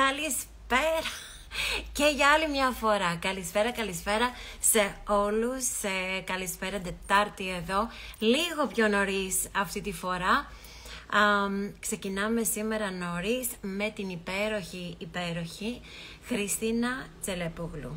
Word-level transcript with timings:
Καλησπέρα 0.00 1.10
και 1.92 2.04
για 2.16 2.28
άλλη 2.28 2.48
μια 2.48 2.70
φορά. 2.70 3.16
Καλησπέρα, 3.20 3.72
καλησπέρα 3.72 4.30
σε 4.60 4.96
όλους. 5.08 5.82
Ε, 5.82 6.20
καλησπέρα 6.20 6.80
Τετάρτη 6.80 7.48
εδώ. 7.48 7.88
Λίγο 8.18 8.66
πιο 8.74 8.88
νωρίς 8.88 9.48
αυτή 9.56 9.80
τη 9.80 9.92
φορά. 9.92 10.50
ξεκινάμε 11.80 12.42
σήμερα 12.42 12.90
νωρίς 12.90 13.48
με 13.60 13.90
την 13.90 14.08
υπέροχη, 14.08 14.94
υπέροχη 14.98 15.80
Χριστίνα 16.26 17.06
Τσελεπούγλου. 17.20 17.96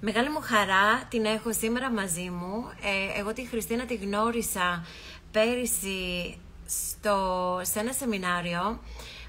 Μεγάλη 0.00 0.30
μου 0.30 0.40
χαρά 0.40 1.04
την 1.08 1.24
έχω 1.24 1.52
σήμερα 1.52 1.90
μαζί 1.90 2.30
μου. 2.30 2.70
Ε, 2.82 3.20
εγώ 3.20 3.32
τη 3.32 3.46
Χριστίνα 3.46 3.84
τη 3.84 3.94
γνώρισα 3.94 4.86
πέρυσι 5.30 6.38
στο, 6.66 7.60
σε 7.62 7.78
ένα 7.78 7.92
σεμινάριο 7.92 8.80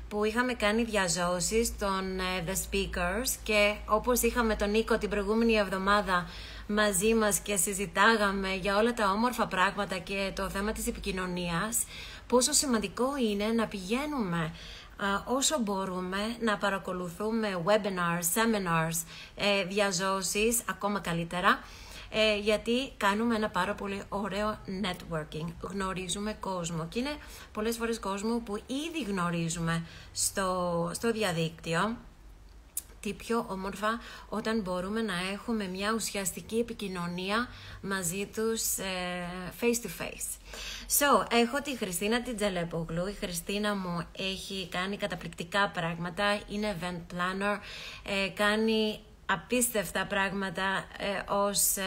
που 0.07 0.23
είχαμε 0.23 0.53
κάνει 0.53 0.83
διαζώσεις 0.83 1.77
των 1.77 2.19
ε, 2.19 2.43
The 2.47 2.51
Speakers 2.51 3.35
και 3.43 3.75
όπως 3.85 4.21
είχαμε 4.21 4.55
τον 4.55 4.69
Νίκο 4.69 4.97
την 4.97 5.09
προηγούμενη 5.09 5.53
εβδομάδα 5.53 6.29
μαζί 6.67 7.13
μας 7.13 7.39
και 7.39 7.55
συζητάγαμε 7.55 8.55
για 8.55 8.77
όλα 8.77 8.93
τα 8.93 9.11
όμορφα 9.11 9.47
πράγματα 9.47 9.97
και 9.97 10.31
το 10.35 10.49
θέμα 10.49 10.71
της 10.71 10.87
επικοινωνίας, 10.87 11.83
πόσο 12.27 12.51
σημαντικό 12.51 13.05
είναι 13.17 13.45
να 13.45 13.67
πηγαίνουμε 13.67 14.51
όσο 15.25 15.59
μπορούμε 15.59 16.17
να 16.39 16.57
παρακολουθούμε 16.57 17.61
webinars, 17.65 18.23
seminars, 18.35 19.05
ε, 19.35 19.63
διαζώσεις, 19.63 20.61
ακόμα 20.69 20.99
καλύτερα, 20.99 21.59
ε, 22.17 22.37
γιατί 22.37 22.91
κάνουμε 22.97 23.35
ένα 23.35 23.49
πάρα 23.49 23.73
πολύ 23.73 24.01
ωραίο 24.09 24.57
networking. 24.83 25.47
Γνωρίζουμε 25.61 26.37
κόσμο 26.39 26.87
και 26.89 26.99
είναι 26.99 27.15
πολλές 27.51 27.77
φορές 27.77 27.99
κόσμο 27.99 28.39
που 28.39 28.55
ήδη 28.55 29.03
γνωρίζουμε 29.07 29.85
στο, 30.11 30.91
στο 30.93 31.11
διαδίκτυο 31.11 31.97
τι 32.99 33.13
πιο 33.13 33.45
όμορφα 33.49 33.99
όταν 34.29 34.61
μπορούμε 34.61 35.01
να 35.01 35.13
έχουμε 35.33 35.67
μια 35.67 35.93
ουσιαστική 35.93 36.55
επικοινωνία 36.55 37.47
μαζί 37.81 38.29
τους 38.35 38.77
ε, 38.77 39.53
face 39.61 39.85
to 39.85 39.89
face. 40.01 40.29
So, 40.99 41.27
έχω 41.31 41.61
τη 41.61 41.77
Χριστίνα 41.77 42.21
την 42.21 42.35
Τζελέπογλου. 42.35 43.07
Η 43.07 43.13
Χριστίνα 43.13 43.75
μου 43.75 44.07
έχει 44.17 44.67
κάνει 44.71 44.97
καταπληκτικά 44.97 45.69
πράγματα, 45.69 46.39
είναι 46.49 46.77
event 46.79 47.13
planner, 47.13 47.57
ε, 48.03 48.29
κάνει 48.29 48.99
απίστευτα 49.25 50.05
πράγματα 50.05 50.85
ε, 50.97 51.31
ως 51.33 51.77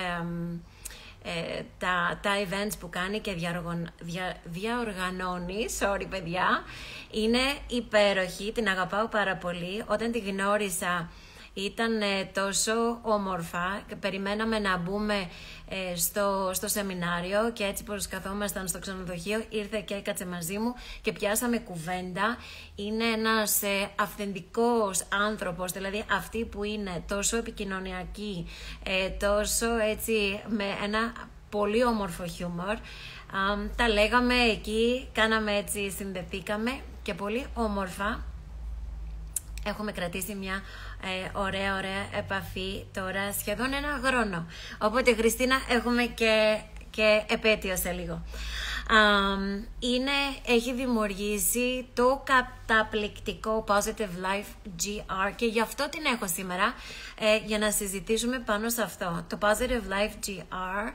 ε, 1.22 1.64
τα, 1.78 2.18
τα 2.22 2.30
events 2.36 2.72
που 2.80 2.88
κάνει 2.88 3.18
και 3.18 3.32
διαργων, 3.32 3.90
δια, 4.00 4.36
διαοργανώνει, 4.44 5.66
sorry 5.78 6.06
παιδιά, 6.10 6.62
είναι 7.10 7.38
υπέροχη, 7.68 8.52
την 8.52 8.68
αγαπάω 8.68 9.06
πάρα 9.06 9.36
πολύ. 9.36 9.82
Όταν 9.86 10.12
τη 10.12 10.18
γνώρισα 10.18 11.10
ήταν 11.64 12.00
ε, 12.02 12.24
τόσο 12.34 12.98
όμορφα 13.02 13.82
και 13.88 13.96
περιμέναμε 13.96 14.58
να 14.58 14.76
μπούμε 14.76 15.28
ε, 15.68 15.96
στο, 15.96 16.50
στο 16.52 16.68
σεμινάριο 16.68 17.50
και 17.52 17.64
έτσι 17.64 17.84
πως 17.84 18.06
καθόμασταν 18.06 18.68
στο 18.68 18.78
ξενοδοχείο 18.78 19.44
ήρθε 19.48 19.80
και 19.80 19.94
έκατσε 19.94 20.26
μαζί 20.26 20.58
μου 20.58 20.74
και 21.00 21.12
πιάσαμε 21.12 21.58
κουβέντα. 21.58 22.36
Είναι 22.74 23.04
ένας 23.04 23.62
ε, 23.62 23.90
αυθεντικός 23.98 25.02
άνθρωπος, 25.28 25.72
δηλαδή 25.72 26.04
αυτή 26.12 26.44
που 26.44 26.64
είναι 26.64 27.04
τόσο 27.08 27.36
επικοινωνιακή, 27.36 28.46
ε, 28.82 29.08
τόσο 29.08 29.78
έτσι 29.78 30.42
με 30.48 30.64
ένα 30.82 31.12
πολύ 31.50 31.84
όμορφο 31.84 32.26
χιούμορ. 32.26 32.76
τα 33.76 33.88
λέγαμε 33.88 34.34
εκεί, 34.34 35.08
κάναμε 35.12 35.56
έτσι, 35.56 35.90
συνδεθήκαμε 35.90 36.80
και 37.02 37.14
πολύ 37.14 37.46
όμορφα 37.54 38.24
έχουμε 39.64 39.92
κρατήσει 39.92 40.34
μια 40.34 40.62
ε, 41.02 41.38
ωραία 41.38 41.74
ωραία 41.76 42.06
επαφή 42.18 42.84
τώρα 42.92 43.32
σχεδόν 43.32 43.72
ένα 43.72 44.00
χρόνο. 44.04 44.46
Οπότε 44.78 45.14
Χριστίνα 45.14 45.56
έχουμε 45.68 46.02
και, 46.02 46.60
και 46.90 47.22
επέτειο 47.28 47.76
σε 47.76 47.92
λίγο. 47.92 48.22
είναι, 49.78 50.10
έχει 50.46 50.74
δημιουργήσει 50.74 51.86
το 51.94 52.22
καταπληκτικό 52.24 53.64
Positive 53.68 54.14
Life 54.24 54.70
GR 54.82 55.32
και 55.36 55.46
γι' 55.46 55.60
αυτό 55.60 55.88
την 55.88 56.04
έχω 56.14 56.26
σήμερα 56.26 56.74
ε, 57.18 57.36
για 57.46 57.58
να 57.58 57.70
συζητήσουμε 57.70 58.38
πάνω 58.38 58.68
σε 58.68 58.82
αυτό. 58.82 59.24
Το 59.28 59.38
Positive 59.40 59.92
Life 59.92 60.28
GR 60.28 60.92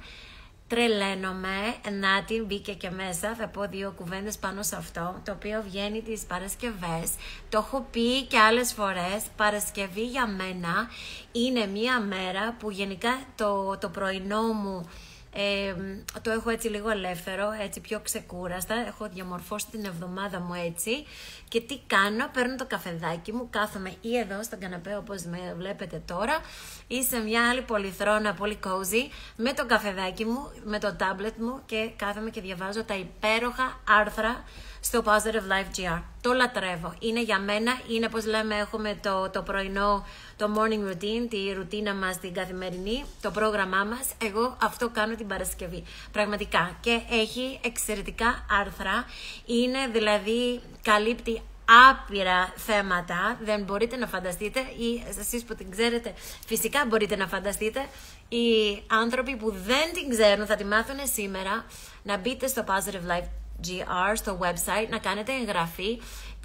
τρελαίνομαι, 0.73 1.75
να 1.99 2.23
την 2.23 2.45
μπήκε 2.45 2.73
και 2.73 2.89
μέσα, 2.89 3.35
θα 3.35 3.47
πω 3.47 3.67
δύο 3.67 3.93
κουβέντες 3.97 4.37
πάνω 4.37 4.63
σε 4.63 4.75
αυτό, 4.75 5.21
το 5.25 5.31
οποίο 5.31 5.63
βγαίνει 5.67 6.01
τις 6.01 6.21
Παρασκευές. 6.21 7.11
Το 7.49 7.57
έχω 7.57 7.87
πει 7.91 8.23
και 8.23 8.39
άλλες 8.39 8.73
φορές, 8.73 9.23
Παρασκευή 9.35 10.05
για 10.05 10.27
μένα 10.27 10.89
είναι 11.31 11.65
μία 11.65 11.99
μέρα 11.99 12.55
που 12.59 12.71
γενικά 12.71 13.19
το, 13.35 13.77
το 13.77 13.89
πρωινό 13.89 14.41
μου 14.41 14.89
ε, 15.35 15.75
το 16.21 16.31
έχω 16.31 16.49
έτσι 16.49 16.67
λίγο 16.67 16.89
ελεύθερο, 16.89 17.51
έτσι 17.61 17.79
πιο 17.79 17.99
ξεκούραστα. 17.99 18.75
Έχω 18.87 19.09
διαμορφώσει 19.13 19.65
την 19.71 19.85
εβδομάδα 19.85 20.39
μου 20.39 20.53
έτσι. 20.53 21.05
Και 21.47 21.61
τι 21.61 21.79
κάνω, 21.87 22.29
παίρνω 22.33 22.55
το 22.55 22.65
καφεδάκι 22.65 23.33
μου, 23.33 23.47
κάθομαι 23.49 23.93
ή 24.01 24.17
εδώ 24.17 24.43
στον 24.43 24.59
καναπέ 24.59 24.95
όπως 24.95 25.23
με 25.23 25.55
βλέπετε 25.57 26.01
τώρα 26.05 26.39
ή 26.87 27.03
σε 27.03 27.17
μια 27.19 27.49
άλλη 27.49 27.61
πολυθρόνα, 27.61 28.33
πολύ 28.33 28.59
cozy, 28.63 29.09
με 29.35 29.53
το 29.53 29.65
καφεδάκι 29.65 30.25
μου, 30.25 30.51
με 30.63 30.79
το 30.79 30.95
tablet 30.99 31.35
μου 31.37 31.61
και 31.65 31.91
κάθομαι 31.95 32.29
και 32.29 32.41
διαβάζω 32.41 32.83
τα 32.83 32.95
υπέροχα 32.95 33.81
άρθρα 33.99 34.43
στο 34.83 35.03
Positive 35.05 35.51
Life 35.51 35.79
GR. 35.79 36.01
Το 36.21 36.33
λατρεύω. 36.33 36.93
Είναι 36.99 37.21
για 37.21 37.39
μένα, 37.39 37.71
είναι 37.87 38.05
όπως 38.05 38.25
λέμε 38.25 38.55
έχουμε 38.55 38.99
το, 39.01 39.29
το 39.29 39.41
πρωινό, 39.41 40.05
το 40.37 40.53
morning 40.55 40.91
routine, 40.91 41.27
τη 41.29 41.53
ρουτίνα 41.53 41.93
μας 41.93 42.19
την 42.19 42.33
καθημερινή, 42.33 43.05
το 43.21 43.31
πρόγραμμά 43.31 43.83
μας. 43.83 44.07
Εγώ 44.21 44.57
αυτό 44.61 44.89
κάνω 44.89 45.15
την 45.15 45.27
Παρασκευή. 45.27 45.83
Πραγματικά. 46.11 46.77
Και 46.79 46.99
έχει 47.09 47.59
εξαιρετικά 47.63 48.45
άρθρα. 48.59 49.05
Είναι 49.45 49.87
δηλαδή, 49.91 50.61
καλύπτει 50.81 51.41
άπειρα 51.89 52.53
θέματα, 52.55 53.37
δεν 53.43 53.63
μπορείτε 53.63 53.95
να 53.95 54.07
φανταστείτε 54.07 54.59
ή 54.59 55.03
εσείς 55.19 55.43
που 55.43 55.55
την 55.55 55.71
ξέρετε 55.71 56.13
φυσικά 56.45 56.85
μπορείτε 56.87 57.15
να 57.15 57.27
φανταστείτε 57.27 57.85
οι 58.29 58.81
άνθρωποι 58.87 59.35
που 59.35 59.51
δεν 59.51 59.93
την 59.93 60.09
ξέρουν 60.09 60.45
θα 60.45 60.55
τη 60.55 60.65
μάθουν 60.65 60.95
σήμερα 61.13 61.65
να 62.03 62.17
μπείτε 62.17 62.47
στο 62.47 62.63
Positive 62.67 63.11
Life 63.11 63.42
GR 63.63 64.13
στο 64.13 64.39
website, 64.41 64.89
να 64.89 64.97
κάνετε 64.97 65.31
εγγραφή 65.33 65.99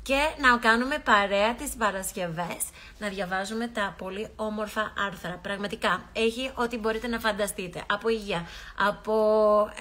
και 0.09 0.29
να 0.41 0.59
κάνουμε 0.59 0.99
παρέα 0.99 1.55
τις 1.55 1.71
Παρασκευές, 1.79 2.63
να 2.99 3.09
διαβάζουμε 3.09 3.67
τα 3.69 3.95
πολύ 3.99 4.29
όμορφα 4.37 4.93
άρθρα. 5.07 5.39
Πραγματικά, 5.43 6.03
έχει 6.13 6.51
ό,τι 6.55 6.79
μπορείτε 6.79 7.07
να 7.07 7.19
φανταστείτε. 7.19 7.85
Από 7.87 8.09
υγεία, 8.09 8.47
από 8.79 9.15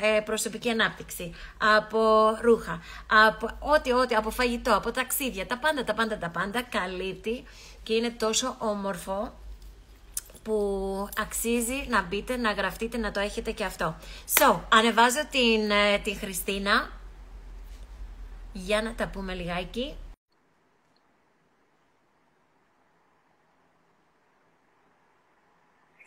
ε, 0.02 0.20
προσωπική 0.20 0.70
ανάπτυξη, 0.70 1.34
από 1.78 2.00
ρούχα, 2.42 2.82
από 3.28 3.50
ό,τι, 3.60 3.92
ό,τι, 3.92 4.16
από 4.16 4.30
φαγητό, 4.30 4.76
από 4.76 4.92
ταξίδια, 4.92 5.46
τα 5.48 5.58
πάντα, 5.58 5.84
τα 5.84 5.94
πάντα, 5.94 6.18
τα 6.18 6.30
πάντα, 6.30 6.62
καλύπτει 6.62 7.44
και 7.84 7.94
είναι 7.94 8.10
τόσο 8.10 8.56
όμορφο 8.60 9.34
που 10.44 11.10
αξίζει 11.22 11.86
να 11.90 12.02
μπείτε, 12.02 12.38
να 12.38 12.52
γραφτείτε, 12.52 12.98
να 12.98 13.12
το 13.12 13.20
έχετε 13.20 13.52
και 13.52 13.64
αυτό. 13.64 13.96
So, 14.40 14.60
ανεβάζω 14.70 15.26
την, 15.32 15.72
ε, 15.72 15.98
την 16.04 16.18
Χριστίνα 16.18 16.90
για 18.58 18.82
να 18.82 18.96
τα 18.96 19.10
πούμε 19.10 19.34
λιγάκι. 19.34 19.98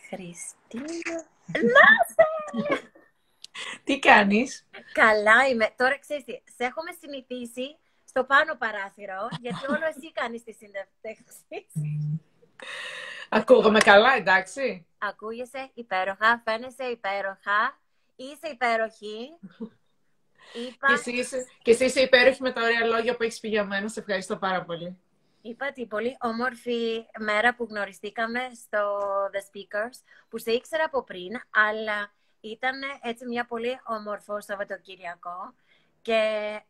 Χριστίνα. 0.08 1.26
Να 1.46 2.14
Τι 3.84 3.98
κάνεις; 3.98 4.66
Καλά 4.92 5.46
είμαι. 5.48 5.74
Τώρα 5.76 5.98
ξέρεις 5.98 6.24
τι, 6.24 6.32
σε 6.32 6.64
έχουμε 6.64 6.92
συνηθίσει 7.00 7.78
στο 8.04 8.24
πάνω 8.24 8.56
παράθυρο, 8.56 9.28
γιατί 9.40 9.66
όλο 9.68 9.86
εσύ 9.86 10.12
κάνεις 10.12 10.42
τις 10.42 10.56
συνδευτέξεις. 10.56 11.44
Ακούγομαι 13.28 13.78
καλά, 13.78 14.14
εντάξει. 14.16 14.86
Ακούγεσαι 14.98 15.70
υπέροχα, 15.74 16.42
φαίνεσαι 16.44 16.84
υπέροχα, 16.84 17.80
είσαι 18.16 18.48
υπέροχη. 18.48 19.38
Είπα... 20.52 20.86
Και, 20.86 20.92
εσύ 20.92 21.10
είσαι, 21.10 21.46
και 21.62 21.70
εσύ 21.70 21.84
είσαι 21.84 22.00
υπέροχη 22.00 22.42
με 22.42 22.52
τα 22.52 22.62
ωραία 22.62 22.86
λόγια 22.86 23.16
που 23.16 23.22
έχεις 23.22 23.40
πει 23.40 23.48
για 23.48 23.64
μένα. 23.64 23.88
Σε 23.88 24.00
ευχαριστώ 24.00 24.36
πάρα 24.36 24.62
πολύ. 24.64 24.98
Είπα 25.42 25.72
την 25.72 25.88
πολύ 25.88 26.16
όμορφη 26.20 27.06
μέρα 27.18 27.54
που 27.54 27.66
γνωριστήκαμε 27.70 28.40
στο 28.54 28.98
The 29.32 29.38
Speakers, 29.38 29.98
που 30.28 30.38
σε 30.38 30.52
ήξερα 30.52 30.84
από 30.84 31.02
πριν, 31.02 31.40
αλλά 31.50 32.12
ήταν 32.40 32.80
έτσι 33.02 33.26
μια 33.26 33.46
πολύ 33.46 33.80
όμορφο 33.84 34.40
Σαββατοκυριακό 34.40 35.54
και 36.02 36.20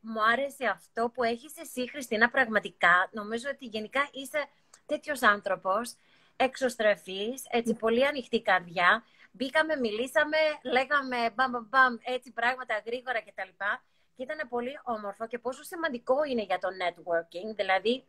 μου 0.00 0.24
άρεσε 0.32 0.66
αυτό 0.66 1.10
που 1.14 1.22
έχεις 1.22 1.52
εσύ, 1.56 1.90
Χριστίνα, 1.90 2.30
πραγματικά. 2.30 3.08
Νομίζω 3.12 3.48
ότι 3.52 3.66
γενικά 3.66 4.08
είσαι 4.12 4.46
τέτοιος 4.86 5.22
άνθρωπος, 5.22 5.94
εξωστρεφής, 6.36 7.42
έτσι 7.50 7.74
πολύ 7.74 8.06
ανοιχτή 8.06 8.42
καρδιά. 8.42 9.04
Μπήκαμε, 9.30 9.76
μιλήσαμε, 9.76 10.36
λέγαμε 10.62 11.30
μπαμ, 11.34 11.50
μπαμ, 11.50 11.66
μπαμ, 11.68 11.96
έτσι 12.02 12.32
πράγματα 12.32 12.82
γρήγορα 12.86 13.20
κτλ. 13.20 13.52
Και, 13.58 13.78
και 14.16 14.22
ήταν 14.22 14.48
πολύ 14.48 14.80
όμορφο 14.84 15.26
και 15.26 15.38
πόσο 15.38 15.62
σημαντικό 15.62 16.24
είναι 16.24 16.42
για 16.42 16.58
το 16.58 16.68
networking, 16.82 17.54
δηλαδή 17.56 18.04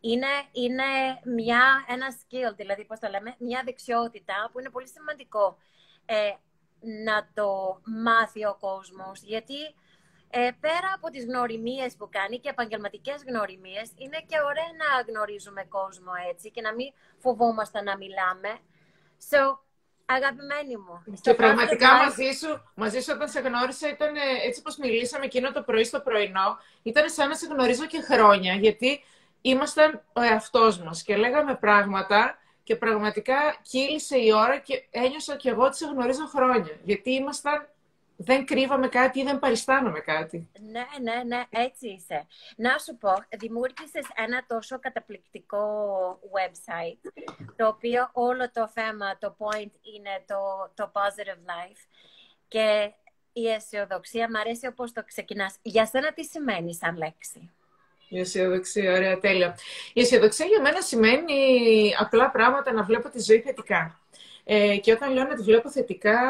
είναι, 0.00 0.32
είναι 0.52 0.84
μια, 1.24 1.84
ένα 1.88 2.06
skill, 2.10 2.56
δηλαδή 2.56 2.84
πώς 2.84 2.98
το 2.98 3.08
λέμε, 3.08 3.34
μια 3.38 3.62
δεξιότητα 3.64 4.50
που 4.52 4.58
είναι 4.60 4.70
πολύ 4.70 4.88
σημαντικό 4.88 5.58
ε, 6.04 6.32
να 7.04 7.28
το 7.34 7.80
μάθει 7.84 8.44
ο 8.44 8.56
κόσμος, 8.60 9.22
γιατί 9.22 9.74
ε, 10.30 10.50
πέρα 10.60 10.92
από 10.94 11.10
τις 11.10 11.24
γνωριμίες 11.24 11.96
που 11.96 12.08
κάνει 12.10 12.38
και 12.38 12.48
επαγγελματικές 12.48 13.24
γνωριμίες, 13.28 13.92
είναι 13.96 14.18
και 14.26 14.40
ωραία 14.40 14.72
να 14.82 15.12
γνωρίζουμε 15.12 15.64
κόσμο 15.64 16.12
έτσι 16.30 16.50
και 16.50 16.60
να 16.60 16.74
μην 16.74 16.92
φοβόμαστε 17.18 17.82
να 17.82 17.96
μιλάμε. 17.96 18.58
So, 19.30 19.58
αγαπημένη 20.06 20.76
μου. 20.76 21.18
Και 21.20 21.34
πραγματικά 21.34 21.94
μαζί 21.94 22.30
σου, 22.32 22.62
μαζί 22.74 23.00
σου 23.00 23.12
όταν 23.14 23.28
σε 23.28 23.40
γνώρισα, 23.40 23.88
ήταν 23.88 24.14
έτσι 24.46 24.60
όπως 24.60 24.76
μιλήσαμε 24.76 25.24
εκείνο 25.24 25.52
το 25.52 25.62
πρωί 25.62 25.84
στο 25.84 26.00
πρωινό, 26.00 26.58
ήταν 26.82 27.10
σαν 27.10 27.28
να 27.28 27.34
σε 27.34 27.46
γνωρίζω 27.46 27.86
και 27.86 28.00
χρόνια, 28.00 28.54
γιατί 28.54 29.02
ήμασταν 29.42 30.02
ο 30.12 30.20
εαυτός 30.20 30.78
μας 30.78 31.02
και 31.02 31.16
λέγαμε 31.16 31.54
πράγματα 31.54 32.38
και 32.62 32.76
πραγματικά 32.76 33.34
κύλησε 33.62 34.18
η 34.18 34.32
ώρα 34.32 34.58
και 34.58 34.86
ένιωσα 34.90 35.36
και 35.36 35.48
εγώ 35.50 35.64
ότι 35.64 35.76
σε 35.76 35.86
γνωρίζω 35.86 36.26
χρόνια, 36.26 36.78
γιατί 36.82 37.10
ήμασταν 37.10 37.68
δεν 38.24 38.46
κρύβαμε 38.46 38.88
κάτι 38.88 39.20
ή 39.20 39.22
δεν 39.22 39.38
παριστάναμε 39.38 40.00
κάτι. 40.00 40.48
Ναι, 40.60 40.84
ναι, 41.02 41.22
ναι, 41.22 41.42
έτσι 41.50 41.88
είσαι. 41.88 42.26
Να 42.56 42.78
σου 42.78 42.96
πω, 42.96 43.12
δημιούργησες 43.38 44.06
ένα 44.14 44.44
τόσο 44.46 44.78
καταπληκτικό 44.78 45.64
website, 46.36 47.12
το 47.56 47.66
οποίο 47.66 48.10
όλο 48.12 48.50
το 48.50 48.68
θέμα, 48.68 49.18
το 49.18 49.36
point 49.38 49.72
είναι 49.94 50.24
το, 50.26 50.70
το 50.74 50.92
positive 50.94 51.50
life. 51.50 51.86
Και 52.48 52.92
η 53.32 53.48
αισιοδοξία, 53.48 54.28
μου 54.30 54.38
αρέσει 54.38 54.66
όπως 54.66 54.92
το 54.92 55.04
ξεκινάς. 55.04 55.54
Για 55.62 55.86
σένα 55.86 56.12
τι 56.12 56.24
σημαίνει 56.24 56.74
σαν 56.74 56.96
λέξη; 56.96 57.50
Η 58.08 58.18
αισιοδοξία, 58.18 58.92
ωραία, 58.92 59.18
τέλεια. 59.18 59.58
Η 59.92 60.00
αισιοδοξία 60.00 60.46
για 60.46 60.60
μένα 60.60 60.80
σημαίνει 60.80 61.94
απλά 61.98 62.30
πράγματα 62.30 62.72
να 62.72 62.82
βλέπω 62.82 63.10
τη 63.10 63.20
ζωή 63.20 63.40
θετικά. 63.40 64.00
Ε, 64.44 64.76
και 64.76 64.92
όταν 64.92 65.12
λέω 65.12 65.24
να 65.24 65.34
τη 65.34 65.42
βλέπω 65.42 65.70
θετικά, 65.70 66.20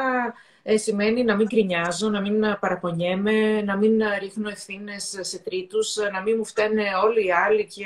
ε, 0.62 0.76
σημαίνει 0.76 1.25
να 1.25 1.37
μην 1.37 1.47
κρινιάζω, 1.49 2.09
να 2.09 2.20
μην 2.20 2.41
παραπονιέμαι, 2.61 3.62
να 3.62 3.76
μην 3.76 4.00
ρίχνω 4.19 4.49
ευθύνες 4.49 5.19
σε 5.20 5.38
τρίτους, 5.38 5.97
να 6.12 6.20
μην 6.23 6.35
μου 6.38 6.44
φταίνε 6.44 6.85
όλοι 7.05 7.26
οι 7.26 7.32
άλλοι 7.32 7.67
και 7.67 7.85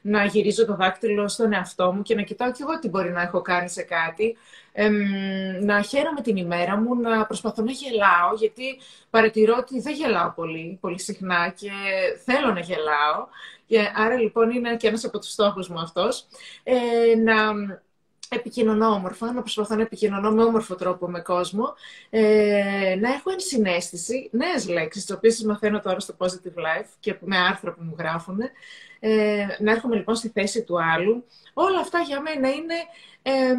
να 0.00 0.24
γυρίζω 0.24 0.66
το 0.66 0.74
δάκτυλο 0.76 1.28
στον 1.28 1.52
εαυτό 1.52 1.92
μου 1.92 2.02
και 2.02 2.14
να 2.14 2.22
κοιτάω 2.22 2.52
κι 2.52 2.62
εγώ 2.62 2.78
τι 2.78 2.88
μπορεί 2.88 3.10
να 3.10 3.22
έχω 3.22 3.40
κάνει 3.42 3.68
σε 3.68 3.82
κάτι. 3.82 4.36
Ε, 4.72 4.88
να 5.60 5.82
χαίρομαι 5.82 6.20
την 6.20 6.36
ημέρα 6.36 6.76
μου, 6.76 6.94
να 6.94 7.26
προσπαθώ 7.26 7.62
να 7.62 7.72
γελάω, 7.72 8.34
γιατί 8.38 8.64
παρατηρώ 9.10 9.54
ότι 9.58 9.80
δεν 9.80 9.94
γελάω 9.94 10.32
πολύ, 10.32 10.78
πολύ 10.80 11.00
συχνά 11.00 11.48
και 11.56 11.70
θέλω 12.24 12.52
να 12.52 12.60
γελάω. 12.60 13.26
Και 13.66 13.92
άρα 13.94 14.16
λοιπόν 14.20 14.50
είναι 14.50 14.76
και 14.76 14.86
ένας 14.86 15.04
από 15.04 15.18
τους 15.18 15.30
στόχους 15.32 15.68
μου 15.68 15.78
αυτός. 15.80 16.26
Ε, 16.62 16.74
να 17.16 17.34
επικοινωνώ 18.28 18.86
όμορφα, 18.88 19.32
να 19.32 19.40
προσπαθώ 19.40 19.74
να 19.74 19.82
επικοινωνώ 19.82 20.30
με 20.30 20.42
όμορφο 20.42 20.74
τρόπο 20.74 21.08
με 21.08 21.20
κόσμο, 21.20 21.74
ε, 22.10 22.96
να 23.00 23.12
έχω 23.12 23.30
ενσυναίσθηση, 23.30 24.28
νέες 24.32 24.68
λέξεις, 24.68 25.04
τις 25.04 25.14
οποίες 25.14 25.42
μαθαίνω 25.42 25.80
τώρα 25.80 26.00
στο 26.00 26.14
Positive 26.18 26.58
Life 26.58 26.88
και 27.00 27.16
με 27.20 27.36
άρθρα 27.38 27.72
που 27.72 27.82
μου 27.82 27.94
γράφουν, 27.98 28.38
ε, 29.00 29.46
να 29.58 29.70
έρχομαι 29.70 29.96
λοιπόν 29.96 30.14
στη 30.14 30.28
θέση 30.28 30.62
του 30.62 30.82
άλλου. 30.82 31.24
Όλα 31.52 31.80
αυτά 31.80 31.98
για 31.98 32.20
μένα 32.20 32.48
είναι 32.48 32.74
ε, 33.22 33.54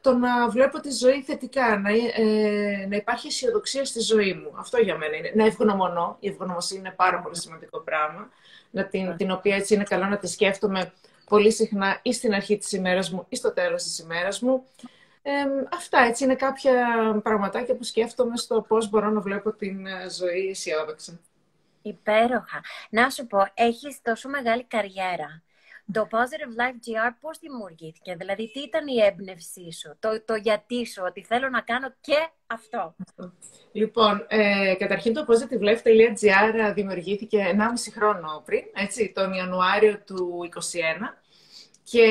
το 0.00 0.14
να 0.14 0.48
βλέπω 0.48 0.80
τη 0.80 0.90
ζωή 0.90 1.22
θετικά, 1.22 1.78
να, 1.78 1.90
ε, 1.90 2.86
να 2.88 2.96
υπάρχει 2.96 3.26
αισιοδοξία 3.26 3.84
στη 3.84 4.00
ζωή 4.00 4.32
μου. 4.32 4.52
Αυτό 4.58 4.78
για 4.78 4.96
μένα 4.96 5.16
είναι. 5.16 5.32
Να 5.34 5.44
ευγνωμονώ. 5.44 6.16
Η 6.20 6.28
ευγνωμοσύνη 6.28 6.80
είναι 6.80 6.94
πάρα 6.96 7.20
πολύ 7.20 7.36
σημαντικό 7.36 7.80
πράγμα, 7.80 8.28
να 8.70 8.84
την, 8.84 9.16
την 9.16 9.30
οποία 9.30 9.56
έτσι 9.56 9.74
είναι 9.74 9.84
καλό 9.84 10.04
να 10.04 10.18
τη 10.18 10.26
σκέφτομαι 10.26 10.92
πολύ 11.30 11.52
συχνά 11.52 11.98
ή 12.02 12.12
στην 12.12 12.34
αρχή 12.34 12.58
της 12.58 12.72
ημέρας 12.72 13.10
μου 13.10 13.26
ή 13.28 13.36
στο 13.36 13.52
τέλος 13.52 13.82
της 13.82 13.98
ημέρας 13.98 14.40
μου. 14.40 14.64
Ε, 15.22 15.32
αυτά 15.76 15.98
έτσι 15.98 16.24
είναι 16.24 16.34
κάποια 16.34 16.86
πραγματάκια 17.22 17.76
που 17.76 17.84
σκέφτομαι 17.84 18.36
στο 18.36 18.64
πώς 18.68 18.90
μπορώ 18.90 19.10
να 19.10 19.20
βλέπω 19.20 19.52
την 19.52 19.86
ε, 19.86 20.10
ζωή 20.10 20.48
αισιόδοξα. 20.48 21.20
Υπέροχα. 21.82 22.60
Να 22.90 23.10
σου 23.10 23.26
πω, 23.26 23.38
έχεις 23.54 24.02
τόσο 24.02 24.28
μεγάλη 24.28 24.64
καριέρα. 24.64 25.42
Το 25.92 26.08
Positive 26.10 26.60
Life 26.60 26.74
GR 26.74 27.14
πώς 27.20 27.38
δημιουργήθηκε, 27.38 28.14
δηλαδή 28.14 28.50
τι 28.52 28.60
ήταν 28.60 28.86
η 28.86 29.02
έμπνευσή 29.02 29.72
σου, 29.72 29.96
το, 29.98 30.22
το 30.24 30.34
γιατί 30.34 30.86
σου, 30.86 31.02
ότι 31.06 31.24
θέλω 31.24 31.48
να 31.48 31.60
κάνω 31.60 31.94
και 32.00 32.28
αυτό. 32.46 32.94
Λοιπόν, 33.72 34.26
ε, 34.28 34.74
καταρχήν 34.78 35.12
το 35.12 35.26
positivelife.gr 35.28 36.72
δημιουργήθηκε 36.74 37.56
1,5 37.56 37.92
χρόνο 37.96 38.42
πριν, 38.44 38.62
έτσι, 38.74 39.12
τον 39.14 39.32
Ιανουάριο 39.32 39.98
του 40.06 40.48
2021 40.54 41.19
και 41.90 42.04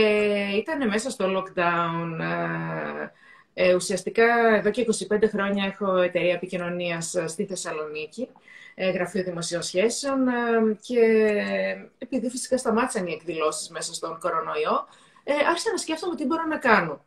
ήταν 0.56 0.88
μέσα 0.88 1.10
στο 1.10 1.26
lockdown. 1.26 2.20
Ε, 3.54 3.68
ε, 3.68 3.74
ουσιαστικά 3.74 4.56
εδώ 4.56 4.70
και 4.70 4.86
25 5.10 5.24
χρόνια 5.30 5.66
έχω 5.66 5.98
εταιρεία 5.98 6.34
επικοινωνίας 6.34 7.16
στη 7.26 7.46
Θεσσαλονίκη, 7.46 8.30
ε, 8.76 8.90
γραφείο 8.90 9.24
δημοσίων 9.24 9.62
σχέσεων 9.62 10.28
ε, 10.28 10.34
και 10.82 11.02
επειδή 11.98 12.30
φυσικά 12.30 12.58
σταμάτησαν 12.58 13.08
οι 13.08 13.12
εκδηλώσεις 13.12 13.70
μέσα 13.70 13.94
στον 13.94 14.20
κορονοϊό, 14.20 14.88
ε, 15.24 15.34
άρχισα 15.50 15.72
να 15.72 15.78
σκέφτομαι 15.78 16.16
τι 16.16 16.26
μπορώ 16.26 16.44
να 16.44 16.58
κάνω. 16.58 17.06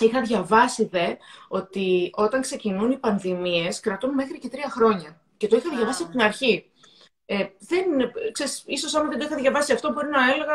Είχα 0.00 0.20
διαβάσει 0.20 0.84
δε 0.84 1.14
ότι 1.48 2.10
όταν 2.14 2.40
ξεκινούν 2.40 2.90
οι 2.90 2.98
πανδημίες 2.98 3.80
κρατούν 3.80 4.14
μέχρι 4.14 4.38
και 4.38 4.48
τρία 4.48 4.70
χρόνια. 4.70 5.20
Και 5.36 5.48
το 5.48 5.56
είχα 5.56 5.76
διαβάσει 5.76 6.02
από 6.02 6.12
την 6.12 6.20
αρχή. 6.20 6.70
Ε, 7.30 7.46
δεν, 7.58 7.84
ξέρεις, 8.32 8.62
ίσως 8.66 8.94
άμα 8.94 9.08
δεν 9.08 9.18
το 9.18 9.24
είχα 9.24 9.36
διαβάσει 9.36 9.72
αυτό, 9.72 9.92
μπορεί 9.92 10.08
να 10.08 10.30
έλεγα 10.32 10.54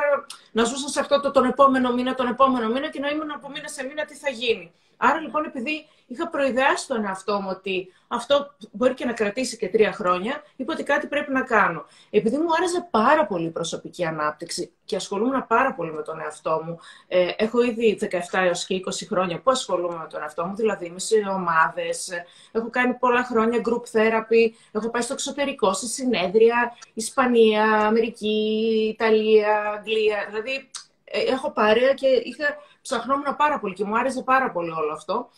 να 0.51 0.63
ζούσα 0.63 0.87
σε 0.87 0.99
αυτό 0.99 1.19
το, 1.19 1.31
τον 1.31 1.45
επόμενο 1.45 1.93
μήνα, 1.93 2.13
τον 2.15 2.27
επόμενο 2.27 2.67
μήνα 2.67 2.89
και 2.89 2.99
να 2.99 3.09
ήμουν 3.09 3.31
από 3.31 3.49
μήνα 3.49 3.67
σε 3.67 3.83
μήνα 3.83 4.05
τι 4.05 4.15
θα 4.15 4.29
γίνει. 4.29 4.71
Άρα 4.97 5.19
λοιπόν, 5.19 5.45
επειδή 5.45 5.85
είχα 6.07 6.29
προειδεάσει 6.29 6.87
τον 6.87 7.05
εαυτό 7.05 7.41
μου 7.41 7.47
ότι 7.51 7.93
αυτό 8.07 8.53
μπορεί 8.71 8.93
και 8.93 9.05
να 9.05 9.13
κρατήσει 9.13 9.57
και 9.57 9.69
τρία 9.69 9.91
χρόνια, 9.91 10.43
είπα 10.55 10.73
ότι 10.73 10.83
κάτι 10.83 11.07
πρέπει 11.07 11.31
να 11.31 11.41
κάνω. 11.41 11.85
Επειδή 12.09 12.37
μου 12.37 12.53
άρεσε 12.57 12.87
πάρα 12.91 13.25
πολύ 13.25 13.45
η 13.45 13.49
προσωπική 13.49 14.05
ανάπτυξη 14.05 14.71
και 14.85 14.95
ασχολούμαι 14.95 15.45
πάρα 15.47 15.73
πολύ 15.73 15.93
με 15.93 16.01
τον 16.01 16.19
εαυτό 16.19 16.61
μου, 16.65 16.79
ε, 17.07 17.31
έχω 17.37 17.63
ήδη 17.63 17.97
17 18.01 18.17
έως 18.31 18.65
και 18.65 18.75
20 18.75 19.05
χρόνια 19.07 19.39
που 19.41 19.51
ασχολούμαι 19.51 19.97
με 19.97 20.07
τον 20.09 20.21
εαυτό 20.21 20.45
μου, 20.45 20.55
δηλαδή 20.55 20.85
είμαι 20.85 20.99
σε 20.99 21.15
ομάδες, 21.35 22.09
έχω 22.51 22.69
κάνει 22.69 22.93
πολλά 22.93 23.23
χρόνια 23.23 23.61
group 23.65 23.97
therapy, 23.97 24.51
έχω 24.71 24.89
πάει 24.89 25.01
στο 25.01 25.13
εξωτερικό, 25.13 25.73
σε 25.73 25.87
συνέδρια, 25.87 26.77
Ισπανία, 26.93 27.63
Αμερική, 27.63 28.95
Ιταλία, 28.95 29.73
Αγγλία, 29.77 30.25
δηλαδή 30.29 30.69
ε, 31.03 31.19
έχω 31.19 31.51
παρέα 31.51 31.93
και 31.93 32.07
είχα, 32.07 32.45
ψαχνόμουν 32.81 33.35
πάρα 33.37 33.59
πολύ 33.59 33.73
και 33.73 33.83
μου 33.83 33.97
άρεσε 33.97 34.21
πάρα 34.23 34.51
πολύ 34.51 34.71
όλο 34.71 34.93
αυτό. 34.93 35.29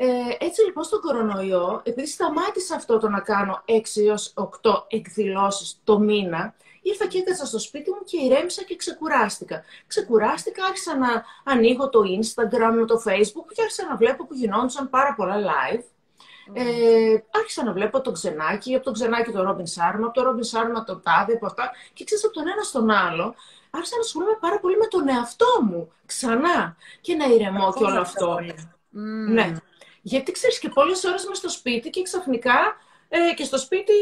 Ε, 0.00 0.44
έτσι 0.44 0.64
λοιπόν 0.64 0.84
στον 0.84 1.00
κορονοϊό, 1.00 1.80
επειδή 1.84 2.06
σταμάτησα 2.06 2.74
αυτό 2.74 2.98
το 2.98 3.08
να 3.08 3.20
κάνω 3.20 3.62
6 3.66 3.72
έως 4.08 4.32
8 4.62 4.72
εκδηλώσεις 4.88 5.80
το 5.84 5.98
μήνα, 5.98 6.54
ήρθα 6.82 7.06
και 7.06 7.18
έκατσα 7.18 7.46
στο 7.46 7.58
σπίτι 7.58 7.90
μου 7.90 8.04
και 8.04 8.24
ηρέμησα 8.24 8.62
και 8.62 8.76
ξεκουράστηκα. 8.76 9.62
Ξεκουράστηκα, 9.86 10.64
άρχισα 10.64 10.96
να 10.96 11.24
ανοίγω 11.44 11.88
το 11.88 12.00
Instagram, 12.00 12.86
το 12.86 13.02
Facebook 13.06 13.52
και 13.54 13.62
άρχισα 13.62 13.86
να 13.88 13.96
βλέπω 13.96 14.26
που 14.26 14.34
γινόντουσαν 14.34 14.90
πάρα 14.90 15.14
πολλά 15.14 15.36
live. 15.36 15.82
Ε, 16.52 17.16
άρχισα 17.30 17.64
να 17.64 17.72
βλέπω 17.72 18.00
τον 18.00 18.12
ξενάκι, 18.12 18.74
από 18.74 18.84
τον 18.84 18.92
ξενάκι 18.92 19.30
τον 19.30 19.42
Ρόμπιν 19.42 19.66
Σάρμα, 19.66 20.06
από 20.06 20.14
τον 20.14 20.24
Ρόμπιν 20.24 20.44
Σάρμα 20.44 20.84
τον 20.84 21.02
Τάδε, 21.02 21.32
από 21.32 21.46
αυτά. 21.46 21.70
Και 21.92 22.04
ξέρεις 22.04 22.24
από 22.24 22.34
τον 22.34 22.48
ένα 22.48 22.62
στον 22.62 22.90
άλλο, 22.90 23.34
άρχισα 23.70 23.94
να 23.96 24.02
ασχολούμαι 24.02 24.36
πάρα 24.40 24.60
πολύ 24.60 24.76
με 24.76 24.86
τον 24.86 25.08
εαυτό 25.08 25.58
μου 25.68 25.92
ξανά 26.06 26.76
και 27.00 27.14
να 27.14 27.24
ηρεμώ 27.24 27.72
και 27.72 27.84
όλο 27.84 28.00
αυτό. 28.00 28.38
Ναι. 28.90 29.56
Γιατί 30.08 30.32
ξέρεις 30.32 30.58
και 30.58 30.68
πολλές 30.68 31.04
ώρες 31.04 31.24
είμαι 31.24 31.34
στο 31.34 31.48
σπίτι 31.48 31.90
και 31.90 32.02
ξαφνικά 32.02 32.76
ε, 33.08 33.34
και 33.34 33.44
στο 33.44 33.58
σπίτι 33.58 33.92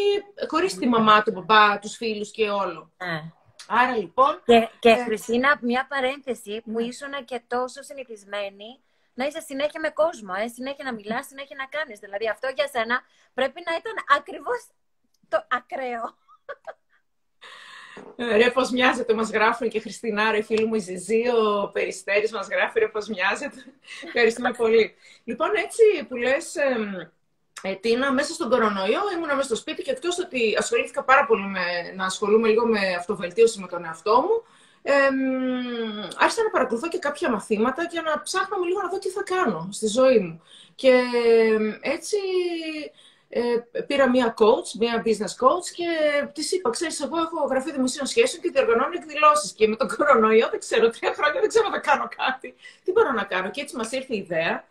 χωρίς 0.48 0.74
τη 0.74 0.88
μαμά, 0.88 1.22
του 1.22 1.32
μπαμπά, 1.32 1.78
τους 1.78 1.96
φίλους 1.96 2.30
και 2.30 2.50
όλο. 2.50 2.92
Ναι. 2.96 3.22
Άρα 3.68 3.96
λοιπόν. 3.96 4.42
Και, 4.44 4.68
και 4.78 4.88
ε... 4.88 5.04
Χριστίνα, 5.04 5.58
μια 5.62 5.86
παρένθεση 5.88 6.62
που 6.64 6.80
ήσουν 6.80 7.24
και 7.24 7.42
τόσο 7.46 7.82
συνηθισμένη 7.82 8.80
να 9.14 9.24
είσαι 9.26 9.40
συνέχεια 9.40 9.80
με 9.80 9.90
κόσμο, 9.90 10.32
ε, 10.42 10.48
συνέχεια 10.48 10.84
να 10.84 10.92
μιλάς, 10.92 11.26
συνέχεια 11.26 11.56
να 11.56 11.66
κάνεις. 11.66 11.98
Δηλαδή 11.98 12.28
αυτό 12.28 12.48
για 12.54 12.68
σένα 12.74 13.02
πρέπει 13.34 13.62
να 13.68 13.72
ήταν 13.80 13.96
ακριβώς 14.18 14.60
το 15.28 15.46
ακραίο. 15.50 16.04
Ε, 18.16 18.36
ρε 18.36 18.50
πώς 18.50 18.70
μοιάζεται, 18.70 19.14
μας 19.14 19.30
γράφουν 19.30 19.68
και 19.68 19.80
Χριστίνα, 19.80 20.30
ρε 20.30 20.42
φίλη 20.42 20.64
μου 20.64 20.74
η 20.74 20.78
Ζιζή, 20.78 21.22
ο 21.28 21.70
Περιστέρης 21.72 22.32
μας 22.32 22.48
γράφει 22.48 22.78
ρε 22.78 22.88
πώς 22.88 23.08
μοιάζεται. 23.08 23.64
Ευχαριστούμε 24.06 24.50
πολύ. 24.50 24.94
Λοιπόν, 25.24 25.48
έτσι 25.64 25.82
που 26.08 26.16
λες, 26.16 26.54
ε, 27.62 27.74
Τίνα, 27.74 28.12
μέσα 28.12 28.32
στον 28.32 28.50
κορονοϊό 28.50 29.00
ήμουν 29.14 29.28
μέσα 29.28 29.42
στο 29.42 29.56
σπίτι 29.56 29.82
και 29.82 29.90
εκτός 29.90 30.18
ότι 30.18 30.56
ασχολήθηκα 30.58 31.04
πάρα 31.04 31.26
πολύ 31.26 31.46
με, 31.46 31.92
να 31.96 32.04
ασχολούμαι 32.04 32.48
λίγο 32.48 32.66
με 32.66 32.94
αυτοβελτίωση 32.98 33.60
με 33.60 33.66
τον 33.66 33.84
εαυτό 33.84 34.20
μου, 34.20 34.42
ε, 34.82 34.92
άρχισα 36.18 36.42
να 36.42 36.50
παρακολουθώ 36.50 36.88
και 36.88 36.98
κάποια 36.98 37.30
μαθήματα 37.30 37.86
και 37.86 38.00
να 38.00 38.22
ψάχνω 38.22 38.56
λίγο 38.64 38.82
να 38.82 38.88
δω 38.88 38.98
τι 38.98 39.08
θα 39.08 39.22
κάνω 39.22 39.68
στη 39.70 39.86
ζωή 39.86 40.18
μου. 40.18 40.42
Και 40.74 41.02
έτσι 41.80 42.16
ε, 43.28 43.80
πήρα 43.86 44.10
μία 44.10 44.34
coach, 44.38 44.68
μία 44.78 45.02
business 45.04 45.34
coach 45.44 45.66
και 45.74 45.86
της 46.32 46.52
είπα: 46.52 46.70
Ξέρεις, 46.70 47.00
εγώ 47.00 47.16
έχω 47.18 47.46
γραφεί 47.46 47.72
δημοσίων 47.72 48.06
σχέσεων 48.06 48.42
και 48.42 48.50
διοργανώνω 48.50 48.92
εκδηλώσεις. 48.94 49.52
Και 49.52 49.68
με 49.68 49.76
τον 49.76 49.88
κορονοϊό 49.88 50.48
δεν 50.50 50.58
ξέρω, 50.58 50.90
τρία 50.90 51.12
χρόνια 51.14 51.40
δεν 51.40 51.48
ξέρω 51.48 51.68
να 51.68 51.78
κάνω 51.78 52.08
κάτι. 52.16 52.54
Τι 52.84 52.92
μπορώ 52.92 53.12
να 53.12 53.24
κάνω; 53.24 53.50
Και 53.50 53.60
έτσι 53.60 53.76
μας 53.76 53.92
ήρθε 53.92 54.14
η 54.14 54.18
ιδέα. 54.18 54.64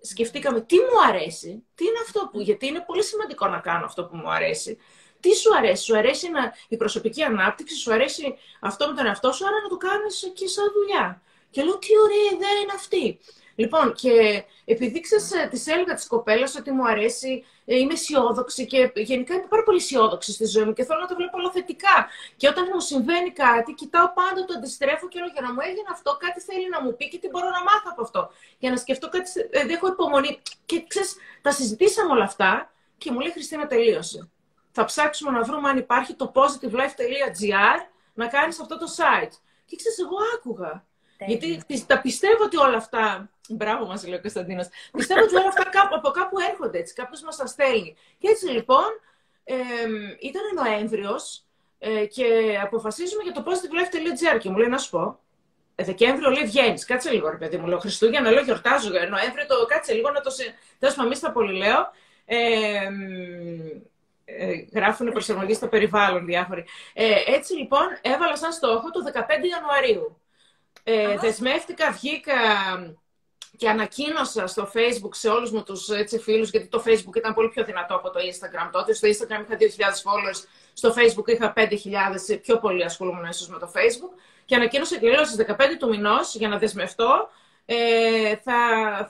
Σκεφτήκαμε 0.00 0.60
τι 0.60 0.76
μου 0.76 1.08
αρέσει, 1.08 1.64
τι 1.74 1.84
είναι 1.84 1.98
αυτό 2.02 2.28
που. 2.32 2.40
Γιατί 2.40 2.66
είναι 2.66 2.84
πολύ 2.86 3.04
σημαντικό 3.04 3.48
να 3.48 3.58
κάνω 3.58 3.84
αυτό 3.84 4.04
που 4.04 4.16
μου 4.16 4.30
αρέσει; 4.30 4.78
Τι 5.20 5.34
σου 5.34 5.56
αρέσει, 5.56 5.84
σου 5.84 5.96
αρέσει 5.96 6.30
να, 6.30 6.52
η 6.68 6.76
προσωπική 6.76 7.22
ανάπτυξη, 7.22 7.76
σου 7.76 7.92
αρέσει 7.92 8.34
αυτό 8.60 8.88
με 8.88 8.94
τον 8.94 9.06
εαυτό 9.06 9.32
σου, 9.32 9.46
άρα 9.46 9.56
να 9.62 9.68
το 9.68 9.76
κάνεις 9.76 10.32
και 10.34 10.46
σαν 10.46 10.64
δουλειά. 10.72 11.22
Και 11.50 11.62
λέω, 11.62 11.78
τι 11.78 11.88
ωραία 12.04 12.24
ιδέα 12.34 12.56
είναι 12.62 12.72
αυτή. 12.74 13.20
Λοιπόν, 13.54 13.92
και 13.92 14.44
επειδή 14.64 15.00
ξέρεις, 15.00 15.28
τη 15.50 15.72
έλεγα 15.72 15.94
της 15.94 16.06
κοπέλας 16.06 16.56
ότι 16.56 16.70
μου 16.70 16.86
αρέσει, 16.88 17.44
ε, 17.64 17.78
είμαι 17.78 17.92
αισιόδοξη 17.92 18.66
και 18.66 18.92
γενικά 18.94 19.34
είμαι 19.34 19.46
πάρα 19.48 19.62
πολύ 19.62 19.76
αισιόδοξη 19.76 20.32
στη 20.32 20.44
ζωή 20.44 20.64
μου 20.64 20.72
και 20.72 20.84
θέλω 20.84 21.00
να 21.00 21.06
το 21.06 21.14
βλέπω 21.14 21.38
όλα 21.38 21.50
θετικά. 21.50 22.08
Και 22.36 22.48
όταν 22.48 22.64
μου 22.72 22.80
συμβαίνει 22.80 23.30
κάτι, 23.30 23.72
κοιτάω 23.72 24.12
πάντα, 24.12 24.44
το 24.44 24.54
αντιστρέφω 24.56 25.08
και 25.08 25.18
λέω 25.18 25.28
για 25.32 25.42
να 25.42 25.52
μου 25.52 25.60
έγινε 25.60 25.88
αυτό, 25.90 26.16
κάτι 26.20 26.40
θέλει 26.40 26.68
να 26.68 26.82
μου 26.82 26.96
πει 26.96 27.08
και 27.08 27.18
τι 27.18 27.28
μπορώ 27.28 27.48
να 27.50 27.62
μάθω 27.62 27.88
από 27.90 28.02
αυτό. 28.02 28.30
Για 28.58 28.70
να 28.70 28.76
σκεφτώ 28.76 29.08
κάτι, 29.08 29.30
δεν 29.50 29.68
έχω 29.68 29.86
υπομονή. 29.86 30.38
Και 30.66 30.84
ξέρεις, 30.86 31.16
τα 31.42 31.52
συζητήσαμε 31.52 32.12
όλα 32.12 32.24
αυτά 32.24 32.72
και 32.98 33.10
μου 33.10 33.20
λέει 33.20 33.32
Χριστίνα, 33.32 33.66
τελείωσε. 33.66 34.30
Θα 34.70 34.84
ψάξουμε 34.84 35.30
να 35.30 35.42
βρούμε 35.42 35.68
αν 35.68 35.78
υπάρχει 35.78 36.14
το 36.14 36.32
positivelife.gr 36.34 37.78
να 38.14 38.26
κάνεις 38.26 38.60
αυτό 38.60 38.78
το 38.78 38.86
site. 38.96 39.32
Και 39.64 39.76
ξέρεις, 39.76 39.98
εγώ 39.98 40.16
άκουγα. 40.34 40.84
Γιατί 41.26 41.84
τα 41.86 42.00
πιστεύω 42.00 42.44
ότι 42.44 42.56
όλα 42.56 42.76
αυτά. 42.76 43.30
Μπράβο 43.48 43.86
μας, 43.86 44.06
λέει 44.06 44.18
ο 44.18 44.20
Κωνσταντίνος. 44.20 44.68
πιστεύω 44.92 45.22
ότι 45.22 45.36
όλα 45.36 45.48
αυτά 45.48 45.64
κάπου, 45.70 45.94
από 45.94 46.10
κάπου 46.10 46.36
έρχονται 46.50 46.78
έτσι. 46.78 46.94
Κάποιος 46.94 47.22
μας 47.22 47.36
τα 47.36 47.46
στέλνει. 47.46 47.96
Και 48.18 48.28
έτσι 48.28 48.46
λοιπόν 48.46 48.84
ε, 49.44 49.54
ήταν 50.20 50.42
Νοέμβριος 50.54 51.44
ε, 51.78 52.06
και 52.06 52.58
αποφασίζουμε 52.62 53.22
για 53.22 53.32
το 53.32 53.44
positivelife.gr 53.46 54.38
και 54.38 54.50
μου 54.50 54.56
λέει 54.56 54.68
να 54.68 54.78
σου 54.78 54.90
πω. 54.90 55.18
Ε, 55.74 55.84
Δεκέμβριο 55.84 56.30
λέει 56.30 56.44
βγαίνεις. 56.44 56.84
Κάτσε 56.84 57.10
λίγο, 57.10 57.30
ρε 57.30 57.36
παιδί 57.36 57.56
μου. 57.56 57.66
Λέω 57.66 57.78
Χριστούγεννα, 57.78 58.30
λέω 58.30 58.42
γιορτάζω. 58.42 58.96
Ε, 58.96 59.06
Νοέμβριο 59.06 59.46
το 59.46 59.66
κάτσε 59.66 59.92
λίγο 59.92 60.10
να 60.10 60.20
το. 60.20 60.30
Τέλος 60.78 60.94
πάντων, 60.94 61.14
στα 61.14 61.32
πολύ 61.32 61.52
λέω. 61.52 61.90
Ε, 62.24 62.88
ε, 64.24 64.64
γράφουν 64.72 65.10
προσαρμογή 65.10 65.54
στο 65.54 65.68
περιβάλλον 65.68 66.24
διάφοροι. 66.24 66.64
Ε, 66.92 67.22
έτσι 67.26 67.52
λοιπόν 67.52 67.86
έβαλα 68.00 68.36
σαν 68.36 68.52
στόχο 68.52 68.90
το 68.90 69.00
15 69.14 69.20
Ιανουαρίου. 69.50 70.20
Ε, 70.84 71.18
δεσμεύτηκα, 71.18 71.90
βγήκα 71.90 72.34
και 73.62 73.68
ανακοίνωσα 73.68 74.46
στο 74.46 74.70
Facebook 74.74 75.14
σε 75.14 75.28
όλους 75.28 75.50
μου 75.50 75.62
τους 75.62 75.88
έτσι, 75.88 76.18
φίλους, 76.18 76.50
γιατί 76.50 76.66
το 76.66 76.82
Facebook 76.86 77.16
ήταν 77.16 77.34
πολύ 77.34 77.48
πιο 77.48 77.64
δυνατό 77.64 77.94
από 77.94 78.10
το 78.10 78.18
Instagram 78.18 78.68
τότε. 78.72 78.92
Στο 78.92 79.08
Instagram 79.08 79.40
είχα 79.44 79.56
2.000 79.58 79.64
followers, 80.06 80.40
στο 80.72 80.94
Facebook 80.96 81.28
είχα 81.28 81.52
5.000, 81.56 82.40
πιο 82.42 82.58
πολύ 82.58 82.84
ασχολούμαι 82.84 83.28
ίσως 83.28 83.48
με 83.48 83.58
το 83.58 83.72
Facebook. 83.74 84.12
Και 84.44 84.54
ανακοίνωσα 84.54 84.98
και 84.98 85.08
λέω 85.08 85.24
στις 85.24 85.46
15 85.46 85.76
του 85.78 85.88
μηνός, 85.88 86.34
για 86.34 86.48
να 86.48 86.58
δεσμευτώ, 86.58 87.28
ε, 87.64 88.36
θα, 88.36 88.58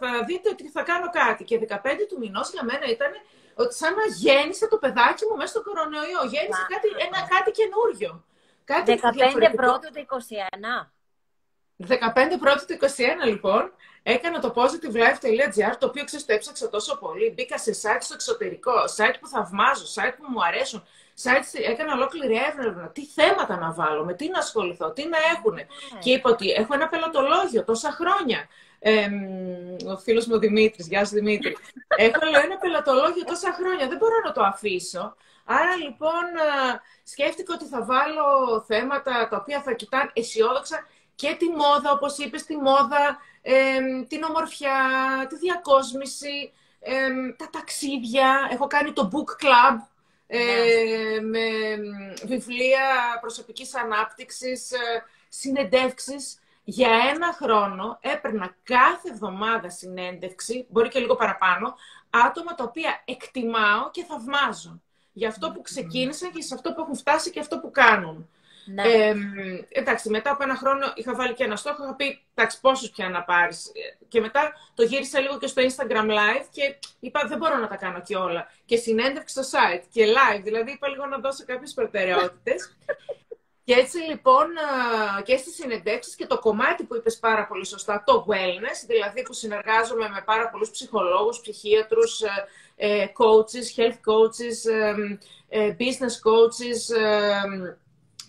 θα 0.00 0.24
δείτε 0.26 0.48
ότι 0.48 0.68
θα 0.68 0.82
κάνω 0.82 1.10
κάτι. 1.10 1.44
Και 1.44 1.58
15 1.58 2.06
του 2.08 2.18
μηνός 2.18 2.50
για 2.50 2.64
μένα 2.64 2.86
ήταν 2.90 3.10
ότι 3.54 3.74
σαν 3.74 3.94
να 3.94 4.04
γέννησε 4.22 4.68
το 4.68 4.76
παιδάκι 4.76 5.24
μου 5.30 5.36
μέσα 5.36 5.52
στο 5.54 5.62
κορονοϊό. 5.62 6.22
Γέννησε 6.32 6.64
κάτι, 6.72 6.88
ένα, 7.06 7.18
κάτι 7.34 7.50
καινούριο. 7.58 8.24
Κάτι 8.64 9.00
15 9.50 9.52
πρώτου 9.56 9.88
του 9.94 10.06
21. 10.84 10.91
15 11.88 11.94
πρώτου 12.40 12.64
του 12.66 12.76
21 13.24 13.26
λοιπόν, 13.26 13.72
έκανα 14.02 14.40
το 14.40 14.52
positivelife.gr, 14.56 15.74
το 15.78 15.86
οποίο 15.86 16.04
ξέρεις 16.04 16.26
το 16.26 16.32
έψαξα 16.32 16.68
τόσο 16.68 16.98
πολύ. 16.98 17.32
Μπήκα 17.36 17.58
σε 17.58 17.70
site 17.82 18.00
στο 18.00 18.14
εξωτερικό, 18.14 18.72
site 18.96 19.14
που 19.20 19.28
θαυμάζω, 19.28 19.84
site 19.94 20.14
που 20.18 20.24
μου 20.28 20.44
αρέσουν. 20.44 20.84
Site, 21.22 21.60
έκανα 21.70 21.92
ολόκληρη 21.92 22.36
έρευνα. 22.36 22.88
Τι 22.88 23.06
θέματα 23.06 23.56
να 23.56 23.72
βάλω, 23.72 24.04
με 24.04 24.14
τι 24.14 24.28
να 24.28 24.38
ασχοληθώ, 24.38 24.90
τι 24.92 25.08
να 25.08 25.18
έχουν. 25.36 25.54
Ναι. 25.54 25.64
Και 26.00 26.10
είπα 26.10 26.30
ότι 26.30 26.50
έχω 26.50 26.74
ένα 26.74 26.88
πελατολόγιο 26.88 27.64
τόσα 27.64 27.90
χρόνια. 27.90 28.48
Ε, 28.78 29.08
ο 29.86 29.96
φίλος 29.96 30.26
μου 30.26 30.38
Δημήτρης, 30.38 30.88
γεια 30.88 31.04
σου 31.04 31.14
Δημήτρη. 31.14 31.56
Έχω 32.06 32.18
ένα 32.44 32.56
πελατολόγιο 32.58 33.24
τόσα 33.24 33.52
χρόνια, 33.52 33.88
δεν 33.88 33.96
μπορώ 33.96 34.14
να 34.24 34.32
το 34.32 34.42
αφήσω. 34.42 35.16
Άρα 35.44 35.76
λοιπόν 35.76 36.24
σκέφτηκα 37.02 37.54
ότι 37.54 37.64
θα 37.64 37.84
βάλω 37.84 38.60
θέματα 38.66 39.28
τα 39.28 39.36
οποία 39.36 39.62
θα 39.62 39.72
κοιτάνε 39.72 40.10
αισιόδοξα 40.12 40.86
και 41.22 41.36
τη 41.38 41.48
μόδα, 41.48 41.92
όπως 41.92 42.18
είπες, 42.18 42.44
τη 42.44 42.56
μόδα, 42.56 43.18
την 44.08 44.22
ομορφιά, 44.22 44.76
τη 45.28 45.36
διακόσμηση, 45.36 46.52
τα 47.36 47.48
ταξίδια. 47.50 48.48
Έχω 48.52 48.66
κάνει 48.66 48.92
το 48.92 49.10
book 49.12 49.44
club 49.44 49.78
ε, 50.26 50.38
ναι. 50.38 51.22
με 51.22 51.46
βιβλία 52.24 52.84
προσωπικής 53.20 53.74
ανάπτυξης, 53.74 54.72
ε, 54.72 55.04
συνεντεύξεις. 55.28 56.38
Για 56.64 56.90
ένα 57.14 57.32
χρόνο 57.32 57.98
έπαιρνα 58.00 58.56
κάθε 58.62 59.08
εβδομάδα 59.08 59.70
συνέντευξη, 59.70 60.66
μπορεί 60.68 60.88
και 60.88 61.00
λίγο 61.00 61.16
παραπάνω, 61.16 61.74
άτομα 62.10 62.54
τα 62.54 62.64
οποία 62.64 63.02
εκτιμάω 63.04 63.90
και 63.90 64.04
θαυμάζω. 64.04 64.80
Για 65.12 65.28
αυτό 65.28 65.50
που 65.50 65.62
ξεκίνησαν 65.62 66.30
και 66.32 66.42
σε 66.42 66.54
αυτό 66.54 66.72
που 66.72 66.80
έχουν 66.80 66.96
φτάσει 66.96 67.30
και 67.30 67.40
αυτό 67.40 67.58
που 67.58 67.70
κάνουν. 67.70 68.28
Ναι. 68.64 68.82
Ε, 68.82 69.14
εντάξει, 69.68 70.10
μετά 70.10 70.30
από 70.30 70.42
ένα 70.42 70.56
χρόνο 70.56 70.92
είχα 70.94 71.14
βάλει 71.14 71.34
και 71.34 71.44
ένα 71.44 71.56
στόχο, 71.56 71.84
είχα 71.84 71.94
πει, 71.94 72.20
εντάξει, 72.34 72.60
πόσους 72.60 72.90
πια 72.90 73.08
να 73.08 73.22
πάρεις. 73.22 73.72
Και 74.08 74.20
μετά 74.20 74.52
το 74.74 74.82
γύρισα 74.82 75.20
λίγο 75.20 75.38
και 75.38 75.46
στο 75.46 75.62
Instagram 75.62 76.10
Live 76.10 76.46
και 76.50 76.74
είπα, 77.00 77.24
δεν 77.26 77.38
μπορώ 77.38 77.56
να 77.56 77.68
τα 77.68 77.76
κάνω 77.76 78.02
και 78.02 78.16
όλα. 78.16 78.46
Και 78.64 78.76
συνέντευξη 78.76 79.42
στο 79.42 79.58
site 79.58 79.82
και 79.92 80.06
live, 80.06 80.40
δηλαδή 80.42 80.72
είπα 80.72 80.88
λίγο 80.88 81.06
να 81.06 81.18
δώσω 81.18 81.44
κάποιες 81.46 81.72
προτεραιότητες. 81.72 82.76
και 83.64 83.74
έτσι 83.74 83.98
λοιπόν 83.98 84.46
και 85.24 85.36
στις 85.36 85.54
συνεντεύξεις 85.54 86.14
και 86.14 86.26
το 86.26 86.38
κομμάτι 86.38 86.84
που 86.84 86.96
είπες 86.96 87.18
πάρα 87.18 87.46
πολύ 87.46 87.66
σωστά, 87.66 88.02
το 88.06 88.26
wellness, 88.28 88.86
δηλαδή 88.86 89.22
που 89.22 89.32
συνεργάζομαι 89.32 90.08
με 90.08 90.22
πάρα 90.24 90.50
πολλούς 90.50 90.70
ψυχολόγους, 90.70 91.40
ψυχίατρους, 91.40 92.20
ε, 92.20 92.46
ε, 92.76 93.06
coaches, 93.18 93.80
health 93.80 94.00
coaches, 94.10 94.58
ε, 95.48 95.76
business 95.78 96.16
coaches, 96.26 96.80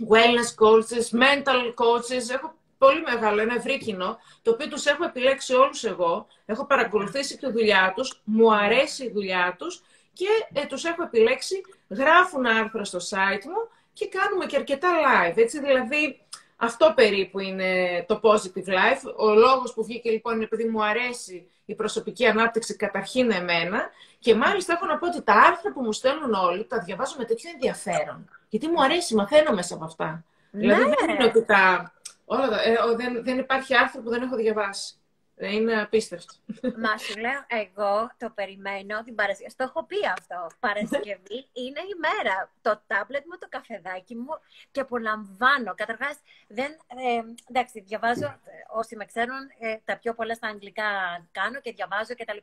wellness 0.09 0.51
coaches, 0.63 1.05
mental 1.23 1.73
coaches. 1.73 2.29
Έχω 2.33 2.53
πολύ 2.77 3.01
μεγάλο, 3.01 3.41
ένα 3.41 3.53
ευρύ 3.53 3.77
κοινό, 3.77 4.17
το 4.41 4.51
οποίο 4.51 4.67
τους 4.67 4.85
έχω 4.85 5.03
επιλέξει 5.03 5.53
όλους 5.53 5.83
εγώ. 5.83 6.27
Έχω 6.45 6.65
παρακολουθήσει 6.65 7.37
τη 7.37 7.51
δουλειά 7.51 7.93
τους, 7.95 8.21
μου 8.23 8.53
αρέσει 8.55 9.03
η 9.03 9.11
δουλειά 9.11 9.55
τους 9.59 9.81
και 10.13 10.27
ε, 10.53 10.65
τους 10.65 10.83
έχω 10.83 11.03
επιλέξει, 11.03 11.61
γράφουν 11.89 12.45
άρθρα 12.45 12.83
στο 12.83 12.97
site 12.97 13.43
μου 13.45 13.69
και 13.93 14.07
κάνουμε 14.07 14.45
και 14.45 14.55
αρκετά 14.55 14.89
live. 14.89 15.37
Έτσι, 15.37 15.59
δηλαδή, 15.59 16.25
αυτό 16.55 16.93
περίπου 16.95 17.39
είναι 17.39 18.03
το 18.07 18.19
positive 18.23 18.67
life. 18.67 19.13
Ο 19.15 19.33
λόγος 19.33 19.73
που 19.73 19.83
βγήκε 19.83 20.09
λοιπόν 20.09 20.35
είναι 20.35 20.43
επειδή 20.43 20.65
μου 20.65 20.83
αρέσει 20.83 21.47
η 21.65 21.75
προσωπική 21.75 22.25
ανάπτυξη 22.25 22.75
καταρχήν 22.75 23.31
εμένα 23.31 23.89
και 24.19 24.35
μάλιστα 24.35 24.73
έχω 24.73 24.85
να 24.85 24.97
πω 24.97 25.07
ότι 25.07 25.21
τα 25.21 25.33
άρθρα 25.33 25.71
που 25.71 25.81
μου 25.81 25.91
στέλνουν 25.91 26.33
όλοι 26.33 26.65
τα 26.65 26.79
διαβάζω 26.79 27.15
με 27.17 27.25
τέτοιο 27.25 27.49
ενδιαφέρον. 27.53 28.29
Γιατί 28.49 28.67
μου 28.67 28.83
αρέσει, 28.83 29.15
μαθαίνω 29.15 29.53
μέσα 29.53 29.75
από 29.75 29.85
αυτά. 29.85 30.23
Δηλαδή 30.51 30.81
δεν 30.81 31.05
ναι. 31.05 31.13
είναι 31.13 31.23
ότι 31.23 31.45
τα... 31.45 31.93
Όλα, 32.25 32.63
ε, 32.63 32.75
δεν, 32.95 33.23
δεν 33.23 33.37
υπάρχει 33.37 33.75
άρθρο 33.75 34.01
που 34.01 34.09
δεν 34.09 34.21
έχω 34.21 34.35
διαβάσει. 34.35 34.93
Είναι 35.37 35.81
απίστευτο. 35.81 36.33
Μα 36.77 36.97
σου 36.97 37.19
λέω, 37.19 37.45
εγώ 37.47 38.11
το 38.17 38.29
περιμένω 38.29 39.03
την 39.03 39.15
Παρασκευή. 39.15 39.55
Το 39.55 39.63
έχω 39.63 39.83
πει 39.83 40.07
αυτό. 40.07 40.47
Παρασκευή 40.59 41.47
είναι 41.53 41.79
η 41.79 41.95
μέρα. 41.99 42.51
Το 42.61 42.81
τάμπλετ 42.87 43.23
μου, 43.25 43.37
το 43.39 43.47
καφεδάκι 43.49 44.15
μου 44.15 44.39
και 44.71 44.79
απολαμβάνω. 44.79 45.73
Καταρχάς, 45.75 46.17
δεν. 46.47 46.71
Ε, 46.71 47.21
εντάξει, 47.49 47.79
διαβάζω. 47.79 48.25
Ε, 48.25 48.39
όσοι 48.73 48.95
με 48.95 49.05
ξέρουν, 49.05 49.49
ε, 49.59 49.77
τα 49.85 49.97
πιο 49.97 50.13
πολλά 50.13 50.33
στα 50.33 50.47
αγγλικά 50.47 50.83
κάνω 51.31 51.59
και 51.59 51.71
διαβάζω 51.71 52.13
κτλ. 52.15 52.37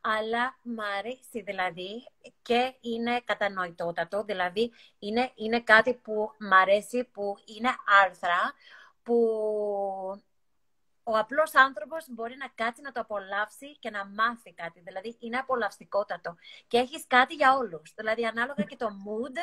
Αλλά 0.00 0.58
μ' 0.62 0.80
αρέσει 0.98 1.42
δηλαδή 1.42 2.08
και 2.42 2.74
είναι 2.80 3.20
κατανοητότατο. 3.24 4.24
Δηλαδή, 4.24 4.72
είναι, 4.98 5.30
είναι 5.34 5.60
κάτι 5.60 5.94
που 5.94 6.32
μ' 6.38 6.52
αρέσει, 6.52 7.04
που 7.04 7.36
είναι 7.44 7.70
άρθρα 8.04 8.54
που 9.02 9.16
ο 11.08 11.16
απλός 11.18 11.54
άνθρωπος 11.54 12.04
μπορεί 12.08 12.36
να 12.38 12.48
κάτσει 12.54 12.82
να 12.82 12.92
το 12.92 13.00
απολαύσει 13.00 13.78
και 13.78 13.90
να 13.90 14.06
μάθει 14.06 14.52
κάτι. 14.52 14.80
Δηλαδή 14.84 15.16
είναι 15.20 15.36
απολαυστικότατο. 15.36 16.36
Και 16.68 16.78
έχεις 16.78 17.04
κάτι 17.06 17.34
για 17.34 17.56
όλους. 17.56 17.92
Δηλαδή 17.96 18.24
ανάλογα 18.26 18.62
και 18.62 18.76
το 18.76 18.88
mood. 19.04 19.36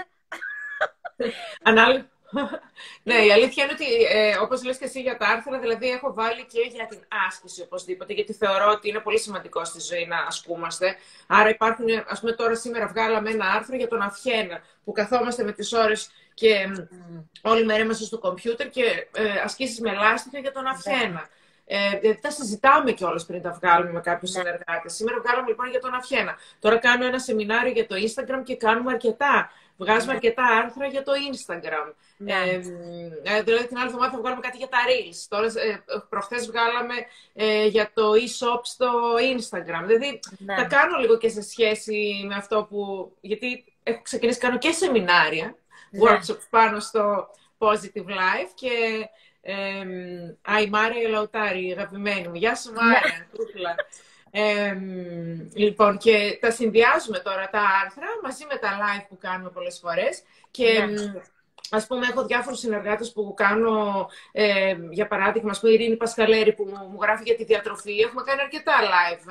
Ανάλογα. 1.63 2.10
ναι, 3.03 3.15
η 3.15 3.32
αλήθεια 3.32 3.63
είναι 3.63 3.74
ότι, 3.74 4.03
ε, 4.03 4.38
όπως 4.38 4.63
λες 4.63 4.77
και 4.77 4.86
εσύ 4.86 5.01
για 5.01 5.17
τα 5.17 5.27
άρθρα, 5.27 5.60
δηλαδή 5.60 5.89
έχω 5.89 6.13
βάλει 6.13 6.46
και 6.46 6.60
για 6.72 6.86
την 6.86 7.00
άσκηση 7.27 7.62
οπωσδήποτε, 7.62 8.13
γιατί 8.13 8.34
θεωρώ 8.34 8.72
ότι 8.72 8.89
είναι 8.89 9.00
πολύ 9.00 9.20
σημαντικό 9.20 9.65
στη 9.65 9.79
ζωή 9.79 10.05
να 10.05 10.17
ασκούμαστε. 10.17 10.96
Άρα 11.27 11.50
υπάρχουν, 11.50 11.86
ας 12.08 12.20
πούμε 12.20 12.32
τώρα 12.32 12.55
σήμερα 12.55 12.88
βγάλαμε 12.88 13.29
ένα 13.29 13.46
άρθρο 13.46 13.75
για 13.75 13.88
τον 13.88 14.01
Αυχένα, 14.01 14.62
που 14.84 14.91
καθόμαστε 14.91 15.43
με 15.43 15.51
τις 15.51 15.74
ώρες 15.74 16.10
και 16.34 16.74
mm. 16.75 17.24
όλη 17.41 17.65
μέρα 17.65 17.84
είμαστε 17.84 18.05
στο 18.05 18.20
κομπιούτερ 18.20 18.70
και 18.70 19.08
ε, 19.15 19.39
ασκήσεις 19.43 19.79
με 19.79 19.91
λάστιχα 19.93 20.39
για 20.39 20.51
τον 20.51 20.67
Αυχένα. 20.67 21.29
Ε, 21.65 21.98
δηλαδή 22.00 22.20
τα 22.22 22.32
συζητάμε 22.32 22.91
κιόλας 22.91 23.25
πριν 23.25 23.41
τα 23.41 23.51
βγάλουμε 23.62 23.91
με 23.91 24.00
κάποιους 24.00 24.32
ναι. 24.32 24.41
συνεργάτες. 24.41 24.93
Σήμερα 24.93 25.20
βγάλαμε 25.20 25.48
λοιπόν 25.48 25.70
για 25.70 25.79
τον 25.79 25.93
Αφιένα. 25.93 26.38
Τώρα 26.60 26.77
κάνω 26.77 27.05
ένα 27.05 27.20
σεμινάριο 27.20 27.72
για 27.72 27.88
το 27.88 27.96
Instagram 27.96 28.41
και 28.43 28.55
κάνουμε 28.55 28.91
αρκετά. 28.91 29.51
Βγάζουμε 29.77 30.12
ναι. 30.12 30.13
αρκετά 30.13 30.43
άρθρα 30.43 30.88
για 30.88 31.03
το 31.03 31.12
Instagram. 31.32 31.93
Ναι. 32.17 32.34
Ε, 32.34 32.53
ε, 33.24 33.41
δηλαδή 33.41 33.67
την 33.67 33.77
άλλη 33.77 33.86
εβδομάδα 33.86 34.12
θα 34.12 34.17
βγάλουμε 34.17 34.41
κάτι 34.41 34.58
για 34.58 34.67
τα 34.67 34.77
Reels. 34.88 35.25
Τώρα, 35.29 35.46
ε, 35.46 35.84
προχθές 36.10 36.48
βγάλαμε 36.48 36.93
ε, 37.34 37.65
για 37.65 37.91
το 37.93 38.12
e-shop 38.12 38.60
στο 38.63 38.89
Instagram. 39.38 39.84
Δηλαδή 39.86 40.20
ναι. 40.38 40.55
τα 40.55 40.63
κάνω 40.63 40.98
λίγο 40.98 41.17
και 41.17 41.29
σε 41.29 41.41
σχέση 41.41 42.24
με 42.27 42.36
αυτό 42.36 42.67
που... 42.70 43.12
Γιατί 43.22 43.65
έχω 43.84 44.01
ξεκινήσει, 44.01 44.39
κάνω 44.39 44.58
και 44.58 44.72
σεμινάρια, 44.72 45.55
ναι. 45.89 46.00
workshops 46.01 46.48
πάνω 46.50 46.79
στο 46.79 47.29
Positive 47.58 48.08
Life 48.08 48.51
και 48.55 48.70
ε, 49.46 49.54
α, 50.52 50.62
η 50.62 50.70
Μάρια 50.70 51.10
Λαουτάρη, 51.10 51.72
αγαπημένη 51.72 52.28
μου. 52.28 52.36
Γεια 52.36 52.56
σου 52.56 52.72
Μάρια, 52.74 53.28
ε, 54.32 54.78
λοιπόν, 55.54 55.98
και 55.98 56.38
τα 56.42 56.52
συνδυάζουμε 56.52 57.20
τώρα 57.20 57.50
τα 57.50 57.62
άρθρα 57.84 58.08
μαζί 58.24 58.46
με 58.50 58.56
τα 58.58 58.70
live 58.70 59.06
που 59.10 59.18
κάνουμε 59.18 59.50
πολλές 59.50 59.80
φορές 59.80 60.24
και 60.52 60.80
ναι. 60.80 61.22
Ας 61.70 61.88
πούμε, 61.88 62.08
έχω 62.08 62.26
διάφορους 62.26 62.60
συνεργάτες 62.60 63.12
που 63.12 63.34
κάνω, 63.34 64.08
ε, 64.32 64.76
για 64.90 65.08
παράδειγμα, 65.08 65.52
ας 65.52 65.60
πούμε, 65.60 65.72
η 65.72 65.76
Ειρήνη 65.76 65.96
Πασχαλέρη 65.96 66.54
που 66.54 66.64
μου, 66.64 66.98
γράφει 67.02 67.24
για 67.24 67.36
τη 67.36 67.44
διατροφή. 67.44 68.00
Έχουμε 68.00 68.22
κάνει 68.26 68.42
αρκετά 68.42 68.74
live 68.82 69.28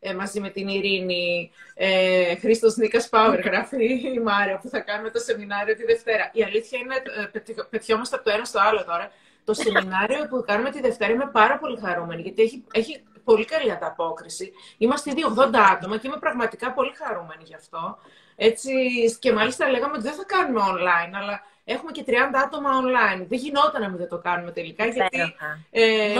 ε, 0.00 0.14
μαζί 0.14 0.40
με 0.40 0.50
την 0.50 0.68
Ειρήνη. 0.68 1.50
Ε, 1.74 2.36
Χρήστος 2.36 2.76
Νίκας 2.76 3.08
Πάουερ 3.08 3.40
γράφει 3.40 3.84
η 4.14 4.20
Μάρια 4.20 4.58
που 4.58 4.68
θα 4.68 4.80
κάνουμε 4.80 5.10
το 5.10 5.18
σεμινάριο 5.18 5.76
τη 5.76 5.84
Δευτέρα. 5.84 6.30
Η 6.32 6.42
αλήθεια 6.42 6.78
είναι, 6.78 6.94
ε, 6.94 7.64
πετιόμαστε 7.70 8.16
από 8.16 8.24
το 8.24 8.30
ένα 8.30 8.44
στο 8.44 8.60
άλλο 8.60 8.84
τώρα. 8.84 9.10
Το 9.46 9.54
σεμινάριο 9.54 10.26
που 10.28 10.44
κάνουμε 10.46 10.70
τη 10.70 10.80
Δευτέρα 10.80 11.12
είμαι 11.12 11.30
πάρα 11.32 11.58
πολύ 11.58 11.78
χαρούμενη, 11.84 12.22
γιατί 12.22 12.42
έχει, 12.42 12.64
έχει 12.72 13.02
πολύ 13.24 13.44
καλή 13.44 13.70
ανταπόκριση. 13.72 14.52
Είμαστε 14.78 15.10
ήδη 15.10 15.22
80 15.38 15.54
άτομα 15.72 15.98
και 15.98 16.06
είμαι 16.06 16.16
πραγματικά 16.16 16.72
πολύ 16.72 16.92
χαρούμενη 16.94 17.42
γι' 17.44 17.54
αυτό. 17.54 17.98
Έτσι, 18.36 18.72
και 19.18 19.32
μάλιστα 19.32 19.68
λέγαμε 19.68 19.92
ότι 19.92 20.02
δεν 20.02 20.14
θα 20.14 20.24
κάνουμε 20.24 20.60
online, 20.64 21.12
αλλά 21.20 21.42
έχουμε 21.64 21.92
και 21.92 22.04
30 22.06 22.12
άτομα 22.44 22.70
online. 22.82 23.26
Δεν 23.28 23.38
γινόταν 23.38 23.80
να 23.82 23.88
μην 23.88 23.98
δεν 23.98 24.08
το 24.08 24.18
κάνουμε 24.18 24.50
τελικά, 24.52 24.86
γιατί 24.86 25.34
ε, 25.70 26.14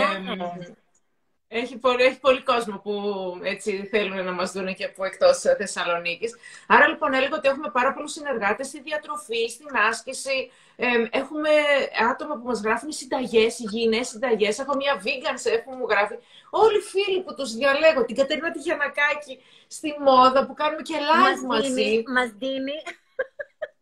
έχει, 1.47 1.77
πολύ, 1.77 2.03
έχει 2.03 2.19
πολύ 2.19 2.43
κόσμο 2.43 2.77
που 2.77 2.93
έτσι 3.43 3.87
θέλουν 3.91 4.23
να 4.23 4.31
μας 4.31 4.51
δουν 4.51 4.75
και 4.75 4.85
από 4.85 5.05
εκτός 5.05 5.39
Θεσσαλονίκης. 5.57 6.35
Άρα 6.67 6.87
λοιπόν 6.87 7.13
έλεγα 7.13 7.35
ότι 7.35 7.47
έχουμε 7.47 7.69
πάρα 7.71 7.93
πολλούς 7.93 8.11
συνεργάτες 8.11 8.67
στη 8.67 8.81
διατροφή, 8.81 9.47
στην 9.49 9.67
άσκηση. 9.89 10.51
έχουμε 11.11 11.49
άτομα 12.11 12.35
που 12.35 12.47
μας 12.47 12.61
γράφουν 12.61 12.91
συνταγές, 12.91 13.59
υγιεινές 13.59 14.07
συνταγές. 14.07 14.59
Έχω 14.59 14.75
μια 14.75 15.01
vegan 15.03 15.37
chef 15.43 15.61
που 15.65 15.73
μου 15.73 15.85
γράφει. 15.89 16.15
Όλοι 16.49 16.77
οι 16.77 16.81
φίλοι 16.81 17.21
που 17.23 17.35
τους 17.35 17.53
διαλέγω, 17.53 18.05
την 18.05 18.15
Κατερίνα 18.15 18.51
Τυχιανακάκη 18.51 19.39
στη 19.67 19.95
μόδα 19.99 20.45
που 20.45 20.53
κάνουμε 20.53 20.81
και 20.81 20.95
live 20.97 21.21
μας 21.21 21.41
μαζί. 21.41 21.73
Δίνει, 21.73 22.03
μας 22.07 22.29
δίνει. 22.37 22.77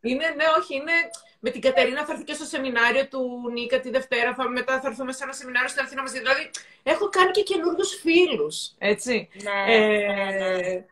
Είναι, 0.01 0.27
ναι, 0.37 0.45
όχι, 0.59 0.75
είναι 0.75 0.97
με 1.39 1.49
την 1.49 1.61
Κατερίνα 1.61 2.05
θα 2.05 2.11
έρθει 2.11 2.23
και 2.23 2.33
στο 2.33 2.45
σεμινάριο 2.45 3.07
του 3.07 3.49
Νίκα 3.51 3.79
τη 3.79 3.89
Δευτέρα. 3.89 4.33
Θα, 4.33 4.49
μετά 4.49 4.79
θα 4.81 4.87
έρθουμε 4.87 5.11
σε 5.11 5.23
ένα 5.23 5.33
σεμινάριο 5.33 5.69
στην 5.69 5.83
Αθήνα 5.83 6.01
μαζί. 6.01 6.17
Δηλαδή, 6.17 6.49
έχω 6.83 7.09
κάνει 7.09 7.31
και 7.31 7.41
καινούριους 7.41 7.93
φίλους. 7.93 8.71
Έτσι. 8.77 9.29
Ναι, 9.43 9.73
ε, 9.73 9.79
ναι, 9.79 10.57
ναι. 10.57 10.85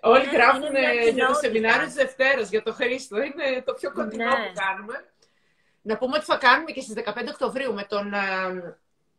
Όλοι 0.00 0.26
ναι, 0.26 0.32
γράφουν 0.32 0.74
για 1.14 1.26
το 1.26 1.34
σεμινάριο 1.34 1.86
της 1.86 1.94
Δευτέρας, 1.94 2.50
για 2.50 2.62
το 2.62 2.72
Χρήστο. 2.72 3.16
Είναι 3.16 3.62
το 3.64 3.72
πιο 3.72 3.92
κοντινό 3.92 4.24
ναι. 4.24 4.30
που 4.30 4.52
κάνουμε. 4.54 5.04
Να 5.82 5.96
πούμε 5.96 6.16
ότι 6.16 6.24
θα 6.24 6.36
κάνουμε 6.36 6.70
και 6.70 6.80
στις 6.80 6.94
15 7.04 7.10
Οκτωβρίου 7.28 7.74
με 7.74 7.84
τον 7.88 8.14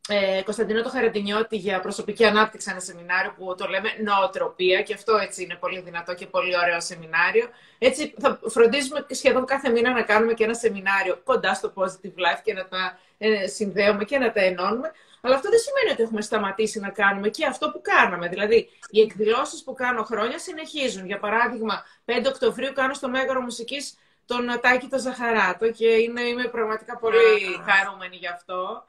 ε, 0.07 0.37
ε, 0.37 0.43
Κωνσταντινό 0.43 0.81
το 0.81 0.89
Χαραντινιώτη 0.89 1.55
για 1.55 1.79
προσωπική 1.79 2.25
ανάπτυξη, 2.25 2.67
ένα 2.71 2.79
σεμινάριο 2.79 3.33
που 3.37 3.55
το 3.57 3.67
λέμε 3.67 3.89
νοοτροπία 4.03 4.81
και 4.81 4.93
αυτό 4.93 5.15
έτσι 5.15 5.43
είναι 5.43 5.55
πολύ 5.55 5.81
δυνατό 5.81 6.13
και 6.13 6.25
πολύ 6.25 6.57
ωραίο 6.57 6.81
σεμινάριο. 6.81 7.49
Έτσι 7.77 8.13
θα 8.19 8.39
φροντίζουμε 8.49 9.05
σχεδόν 9.09 9.45
κάθε 9.45 9.69
μήνα 9.69 9.91
να 9.91 10.01
κάνουμε 10.01 10.33
και 10.33 10.43
ένα 10.43 10.53
σεμινάριο 10.53 11.21
κοντά 11.23 11.53
στο 11.53 11.73
Positive 11.75 12.17
Life 12.23 12.41
και 12.43 12.53
να 12.53 12.67
τα 12.67 12.99
ε, 13.17 13.47
συνδέουμε 13.47 14.03
και 14.03 14.17
να 14.17 14.31
τα 14.31 14.41
ενώνουμε. 14.41 14.91
Αλλά 15.21 15.35
αυτό 15.35 15.49
δεν 15.49 15.59
σημαίνει 15.59 15.91
ότι 15.91 16.03
έχουμε 16.03 16.21
σταματήσει 16.21 16.79
να 16.79 16.89
κάνουμε 16.89 17.29
και 17.29 17.45
αυτό 17.45 17.69
που 17.71 17.81
κάναμε. 17.81 18.27
Δηλαδή, 18.27 18.69
οι 18.89 19.01
εκδηλώσεις 19.01 19.63
που 19.63 19.73
κάνω 19.73 20.03
χρόνια 20.03 20.39
συνεχίζουν. 20.39 21.05
Για 21.05 21.19
παράδειγμα, 21.19 21.83
5 22.05 22.25
Οκτωβρίου 22.27 22.73
κάνω 22.73 22.93
στο 22.93 23.09
Μέγαρο 23.09 23.41
Μουσικής 23.41 23.97
τον 24.25 24.59
Τάκη 24.61 24.87
το 24.87 24.97
Ζαχαράτο 24.97 25.71
και 25.71 25.87
είναι, 25.87 26.21
είμαι 26.21 26.43
πραγματικά 26.43 26.97
πολύ 26.97 27.59
χαρούμενη 27.67 28.15
γι' 28.15 28.27
αυτό. 28.27 28.85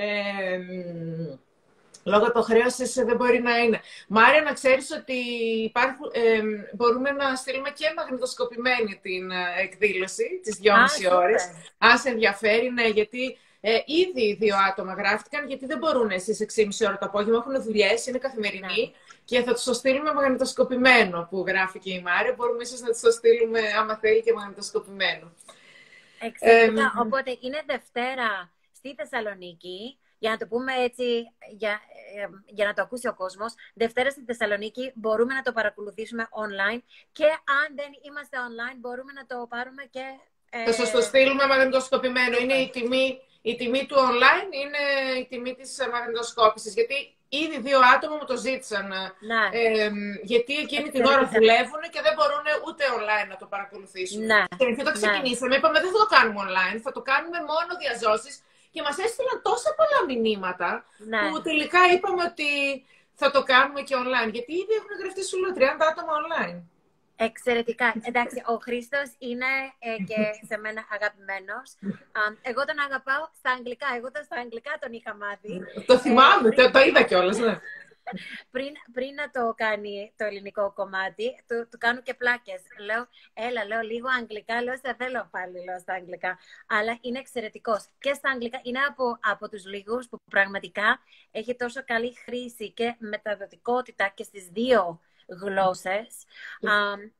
Ε, 0.00 0.58
λόγω 2.04 2.26
υποχρέωση 2.26 3.02
δεν 3.04 3.16
μπορεί 3.16 3.42
να 3.42 3.56
είναι. 3.56 3.80
Μάρια, 4.08 4.42
να 4.42 4.52
ξέρεις 4.52 4.90
ότι 4.90 5.18
υπάρχουν, 5.64 6.10
ε, 6.12 6.42
μπορούμε 6.74 7.10
να 7.10 7.34
στείλουμε 7.34 7.70
και 7.70 7.92
μαγνητοσκοπημένη 7.96 8.98
την 9.02 9.30
ε, 9.30 9.62
εκδήλωση 9.62 10.40
τις 10.42 10.60
2,5 10.62 11.16
ώρες. 11.16 11.50
Αν 11.78 11.98
σε 11.98 12.08
ενδιαφέρει, 12.08 12.70
ναι, 12.70 12.86
γιατί 12.88 13.38
ε, 13.60 13.78
ήδη 13.86 14.34
δύο 14.34 14.56
άτομα 14.70 14.92
γράφτηκαν, 14.92 15.46
γιατί 15.46 15.66
δεν 15.66 15.78
μπορούν 15.78 16.10
εσείς 16.10 16.46
6,5 16.56 16.88
ώρα 16.88 16.98
το 16.98 17.06
απόγευμα, 17.06 17.36
έχουν 17.36 17.62
δουλειές, 17.62 18.06
είναι 18.06 18.18
καθημερινοί 18.18 18.82
ναι. 18.86 18.92
και 19.24 19.42
θα 19.42 19.52
τους 19.52 19.64
το 19.64 19.72
στείλουμε 19.72 20.12
μαγνητοσκοπημένο 20.12 21.26
που 21.30 21.44
γράφει 21.46 21.78
και 21.78 21.92
η 21.92 22.00
Μάρια. 22.00 22.34
Μπορούμε 22.36 22.62
ίσως 22.62 22.80
να 22.80 22.88
τους 22.88 23.00
το 23.00 23.10
στείλουμε, 23.10 23.60
άμα 23.78 23.96
θέλει, 23.96 24.22
και 24.22 24.32
μαγνητοσκοπημένο. 24.32 25.32
Εξαιρετικά. 26.20 26.94
Οπότε 26.98 27.36
είναι 27.40 27.62
Δευτέρα 27.66 28.50
στη 28.80 28.94
Θεσσαλονίκη, 28.98 29.98
για 30.18 30.30
να 30.30 30.36
το 30.36 30.46
πούμε 30.46 30.72
έτσι, 30.86 31.04
για, 31.56 31.80
ε, 32.16 32.26
για 32.46 32.66
να 32.66 32.72
το 32.74 32.82
ακούσει 32.82 33.08
ο 33.08 33.14
κόσμος, 33.14 33.54
Δευτέρα 33.74 34.10
στη 34.10 34.22
Θεσσαλονίκη 34.26 34.92
μπορούμε 34.94 35.34
να 35.34 35.42
το 35.42 35.52
παρακολουθήσουμε 35.52 36.28
online 36.44 36.80
και 37.12 37.24
αν 37.58 37.66
δεν 37.74 37.90
είμαστε 38.06 38.36
online 38.48 38.76
μπορούμε 38.82 39.12
να 39.12 39.24
το 39.26 39.46
πάρουμε 39.48 39.82
και... 39.90 40.04
Ε... 40.50 40.64
Θα 40.64 40.72
σας 40.72 40.90
το 40.90 41.00
στείλουμε 41.00 41.46
μαγνητοσκοπημένο. 41.46 42.36
Είναι 42.38 42.54
η 42.54 42.70
τιμή, 42.70 43.20
η 43.42 43.56
τιμή 43.56 43.86
του 43.86 43.96
online, 44.10 44.48
είναι 44.62 44.82
η 45.20 45.26
τιμή 45.30 45.54
της 45.54 45.70
μαγνητοσκόπησης, 45.92 46.74
γιατί 46.74 47.14
Ήδη 47.32 47.56
δύο 47.60 47.80
άτομα 47.94 48.14
μου 48.16 48.26
το 48.32 48.36
ζήτησαν. 48.36 48.86
Ναι. 49.30 49.44
Ε, 49.60 49.90
γιατί 50.22 50.52
εκείνη 50.64 50.88
την 50.94 51.04
ώρα 51.12 51.22
δουλεύουν 51.34 51.82
και 51.92 52.00
δεν 52.06 52.14
μπορούν 52.16 52.46
ούτε 52.66 52.84
online 52.98 53.28
να 53.32 53.36
το 53.42 53.46
παρακολουθήσουν. 53.54 54.20
Ναι. 54.32 54.42
Και 54.58 54.64
όταν 54.84 54.84
ναι. 54.84 55.00
ξεκινήσαμε, 55.00 55.54
είπαμε 55.56 55.78
δεν 55.84 55.90
θα 55.94 55.98
το 56.04 56.08
κάνουμε 56.14 56.40
online, 56.46 56.78
θα 56.86 56.92
το 56.96 57.02
κάνουμε 57.10 57.38
μόνο 57.50 57.70
διαζώσεις 57.82 58.34
και 58.72 58.82
μας 58.82 58.98
έστειλαν 58.98 59.38
τόσα 59.42 59.70
πολλά 59.78 60.00
μηνύματα 60.08 60.84
ναι. 60.98 61.30
που 61.30 61.40
τελικά 61.42 61.80
είπαμε 61.92 62.22
ότι 62.30 62.50
θα 63.20 63.30
το 63.30 63.42
κάνουμε 63.42 63.80
και 63.80 63.94
online. 64.02 64.30
Γιατί 64.36 64.52
ήδη 64.62 64.74
έχουν 64.80 64.92
γραφτεί 65.00 65.22
σου 65.24 65.36
30 65.56 65.60
άτομα 65.90 66.12
online. 66.22 66.58
Εξαιρετικά. 67.28 67.94
Εντάξει, 68.02 68.42
ο 68.46 68.54
Χρήστος 68.66 69.08
είναι 69.18 69.50
ε, 69.78 69.96
και 70.08 70.20
σε 70.48 70.56
μένα 70.64 70.80
αγαπημένος. 70.96 71.68
εγώ 72.42 72.62
τον 72.68 72.78
αγαπάω 72.86 73.24
στα 73.38 73.50
αγγλικά. 73.56 73.88
Εγώ 73.96 74.10
τον 74.14 74.24
στα 74.24 74.36
αγγλικά 74.44 74.72
τον 74.80 74.92
είχα 74.92 75.12
μάθει. 75.22 75.54
Το 75.86 75.98
θυμάμαι, 75.98 76.48
ε, 76.48 76.54
το, 76.58 76.70
το 76.70 76.80
είδα 76.86 77.02
κιόλας, 77.02 77.38
ναι. 77.38 77.54
Πριν, 78.50 78.72
πριν 78.92 79.14
να 79.14 79.30
το 79.30 79.54
κάνει 79.56 80.12
το 80.16 80.24
ελληνικό 80.24 80.72
κομμάτι, 80.72 81.44
του, 81.46 81.68
του 81.70 81.78
κάνω 81.78 82.00
και 82.00 82.14
πλάκες. 82.14 82.62
Λέω, 82.78 83.08
έλα, 83.32 83.64
λέω 83.64 83.80
λίγο 83.80 84.08
αγγλικά, 84.20 84.62
λέω, 84.62 84.76
σε 84.76 84.94
θέλω 84.98 85.28
πάλι, 85.30 85.64
λέω 85.64 85.78
στα 85.78 85.94
αγγλικά. 85.94 86.38
Αλλά 86.66 86.98
είναι 87.00 87.18
εξαιρετικός. 87.18 87.86
Και 87.98 88.12
στα 88.12 88.30
αγγλικά 88.30 88.60
είναι 88.62 88.80
από, 88.88 89.18
από 89.20 89.48
τους 89.48 89.64
λίγους 89.66 90.08
που 90.08 90.20
πραγματικά 90.30 90.98
έχει 91.30 91.56
τόσο 91.56 91.84
καλή 91.84 92.14
χρήση 92.14 92.72
και 92.72 92.94
μεταδοτικότητα 92.98 94.12
και 94.14 94.22
στις 94.22 94.48
δύο 94.48 95.00
γλώσσες. 95.40 96.08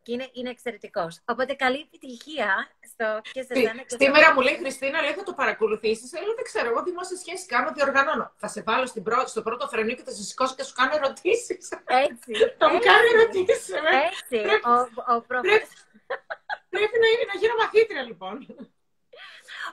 και 0.03 0.13
είναι, 0.13 0.29
είναι 0.33 0.51
εξαιρετικός. 0.51 1.21
Οπότε 1.25 1.55
καλή 1.55 1.81
επιτυχία 1.81 2.69
στο, 2.91 3.21
και 3.33 3.43
σε 3.43 3.53
εσένα. 3.53 3.83
Σήμερα 3.87 4.35
μου 4.35 4.41
λέει 4.41 4.57
Χριστίνα, 4.57 5.01
λέει 5.01 5.13
θα 5.13 5.23
το 5.23 5.33
παρακολουθήσεις. 5.33 6.13
Λέω 6.13 6.35
δεν 6.35 6.45
ξέρω, 6.45 6.69
εγώ 6.69 6.83
δημόσια 6.83 7.17
σχέση 7.17 7.47
κάνω, 7.47 7.73
διοργανώνω. 7.73 8.33
Θα 8.37 8.49
σε 8.49 8.63
βάλω 8.63 8.87
στην 8.87 9.03
πρώτη, 9.03 9.31
στο 9.31 9.43
πρώτο 9.43 9.69
φρενείο 9.69 9.95
και 9.95 10.03
θα 10.03 10.11
σε 10.11 10.23
σηκώσω 10.23 10.55
και 10.55 10.63
σου 10.63 10.75
κάνω 10.75 10.93
ερωτήσεις. 10.95 11.69
Έτσι. 11.85 12.33
θα 12.61 12.67
μου 12.71 12.79
κάνω 12.79 13.07
ερωτήσεις. 13.15 13.69
Έτσι. 14.09 14.39
ο, 14.73 15.15
ο 15.15 15.21
πρέπει, 15.21 15.67
πρέπει 16.69 16.97
να, 17.03 17.09
είναι, 17.13 17.25
να 17.33 17.39
γίνω 17.41 17.55
μαθήτρια 17.63 18.03
λοιπόν. 18.03 18.37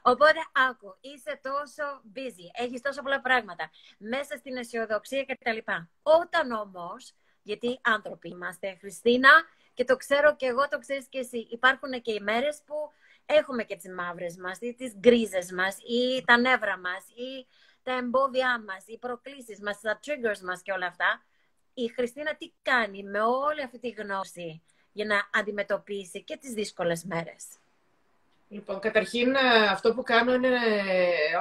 Οπότε, 0.02 0.40
άκου, 0.70 0.98
είσαι 1.02 1.40
τόσο 1.44 2.02
busy, 2.16 2.64
έχεις 2.64 2.82
τόσο 2.82 3.02
πολλά 3.02 3.22
πράγματα, 3.22 3.70
μέσα 3.98 4.38
στην 4.38 4.58
αισιοδοξία 4.58 5.26
κτλ. 5.26 5.58
Όταν 6.02 6.52
όμως 6.52 7.14
γιατί 7.48 7.80
άνθρωποι 7.82 8.30
είμαστε, 8.30 8.78
Χριστίνα, 8.80 9.30
και 9.74 9.84
το 9.84 9.96
ξέρω 9.96 10.36
και 10.36 10.46
εγώ, 10.46 10.68
το 10.68 10.78
ξέρεις 10.80 11.06
και 11.10 11.20
εσύ. 11.20 11.48
Υπάρχουν 11.50 12.02
και 12.02 12.12
οι 12.12 12.20
μέρες 12.20 12.62
που 12.66 12.76
έχουμε 13.26 13.64
και 13.64 13.76
τις 13.76 13.90
μαύρες 13.90 14.38
μας, 14.38 14.58
ή 14.62 14.74
τις 14.74 14.94
γκρίζες 14.98 15.52
μας, 15.52 15.78
ή 15.78 16.24
τα 16.26 16.38
νεύρα 16.38 16.78
μας, 16.78 17.04
ή 17.10 17.48
τα 17.84 17.94
εμπόδια 17.98 18.64
μας, 18.68 18.84
οι 18.88 18.98
προκλήσεις 18.98 19.60
μας, 19.62 19.82
τα 19.82 20.00
triggers 20.06 20.40
μας 20.40 20.62
και 20.62 20.72
όλα 20.72 20.88
αυτά. 20.88 21.24
Η 21.74 21.88
Χριστίνα 21.88 22.36
τι 22.36 22.52
κάνει 22.62 23.04
με 23.04 23.22
όλη 23.22 23.62
αυτή 23.64 23.80
τη 23.80 23.90
γνώση 23.90 24.62
για 24.92 25.06
να 25.06 25.30
αντιμετωπίσει 25.40 26.24
και 26.24 26.38
τις 26.38 26.54
δύσκολες 26.54 27.04
μέρες; 27.04 27.46
Λοιπόν, 28.50 28.80
καταρχήν 28.80 29.36
αυτό 29.70 29.94
που 29.94 30.04
κάνω 30.04 30.34
είναι 30.34 30.58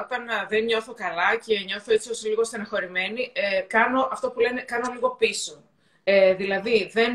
όταν 0.02 0.26
δεν 0.48 0.64
νιώθω 0.64 0.94
καλά 0.94 1.36
και 1.36 1.58
νιώθω 1.58 1.92
έτσι 1.92 2.28
λίγο 2.28 2.44
στεναχωρημένη, 2.44 3.32
κάνω 3.66 4.08
αυτό 4.12 4.30
που 4.30 4.40
λένε, 4.40 4.60
κάνω 4.60 4.92
λίγο 4.92 5.10
πίσω. 5.10 5.62
Ε, 6.08 6.34
δηλαδή, 6.34 6.90
δεν 6.92 7.14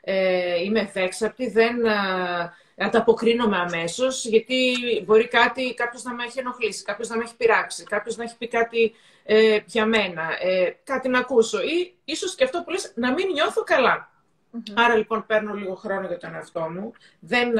ε, 0.00 0.62
είμαι 0.62 0.80
ευέξαπτη, 0.80 1.50
δεν 1.50 1.76
ανταποκρίνομαι 2.76 3.56
αμέσως, 3.56 4.24
γιατί 4.24 4.76
μπορεί 5.04 5.28
κάτι, 5.28 5.74
κάποιος 5.74 6.02
να 6.02 6.14
με 6.14 6.24
έχει 6.24 6.38
ενοχλήσει, 6.38 6.84
κάποιος 6.84 7.08
να 7.08 7.16
με 7.16 7.22
έχει 7.22 7.36
πειράξει, 7.36 7.84
κάποιος 7.84 8.16
να 8.16 8.24
έχει 8.24 8.36
πει 8.36 8.48
κάτι 8.48 8.94
ε, 9.24 9.58
για 9.66 9.86
μένα, 9.86 10.22
ε, 10.40 10.76
κάτι 10.84 11.08
να 11.08 11.18
ακούσω 11.18 11.62
ή 11.62 11.94
ίσως 12.04 12.34
και 12.34 12.44
αυτό 12.44 12.62
που 12.62 12.70
λες, 12.70 12.92
να 12.94 13.12
μην 13.12 13.26
νιώθω 13.32 13.62
καλά. 13.62 14.08
Άρα 14.74 14.96
λοιπόν 14.96 15.26
παίρνω 15.26 15.54
λίγο 15.54 15.74
χρόνο 15.74 16.06
για 16.06 16.18
τον 16.18 16.34
εαυτό 16.34 16.60
μου. 16.60 16.92
Δεν, 17.20 17.56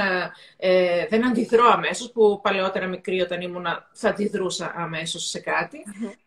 ε, 0.57 1.07
δεν 1.07 1.27
αντιδρώ 1.27 1.67
αμέσως, 1.67 2.13
που 2.13 2.41
παλαιότερα 2.43 2.87
μικρή 2.87 3.21
όταν 3.21 3.41
ήμουνα 3.41 3.89
θα 3.93 4.09
αντιδρούσα 4.09 4.73
αμέσως 4.77 5.29
σε 5.29 5.41
κάτι. 5.41 5.85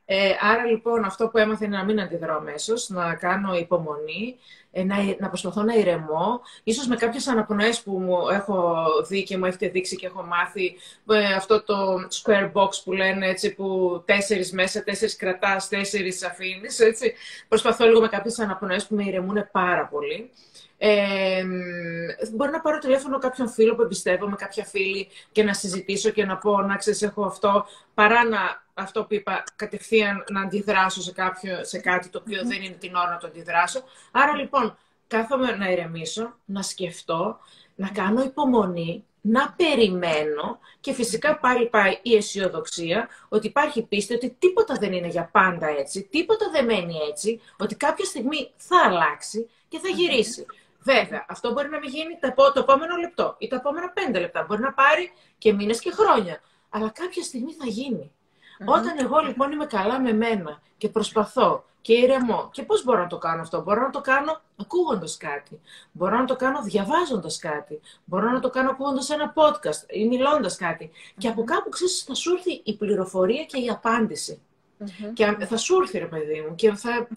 Ε, 0.10 0.32
άρα 0.41 0.65
λοιπόν 0.65 1.04
αυτό 1.04 1.28
που 1.28 1.38
έμαθα 1.38 1.65
είναι 1.65 1.78
να 1.78 1.84
μην 1.84 2.02
αντιδρώ 2.02 2.36
αμέσως, 2.36 2.89
να 2.89 3.15
κάνω 3.15 3.56
υπομονή, 3.56 4.36
ε, 4.72 4.84
να, 4.84 4.96
να 5.20 5.28
προσπαθώ 5.28 5.63
να 5.63 5.74
ηρεμώ. 5.74 6.41
Ίσως 6.63 6.88
με 6.88 6.96
κάποιες 6.96 7.28
αναπνοές 7.28 7.82
που 7.82 7.91
μου 7.91 8.30
έχω 8.30 8.86
δει 9.08 9.24
και 9.24 9.38
μου 9.38 9.46
έχετε 9.46 9.67
δείξει 9.67 9.96
και 9.96 10.06
έχω 10.06 10.24
μάθει 10.24 10.76
ε, 11.12 11.34
αυτό 11.34 11.63
το 11.63 11.96
square 12.24 12.52
box 12.54 12.70
που 12.84 12.91
λένε 12.91 13.28
έτσι 13.28 13.54
που 13.54 14.02
τέσσερις 14.06 14.52
μέσα, 14.52 14.84
τέσσερις 14.84 15.15
κρατάς, 15.15 15.67
τέσσερις 15.67 16.24
αφήνεις. 16.24 16.80
Έτσι. 16.80 17.13
Προσπαθώ 17.48 17.86
λίγο 17.86 18.02
με 18.02 18.08
κάποιες 18.08 18.39
αναπνοές 18.39 18.88
που 18.88 18.96
με 18.96 19.04
ηρεμούν 19.04 19.50
πάρα 19.52 19.88
πολύ. 19.88 20.30
Ε, 20.77 21.43
μπορεί 22.35 22.51
να 22.51 22.61
πάρω 22.61 22.77
τηλέφωνο 22.77 23.17
κάποιον 23.17 23.49
φίλο 23.49 23.75
που 23.75 23.81
εμπιστεύομαι, 23.81 24.35
κάποια 24.35 24.65
φίλη 24.65 25.07
και 25.31 25.43
να 25.43 25.53
συζητήσω 25.53 26.09
και 26.09 26.25
να 26.25 26.37
πω 26.37 26.61
να 26.61 26.75
ξέρεις 26.75 27.01
έχω 27.01 27.25
αυτό, 27.25 27.65
παρά 27.93 28.23
να 28.23 28.65
αυτό 28.73 29.03
που 29.05 29.13
είπα 29.13 29.43
κατευθείαν 29.55 30.23
να 30.29 30.41
αντιδράσω 30.41 31.01
σε, 31.01 31.11
κάποιο, 31.11 31.63
σε 31.63 31.79
κάτι 31.79 32.09
το 32.09 32.19
οποίο 32.21 32.45
δεν 32.45 32.61
είναι 32.61 32.75
την 32.75 32.95
ώρα 32.95 33.09
να 33.09 33.17
το 33.17 33.27
αντιδράσω. 33.27 33.83
Άρα 34.11 34.35
λοιπόν 34.35 34.77
κάθομαι 35.07 35.51
να 35.51 35.71
ηρεμήσω, 35.71 36.37
να 36.45 36.61
σκεφτώ, 36.61 37.39
να 37.75 37.89
κάνω 37.89 38.23
υπομονή, 38.23 39.05
να 39.21 39.53
περιμένω 39.57 40.59
και 40.79 40.93
φυσικά 40.93 41.37
πάλι 41.39 41.67
πάει 41.67 41.99
η 42.01 42.15
αισιοδοξία 42.15 43.07
ότι 43.29 43.47
υπάρχει 43.47 43.81
πίστη 43.81 44.13
ότι 44.13 44.35
τίποτα 44.39 44.75
δεν 44.79 44.93
είναι 44.93 45.07
για 45.07 45.29
πάντα 45.31 45.67
έτσι, 45.67 46.07
τίποτα 46.11 46.49
δεν 46.51 46.65
μένει 46.65 46.95
έτσι, 47.09 47.41
ότι 47.57 47.75
κάποια 47.75 48.05
στιγμή 48.05 48.51
θα 48.55 48.77
αλλάξει 48.85 49.49
και 49.67 49.79
θα 49.79 49.87
γυρίσει. 49.87 50.45
Βέβαια, 50.88 51.26
αυτό 51.28 51.52
μπορεί 51.52 51.69
να 51.69 51.80
μην 51.80 51.89
γίνει 51.89 52.19
το 52.54 52.60
επόμενο 52.60 52.95
λεπτό 52.95 53.36
ή 53.38 53.47
τα 53.47 53.56
επόμενα 53.56 53.89
πέντε 53.89 54.19
λεπτά. 54.19 54.45
Μπορεί 54.47 54.62
να 54.62 54.73
πάρει 54.73 55.12
και 55.38 55.54
μήνες 55.54 55.80
και 55.80 55.91
χρόνια. 55.91 56.41
Αλλά 56.69 56.89
κάποια 56.89 57.23
στιγμή 57.23 57.54
θα 57.54 57.65
γινει 57.65 58.12
Όταν 58.65 58.97
εγώ 59.00 59.19
λοιπόν 59.19 59.52
είμαι 59.52 59.65
καλά 59.65 60.00
με 60.00 60.13
μένα 60.13 60.62
και 60.78 60.89
προσπαθώ 60.89 61.65
και 61.82 61.93
ηρεμώ. 61.93 62.50
Και 62.52 62.63
πώς 62.63 62.84
μπορώ 62.84 63.02
να 63.02 63.08
το 63.08 63.17
κάνω 63.17 63.41
αυτό; 63.41 63.62
Μπορώ 63.62 63.82
να 63.82 63.89
το 63.89 64.02
κάνω 64.02 64.41
ακούγοντας 64.56 65.17
κάτι. 65.17 65.62
Μπορώ 65.91 66.17
να 66.17 66.26
το 66.26 66.36
κάνω 66.36 66.62
διαβάζοντας 66.62 67.39
κάτι. 67.39 67.80
Μπορώ 68.06 68.32
να 68.32 68.39
το 68.39 68.50
κάνω 68.50 68.69
ακούγοντας 68.69 69.10
ένα 69.10 69.34
podcast 69.36 69.89
ή 69.89 70.08
μιλώντας 70.08 70.56
κάτι. 70.56 70.91
Και 71.17 71.28
από 71.28 71.43
κάπου 71.43 71.69
ξέρεις 71.69 72.04
θα 72.04 72.13
σου 72.13 72.34
έρθει 72.34 72.62
η 72.63 72.76
πληροφορία 72.76 73.43
και 73.43 73.58
η 73.60 73.69
απάντηση. 73.69 74.41
Και 75.13 75.26
θα 75.26 75.58
σου 75.58 75.82
έρθει 75.82 75.97
ρε 75.97 76.06
παιδί 76.06 76.41
μου. 76.41 76.56
Και, 76.56 76.73
θα... 76.73 77.08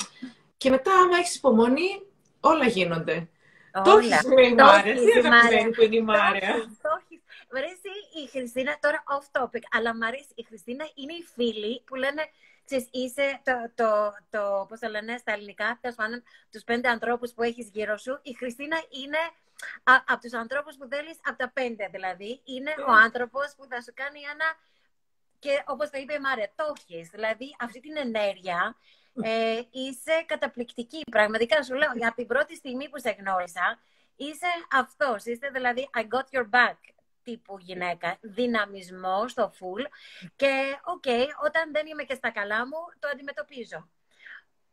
και 0.56 0.70
μετά 0.70 0.92
άμα 0.92 1.16
έχεις 1.16 1.35
υπομονή 1.35 2.02
όλα 2.40 2.66
γίνονται. 2.66 3.28
Το 3.85 3.98
έχεις 3.98 4.24
με 4.24 4.46
η 4.46 4.54
Μάρια. 4.54 4.94
Τι 4.94 5.18
αγαπημένη 5.18 5.70
που 5.70 5.83
είναι 5.83 5.96
η 5.96 6.02
Μάρια. 6.02 6.54
Μ' 7.52 7.56
αρέσει 7.56 7.90
η 8.24 8.28
Χριστίνα, 8.30 8.78
τώρα 8.80 9.02
off 9.06 9.40
topic, 9.40 9.62
αλλά 9.70 9.94
μ' 9.94 10.02
αρέσει 10.02 10.28
η 10.35 10.42
Χριστίνα 10.42 10.85
είναι 10.94 11.12
οι 11.12 11.24
φίλοι 11.35 11.83
που 11.87 11.94
λένε 11.94 12.28
ξέρεις, 12.64 12.88
είσαι 12.90 13.40
το, 13.44 13.70
το, 13.74 14.14
το, 14.30 14.66
πώς 14.68 14.78
θα 14.78 14.88
λένε 14.88 15.16
στα 15.16 15.33
ελληνικά, 15.33 15.78
τέλος 15.80 15.96
πάντων, 15.96 16.22
τους 16.50 16.64
πέντε 16.64 16.88
ανθρώπους 16.88 17.33
που 17.33 17.42
έχεις 17.42 17.68
γύρω 17.72 17.96
σου. 17.96 18.18
Η 18.22 18.33
Χριστίνα 18.33 18.76
είναι 19.02 19.18
α, 19.83 19.94
από 20.06 20.20
τους 20.20 20.33
ανθρώπους 20.33 20.76
που 20.76 20.87
θέλεις, 20.90 21.18
από 21.24 21.38
τα 21.38 21.50
πέντε 21.54 21.88
δηλαδή. 21.92 22.40
Είναι 22.44 22.74
ο 22.88 22.92
άνθρωπος 22.92 23.54
που 23.56 23.66
θα 23.70 23.80
σου 23.80 23.92
κάνει 23.94 24.20
ένα, 24.20 24.59
και 25.38 25.62
όπως 25.66 25.90
το 25.90 25.98
είπε 25.98 26.14
η 26.14 26.18
Μάρια, 26.18 26.52
το 26.54 26.72
έχεις. 26.76 27.09
Δηλαδή 27.09 27.56
αυτή 27.59 27.80
την 27.80 27.96
ενέργεια 27.96 28.76
ε, 29.22 29.61
είσαι 29.70 30.24
καταπληκτική. 30.26 31.00
Πραγματικά 31.11 31.62
σου 31.62 31.74
λέω, 31.74 31.88
από 32.06 32.16
την 32.16 32.26
πρώτη 32.26 32.56
στιγμή 32.56 32.88
που 32.88 32.98
σε 32.98 33.16
γνώρισα, 33.18 33.78
είσαι 34.16 34.46
αυτός. 34.70 35.24
Είσαι 35.24 35.50
δηλαδή, 35.52 35.90
I 35.94 36.00
got 36.00 36.38
your 36.38 36.44
back 36.50 36.76
τύπου 37.22 37.59
γυναίκα. 37.59 38.18
Δυναμισμό 38.20 39.28
στο 39.28 39.52
full. 39.59 39.85
Και, 40.37 40.78
OK, 40.84 41.02
okay, 41.06 41.26
όταν 41.44 41.72
δεν 41.72 41.87
είμαι 41.87 42.02
και 42.02 42.14
στα 42.14 42.30
καλά 42.30 42.66
μου, 42.66 42.78
το 42.98 43.09
αντιμετωπίζω. 43.12 43.88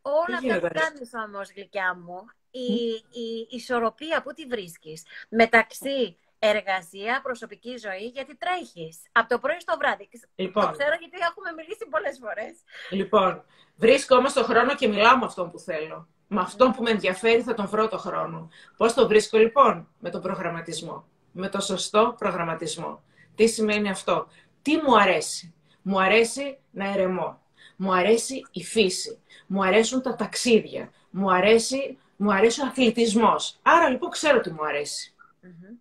Όλα 0.02 0.36
αυτά 0.36 0.60
που 0.60 0.74
κάνεις 0.74 1.10
όμως, 1.26 1.52
γλυκιά 1.52 1.94
μου, 1.94 2.24
η, 2.50 2.74
η, 3.20 3.46
η 3.50 3.56
ισορροπία 3.56 4.22
που 4.22 4.32
τη 4.32 4.46
βρίσκεις 4.46 5.02
μεταξύ 5.28 6.18
εργασία, 6.38 7.20
προσωπική 7.22 7.76
ζωή, 7.76 8.06
γιατί 8.06 8.36
τρέχεις 8.36 9.02
από 9.12 9.28
το 9.28 9.38
πρωί 9.38 9.60
στο 9.60 9.76
βράδυ. 9.78 10.08
Λοιπόν, 10.34 10.64
το 10.64 10.70
ξέρω 10.70 10.94
γιατί 11.00 11.16
έχουμε 11.30 11.52
μιλήσει 11.56 11.86
πολλές 11.90 12.18
φορές. 12.22 12.54
Λοιπόν, 12.90 13.44
βρίσκω 13.76 14.16
όμως 14.16 14.32
το 14.32 14.44
χρόνο 14.44 14.74
και 14.74 14.88
μιλάω 14.88 15.18
με 15.18 15.24
αυτόν 15.24 15.50
που 15.50 15.58
θέλω. 15.58 16.08
Με 16.28 16.40
αυτόν 16.40 16.72
που 16.72 16.82
με 16.82 16.90
ενδιαφέρει 16.90 17.42
θα 17.42 17.54
τον 17.54 17.66
βρω 17.66 17.88
το 17.88 17.98
χρόνο. 17.98 18.48
Πώς 18.76 18.94
το 18.94 19.08
βρίσκω 19.08 19.38
λοιπόν, 19.38 19.88
με 19.98 20.10
τον 20.10 20.22
προγραμματισμό. 20.22 21.04
Με 21.32 21.48
το 21.48 21.60
σωστό 21.60 22.14
προγραμματισμό. 22.18 23.02
Τι 23.34 23.46
σημαίνει 23.46 23.90
αυτό; 23.90 24.28
Τι 24.62 24.76
μου 24.76 24.98
αρέσει; 24.98 25.54
Μου 25.82 26.00
αρέσει 26.00 26.58
να 26.70 26.88
ερεμώ. 26.88 27.40
Μου 27.76 27.94
αρέσει 27.94 28.46
η 28.52 28.64
φύση. 28.64 29.18
Μου 29.46 29.64
αρέσουν 29.64 30.02
τα 30.02 30.16
ταξίδια. 30.16 30.90
Μου 31.10 31.32
αρέσει, 31.32 31.98
μου 32.16 32.32
αρέσει 32.32 32.60
ο 32.60 32.64
αθλητισμός. 32.66 33.58
Άρα 33.62 33.88
λοιπόν 33.88 34.10
ξέρω 34.10 34.40
τι 34.40 34.50
μου 34.50 34.64
αρέσει. 34.66 35.14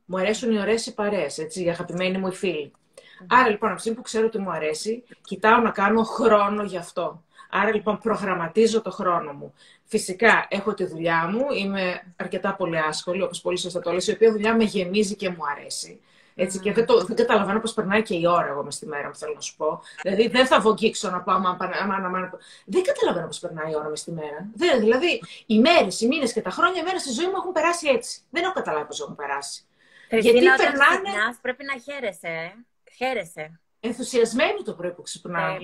Μου 0.06 0.18
αρέσουν 0.18 0.52
οι 0.52 0.60
ωραίες 0.60 0.86
οι 0.86 0.94
παρέες, 0.94 1.38
έτσι, 1.38 1.64
οι 1.64 1.70
αγαπημένοι 1.70 2.18
μου 2.18 2.28
οι 2.28 2.34
φιλοι 2.34 2.72
Άρα 3.28 3.50
λοιπόν, 3.50 3.72
από 3.72 3.94
που 3.94 4.02
ξέρω 4.02 4.26
ότι 4.26 4.38
μου 4.38 4.52
αρέσει, 4.52 5.04
κοιτάω 5.22 5.62
να 5.62 5.72
κάνω 5.72 6.04
χρόνο 6.04 6.64
γι' 6.64 6.78
αυτό. 6.78 7.24
Άρα 7.50 7.74
λοιπόν 7.76 7.98
προγραμματίζω 7.98 8.82
το 8.82 8.92
χρόνο 8.92 9.34
μου. 9.34 9.54
Φυσικά 9.84 10.48
έχω 10.50 10.74
τη 10.74 10.86
δουλειά 10.86 11.30
μου, 11.32 11.46
είμαι 11.58 12.14
αρκετά 12.16 12.56
πολύ 12.56 12.80
άσχολη, 12.80 13.22
όπως 13.22 13.42
πολύ 13.42 13.58
σωστά 13.58 13.80
το 13.80 13.92
λες, 13.92 14.08
η 14.08 14.12
οποία 14.12 14.32
δουλειά 14.32 14.56
με 14.56 14.64
γεμίζει 14.64 15.16
και 15.16 15.30
μου 15.30 15.44
αρέσει. 15.58 16.00
Έτσι, 16.40 16.60
και 16.60 16.74
δεν, 16.74 16.86
το, 16.86 17.04
δεν 17.04 17.16
καταλαβαίνω 17.16 17.60
πώς 17.60 17.74
περνάει 17.74 18.02
και 18.02 18.16
η 18.16 18.26
ώρα 18.28 18.48
εγώ 18.48 18.64
μες 18.64 18.76
στη 18.76 18.86
μέρα 18.86 19.08
μου, 19.08 19.16
θέλω 19.16 19.34
να 19.34 19.42
σου 19.42 19.56
πω. 19.56 19.82
Δηλαδή, 20.02 20.28
δεν 20.28 20.46
θα 20.48 20.60
βογγίξω 20.60 21.10
να 21.10 21.22
πάω, 21.22 21.36
άμα, 21.36 21.58
Δεν 22.66 22.84
καταλαβαίνω 22.84 23.28
πώς 23.28 23.40
περνάει 23.40 23.72
η 23.72 23.76
ώρα 23.76 23.90
μες 23.90 24.00
στη 24.00 24.12
μέρα. 24.12 24.50
Δεν, 24.56 24.80
δηλαδή, 24.80 25.22
οι 25.46 25.60
μέρες, 25.60 26.02
οι 26.02 26.08
μήνες 26.08 26.34
και 26.34 26.42
τα 26.42 26.50
χρόνια, 26.50 26.82
οι 26.82 26.84
μέρε 26.84 26.98
στη 26.98 27.12
ζωή 27.12 27.26
μου 27.26 27.36
έχουν 27.36 27.52
περάσει 27.52 27.88
έτσι. 27.88 28.22
Δεν 28.30 28.44
έχω 28.44 28.54
καταλάβει 28.54 28.86
πώς 28.86 29.02
έχουν 29.02 29.16
περάσει. 29.16 29.62
Γιατί 30.10 30.46
περνάνε. 30.46 31.38
πρέπει 31.42 31.64
να 31.64 31.78
χαίρεσαι. 31.80 32.28
Ε. 32.28 32.54
Χαίρεσαι. 32.96 33.60
Ενθουσιασμένη 33.80 34.62
το 34.64 34.74
πρωί 34.74 34.92
που 34.92 35.02
ξυπνάω. 35.02 35.58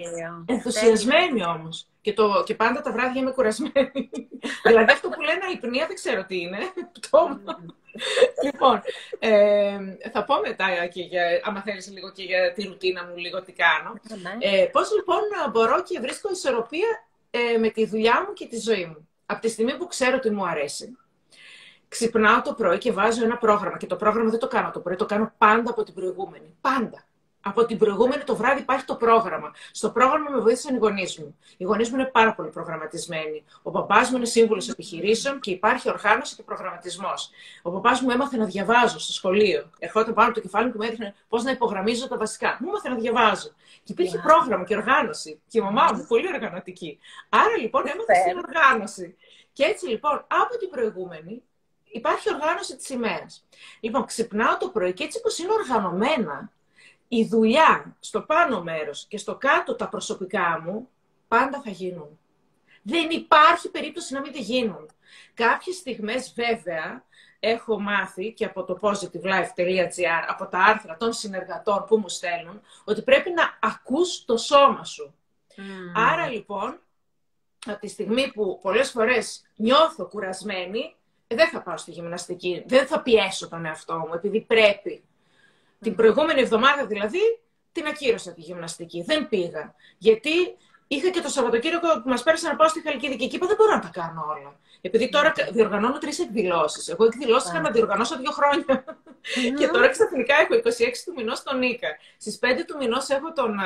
Ενθουσιασμένη 0.46 1.46
όμως. 1.46 1.88
Και, 2.02 2.14
το, 2.14 2.44
και 2.46 2.56
πάντα 2.56 2.82
τα 2.82 2.92
βράδια 2.92 3.22
είμαι 3.22 3.32
κουρασμένη. 3.32 4.10
δηλαδή 4.68 4.92
αυτό 4.92 5.10
που 5.10 5.22
λένε 5.22 5.46
αϊπνία 5.48 5.86
δεν 5.88 5.96
ξέρω 5.96 6.26
τι 6.26 6.40
είναι. 6.40 6.58
λοιπόν, 8.44 8.82
ε, 9.20 9.78
θα 10.12 10.24
πω 10.24 10.40
μετά 10.40 10.86
και 10.86 11.02
για, 11.02 11.42
άμα 11.44 11.62
θέλεις 11.62 11.92
λίγο 11.92 12.12
και 12.12 12.24
για 12.24 12.54
τη 12.54 12.64
ρουτίνα 12.64 13.06
μου 13.06 13.18
λίγο 13.18 13.42
τι 13.42 13.52
κάνω. 13.52 13.94
Ε, 14.40 14.66
πώς 14.72 14.92
λοιπόν 14.96 15.22
μπορώ 15.52 15.84
και 15.84 16.00
βρίσκω 16.00 16.32
ισορροπία 16.32 17.08
ε, 17.32 17.58
με 17.58 17.70
τη 17.70 17.86
δουλειά 17.86 18.26
μου 18.28 18.34
και 18.34 18.48
τη 18.48 18.60
ζωή 18.60 18.86
μου. 18.86 19.08
Από 19.26 19.42
τη 19.42 19.50
στιγμή 19.50 19.78
που 19.78 19.88
ξέρω 19.88 20.16
ότι 20.16 20.30
μου 20.30 20.48
αρέσει, 20.48 20.98
ξυπνάω 21.88 22.42
το 22.42 22.54
πρωί 22.54 22.78
και 22.78 22.92
βάζω 22.92 23.24
ένα 23.24 23.38
πρόγραμμα. 23.38 23.78
Και 23.78 23.88
το 23.88 23.96
πρόγραμμα 23.96 24.30
δεν 24.30 24.40
το 24.40 24.48
κάνω 24.48 24.72
το 24.72 24.80
πρωί, 24.80 24.96
το 24.96 25.06
κάνω 25.06 25.34
πάντα 25.38 25.70
από 25.70 25.84
την 25.84 25.94
προηγούμενη. 25.94 26.56
Πάντα 26.62 27.06
από 27.44 27.66
την 27.66 27.78
προηγούμενη 27.78 28.24
το 28.24 28.36
βράδυ 28.36 28.62
υπάρχει 28.62 28.86
το 28.86 28.96
πρόγραμμα. 28.96 29.52
Στο 29.72 29.90
πρόγραμμα 29.90 30.30
με 30.30 30.40
βοήθησαν 30.40 30.76
οι 30.76 30.78
γονείς 30.78 31.18
μου. 31.18 31.38
Οι 31.58 31.64
γονείς 31.64 31.90
μου 31.90 31.96
είναι 31.96 32.06
πάρα 32.06 32.34
πολύ 32.34 32.50
προγραμματισμένοι. 32.50 33.44
Ο 33.62 33.72
παπάς 33.72 34.10
μου 34.10 34.18
είναι 34.18 34.26
σύμβουλος 34.26 34.70
επιχειρήσεων 34.70 35.40
και 35.40 35.52
υπάρχει 35.52 35.90
οργάνωση 35.90 36.36
και 36.36 36.44
προγραμματισμός. 36.44 37.30
Ο 37.62 37.72
παπάς 37.72 38.02
μου 38.02 38.10
έμαθε 38.10 38.38
να 38.38 38.46
διαβάζω 38.46 39.00
στο 39.00 39.14
σχολείο. 39.14 39.70
Ερχόταν 39.80 40.14
πάνω 40.14 40.28
από 40.28 40.36
το 40.36 40.42
κεφάλι 40.42 40.66
μου 40.66 40.72
και 40.72 40.78
μου 40.78 40.84
έδειχνε 40.84 41.16
πώς 41.30 41.44
να 41.44 41.52
υπογραμμίζω 41.52 42.08
τα 42.08 42.18
βασικά. 42.18 42.58
Μου 42.62 42.68
έμαθε 42.70 42.90
να 42.90 42.96
διαβάζω. 42.96 43.50
Και 43.84 43.92
υπήρχε 43.92 44.18
πρόγραμμα 44.18 44.64
και 44.64 44.76
οργάνωση. 44.76 45.42
Και 45.48 45.58
η 45.60 45.62
μαμά 45.62 45.92
μου 45.94 46.06
πολύ 46.08 46.28
οργανωτική. 46.28 47.00
Άρα 47.30 47.58
λοιπόν 47.62 47.84
έμαθα 47.88 48.14
στην 48.14 48.38
οργάνωση. 48.38 49.16
Και 49.54 49.64
έτσι 49.64 49.88
λοιπόν 49.88 50.26
από 50.28 50.58
την 50.58 50.70
προηγούμενη 50.70 51.44
υπάρχει 51.84 52.34
οργάνωση 52.34 52.76
της 52.76 52.90
ημέρας. 52.90 53.46
Λοιπόν, 53.80 54.06
ξυπνάω 54.06 54.58
το 54.58 54.68
πρωί 54.70 54.94
και 54.94 55.04
έτσι 55.04 55.22
πω 55.22 55.44
είναι 55.44 55.54
οργανωμένα, 55.54 56.52
η 57.08 57.26
δουλειά 57.26 57.96
στο 58.00 58.22
πάνω 58.22 58.64
μέρος 58.64 59.06
και 59.06 59.18
στο 59.18 59.36
κάτω 59.36 59.76
τα 59.76 59.90
προσωπικά 59.90 60.62
μου 60.66 60.90
πάντα 61.28 61.62
θα 61.62 61.70
γίνουν. 61.70 62.20
Δεν 62.82 63.10
υπάρχει 63.10 63.70
περίπτωση 63.70 64.14
να 64.14 64.22
μην 64.22 64.32
τη 64.32 64.42
γίνουν. 64.42 64.90
Κάποιες 65.34 65.76
στιγμές 65.76 66.34
βέβαια 66.36 67.04
έχω 67.40 67.80
μάθει 67.80 68.34
και 68.34 68.46
από 68.46 68.64
το 68.64 68.80
positivelife.gr, 68.82 70.24
από 70.28 70.48
τα 70.48 70.60
άρθρα 70.60 70.98
των 70.98 71.14
συνεργατών 71.14 71.86
που 71.88 71.98
μου 71.98 72.10
στέλνουν, 72.10 72.62
ότι 72.84 73.02
πρέπει 73.02 73.30
να 73.32 73.58
ακούς 73.62 74.26
το 74.26 74.38
σώμα 74.38 74.84
σου. 74.84 75.16
Άρα 75.96 76.28
λοιπόν, 76.28 76.80
από 77.66 77.80
τη 77.80 77.88
στιγμή 77.88 78.32
που 78.32 78.60
πολλές 78.62 78.92
φορές 78.92 79.42
νιώθω 79.56 80.06
κουρασμένη, 80.06 80.96
ε, 81.28 81.36
δεν 81.36 81.50
θα 81.50 81.62
πάω 81.62 81.78
στη 81.78 81.92
γυμναστική, 81.92 82.64
δεν 82.68 82.88
θα 82.88 83.02
πιέσω 83.02 83.50
τον 83.50 83.66
εαυτό 83.66 83.98
μου, 83.98 84.14
επειδή 84.14 84.42
πρέπει. 84.42 85.04
Την 85.84 85.96
προηγούμενη 85.96 86.42
εβδομάδα 86.42 86.86
δηλαδή, 86.86 87.20
την 87.72 87.86
ακύρωσα 87.86 88.34
τη 88.34 88.42
γυμναστική. 88.42 89.04
Δεν 89.04 89.30
πήγα. 89.30 89.76
Γιατί 89.98 90.58
είχα 90.88 91.10
και 91.10 91.22
το 91.22 91.30
Σαββατοκύριακο 91.30 92.02
που 92.02 92.10
μας 92.10 92.24
πέρασε 92.24 92.48
να 92.48 92.56
πάω 92.56 92.68
στη 92.68 92.82
Χαλκίδικη 92.82 93.28
και 93.28 93.36
είπα 93.36 93.48
δεν 93.48 93.56
μπορώ 93.56 93.74
να 93.74 93.80
τα 93.80 93.90
κάνω 93.94 94.26
όλα. 94.38 94.60
Επειδή 94.82 95.10
τώρα 95.10 95.34
διοργανώνω 95.52 95.98
τρεις 95.98 96.20
εκδηλώσεις. 96.20 96.88
Εγώ 96.88 97.06
εκδηλώσει 97.06 97.48
είχα 97.48 97.60
να 97.60 97.72
διοργανώσω 97.72 98.18
δύο 98.18 98.32
χρόνια. 98.32 98.84
και 99.58 99.68
τώρα 99.68 99.90
ξαφνικά 99.90 100.36
έχω 100.36 100.54
26 100.56 100.70
του 101.06 101.14
μηνός 101.16 101.44
τον 101.44 101.58
Νίκα. 101.58 101.88
Στις 102.18 102.40
5 102.42 102.46
του 102.68 102.78
μηνός 102.78 103.10
έχω 103.10 103.34
τον 103.34 103.60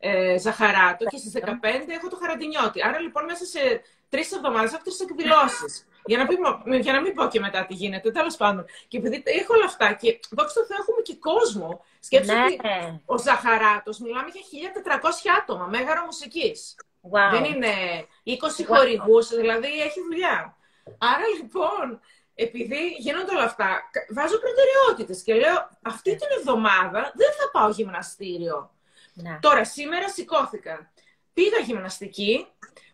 ε, 0.00 0.38
Ζαχαράτο 0.38 1.04
και 1.04 1.16
στις 1.16 1.32
15 1.34 1.46
έχω 1.88 2.08
το 2.08 2.16
Χαραντινιώτη. 2.16 2.82
Άρα 2.84 2.98
λοιπόν 3.00 3.24
μέσα 3.24 3.44
σε 3.44 3.82
τρεις 4.08 4.32
εβδομάδες 4.32 4.72
έχω 4.72 4.82
τρεις 4.82 5.00
εκδηλώσεις. 5.00 5.84
Για 6.04 6.18
να, 6.18 6.26
πει, 6.26 6.36
για 6.80 6.92
να 6.92 7.00
μην 7.00 7.14
πω 7.14 7.26
και 7.26 7.40
μετά 7.40 7.66
τι 7.66 7.74
γίνεται, 7.74 8.10
τέλος 8.10 8.36
πάντων. 8.36 8.64
Και 8.88 8.96
επειδή 8.96 9.22
έχω 9.24 9.54
όλα 9.54 9.64
αυτά 9.64 9.92
και 9.92 10.20
δόξα 10.30 10.60
τω 10.60 10.66
Θεώ 10.66 10.76
έχουμε 10.80 11.02
και 11.02 11.16
κόσμο. 11.16 11.84
Σκέψτε 12.00 12.34
ναι. 12.34 12.44
ότι 12.44 12.58
ο 13.04 13.18
Ζαχαράτος 13.18 13.98
μιλάμε 13.98 14.28
για 14.32 14.72
1400 15.00 15.40
άτομα, 15.40 15.66
μέγαρο 15.66 16.04
μουσικής. 16.04 16.76
Wow. 17.10 17.30
Δεν 17.30 17.44
είναι 17.44 17.72
20 18.26 18.30
wow. 18.30 18.66
χορηγούς, 18.66 19.28
δηλαδή 19.28 19.80
έχει 19.80 20.00
δουλειά. 20.08 20.56
Άρα 20.98 21.26
λοιπόν, 21.36 22.00
επειδή 22.34 22.96
γίνονται 22.98 23.34
όλα 23.34 23.44
αυτά, 23.44 23.68
βάζω 24.10 24.36
προτεραιότητες 24.38 25.22
και 25.22 25.34
λέω 25.34 25.68
αυτή 25.82 26.10
την 26.16 26.28
εβδομάδα 26.38 27.12
δεν 27.14 27.30
θα 27.38 27.50
πάω 27.52 27.70
γυμναστήριο. 27.70 28.70
Ναι. 29.22 29.38
Τώρα, 29.40 29.64
σήμερα 29.64 30.08
σηκώθηκα. 30.08 30.92
Πήγα 31.32 31.58
γυμναστική, 31.58 32.46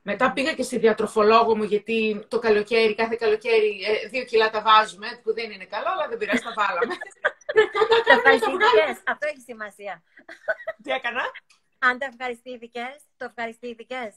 μετά 0.03 0.33
πήγα 0.33 0.53
και 0.53 0.63
στη 0.63 0.79
διατροφολόγο 0.79 1.57
μου, 1.57 1.63
γιατί 1.63 2.25
το 2.29 2.39
καλοκαίρι, 2.39 2.95
κάθε 2.95 3.17
καλοκαίρι, 3.17 3.81
ε, 3.87 4.09
δύο 4.09 4.25
κιλά 4.25 4.51
τα 4.51 4.63
βάζουμε, 4.63 5.21
που 5.23 5.35
δεν 5.35 5.51
είναι 5.51 5.65
καλό, 5.65 5.91
αλλά 5.93 6.09
δεν 6.09 6.19
πειράζει, 6.19 6.43
τα 6.43 6.53
βάλαμε. 6.57 6.95
Τα 8.07 8.13
ευχαριστήθηκες, 8.13 9.03
αυτό 9.07 9.27
έχει 9.31 9.41
σημασία. 9.41 10.03
Τι 10.83 10.91
έκανα; 10.91 11.23
Αν 11.79 11.99
τα 11.99 12.07
ευχαριστήθηκες, 12.07 12.97
το 13.17 13.25
ευχαριστήθηκες. 13.25 14.15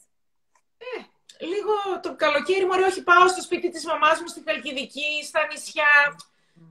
Ε, 0.78 0.98
λίγο 1.46 1.74
το 2.02 2.16
καλοκαίρι, 2.16 2.66
μωρέ, 2.66 2.84
όχι 2.86 3.04
πάω 3.04 3.28
στο 3.28 3.42
σπίτι 3.42 3.70
της 3.70 3.86
μαμάς 3.86 4.22
μου, 4.22 4.28
στη 4.28 4.42
Χαλκιδική, 4.46 5.24
στα 5.24 5.48
νησιά. 5.52 6.16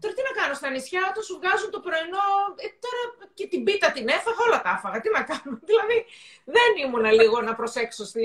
Τώρα 0.01 0.15
τι 0.15 0.23
να 0.29 0.43
κάνω 0.43 0.55
στα 0.55 0.71
νησιά, 0.71 1.13
τους 1.15 1.25
σου 1.25 1.39
βγάζουν 1.41 1.71
το 1.71 1.81
πρωινό. 1.81 2.29
Ε, 2.57 2.67
τώρα 2.85 3.03
και 3.35 3.47
την 3.47 3.65
πίτα 3.65 3.93
την 3.93 4.09
έφαγα, 4.09 4.41
όλα 4.47 4.63
τα 4.63 4.73
έφαγα. 4.77 5.01
Τι 5.01 5.11
να 5.11 5.23
κάνω. 5.23 5.59
Δηλαδή 5.71 5.99
δεν 6.45 6.71
ήμουν 6.85 7.05
λίγο 7.21 7.41
να 7.41 7.55
προσέξω. 7.55 8.05
Στη... 8.05 8.25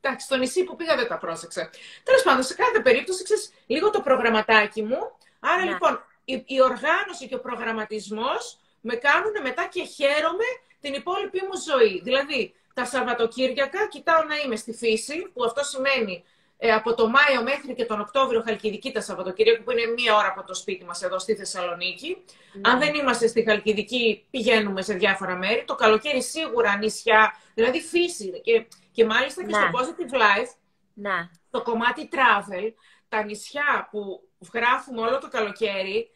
Εντάξει, 0.00 0.26
στο 0.26 0.36
νησί 0.36 0.64
που 0.64 0.76
πήγα 0.76 0.96
δεν 0.96 1.08
τα 1.08 1.18
πρόσεξα. 1.18 1.70
Τέλος 2.02 2.22
πάντων, 2.22 2.42
σε 2.42 2.54
κάθε 2.54 2.80
περίπτωση 2.80 3.24
ξέρεις 3.24 3.52
λίγο 3.66 3.90
το 3.90 4.00
προγραμματάκι 4.00 4.82
μου. 4.82 5.00
Άρα 5.40 5.64
ναι. 5.64 5.70
λοιπόν 5.70 6.04
η, 6.24 6.44
η 6.46 6.62
οργάνωση 6.62 7.28
και 7.28 7.34
ο 7.34 7.40
προγραμματισμός 7.40 8.58
με 8.80 8.94
κάνουν 8.94 9.32
μετά 9.42 9.66
και 9.66 9.84
χαίρομαι 9.84 10.48
την 10.80 10.94
υπόλοιπη 10.94 11.40
μου 11.40 11.56
ζωή. 11.70 12.00
Δηλαδή, 12.04 12.54
τα 12.74 12.84
Σαββατοκύριακα 12.84 13.86
κοιτάω 13.88 14.22
να 14.22 14.36
είμαι 14.36 14.56
στη 14.56 14.72
φύση, 14.72 15.30
που 15.32 15.44
αυτό 15.44 15.64
σημαίνει 15.64 16.24
ε, 16.58 16.72
από 16.72 16.94
το 16.94 17.08
Μάιο 17.08 17.42
μέχρι 17.42 17.74
και 17.74 17.84
τον 17.84 18.00
Οκτώβριο 18.00 18.42
Χαλκιδική 18.42 18.92
τα 18.92 19.00
Σαββατοκύριακα, 19.00 19.62
που 19.62 19.70
είναι 19.70 19.86
μία 19.86 20.16
ώρα 20.16 20.28
από 20.28 20.46
το 20.46 20.54
σπίτι 20.54 20.84
μας 20.84 21.02
εδώ 21.02 21.18
στη 21.18 21.34
Θεσσαλονίκη. 21.34 22.16
Ναι. 22.52 22.70
Αν 22.70 22.78
δεν 22.78 22.94
είμαστε 22.94 23.26
στη 23.26 23.44
Χαλκιδική, 23.44 24.26
πηγαίνουμε 24.30 24.82
σε 24.82 24.94
διάφορα 24.94 25.36
μέρη. 25.36 25.64
Το 25.66 25.74
καλοκαίρι 25.74 26.22
σίγουρα 26.22 26.76
νησιά, 26.76 27.32
δηλαδή 27.54 27.80
φύση. 27.80 28.40
Και, 28.44 28.66
και 28.92 29.04
μάλιστα 29.04 29.44
και 29.44 29.52
στο 29.52 29.60
ναι. 29.60 29.70
Positive 29.72 30.14
Life, 30.14 30.50
ναι. 30.94 31.28
το 31.50 31.62
κομμάτι 31.62 32.08
travel, 32.12 32.72
τα 33.08 33.24
νησιά 33.24 33.88
που 33.90 34.28
γράφουμε 34.54 35.00
όλο 35.00 35.18
το 35.18 35.28
καλοκαίρι, 35.28 36.10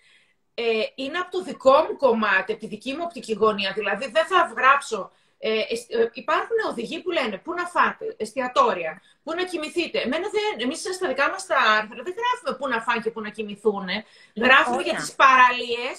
ε, 0.55 0.62
είναι 0.94 1.18
από 1.18 1.31
το 1.31 1.42
δικό 1.42 1.87
μου 1.88 1.96
κομμάτι, 1.96 2.53
από 2.53 2.61
τη 2.61 2.66
δική 2.66 2.92
μου 2.92 3.03
οπτική 3.03 3.33
γωνία. 3.33 3.72
Δηλαδή 3.72 4.11
δεν 4.11 4.26
θα 4.26 4.53
γράψω 4.57 5.11
ε, 5.42 5.59
ε, 5.59 6.11
υπάρχουν 6.12 6.57
οδηγοί 6.70 7.00
που 7.03 7.11
λένε 7.11 7.37
πού 7.44 7.53
να 7.53 7.66
φάτε, 7.66 8.14
εστιατόρια, 8.16 9.03
πού 9.22 9.35
να 9.35 9.44
κοιμηθείτε. 9.44 9.98
Εμένα 9.98 10.26
δεν, 10.37 10.50
εμείς 10.64 10.79
στα 10.94 11.09
δικά 11.09 11.31
μας 11.31 11.46
τα 11.46 11.57
άρθρα 11.57 12.03
δεν 12.07 12.14
γράφουμε 12.20 12.53
πού 12.59 12.68
να 12.68 12.81
φάνε 12.81 13.00
και 13.00 13.11
πού 13.11 13.20
να 13.20 13.31
κοιμηθούν. 13.31 13.88
Γράφουμε 14.37 14.83
για 14.83 14.94
τις 14.94 15.14
παραλίες, 15.22 15.98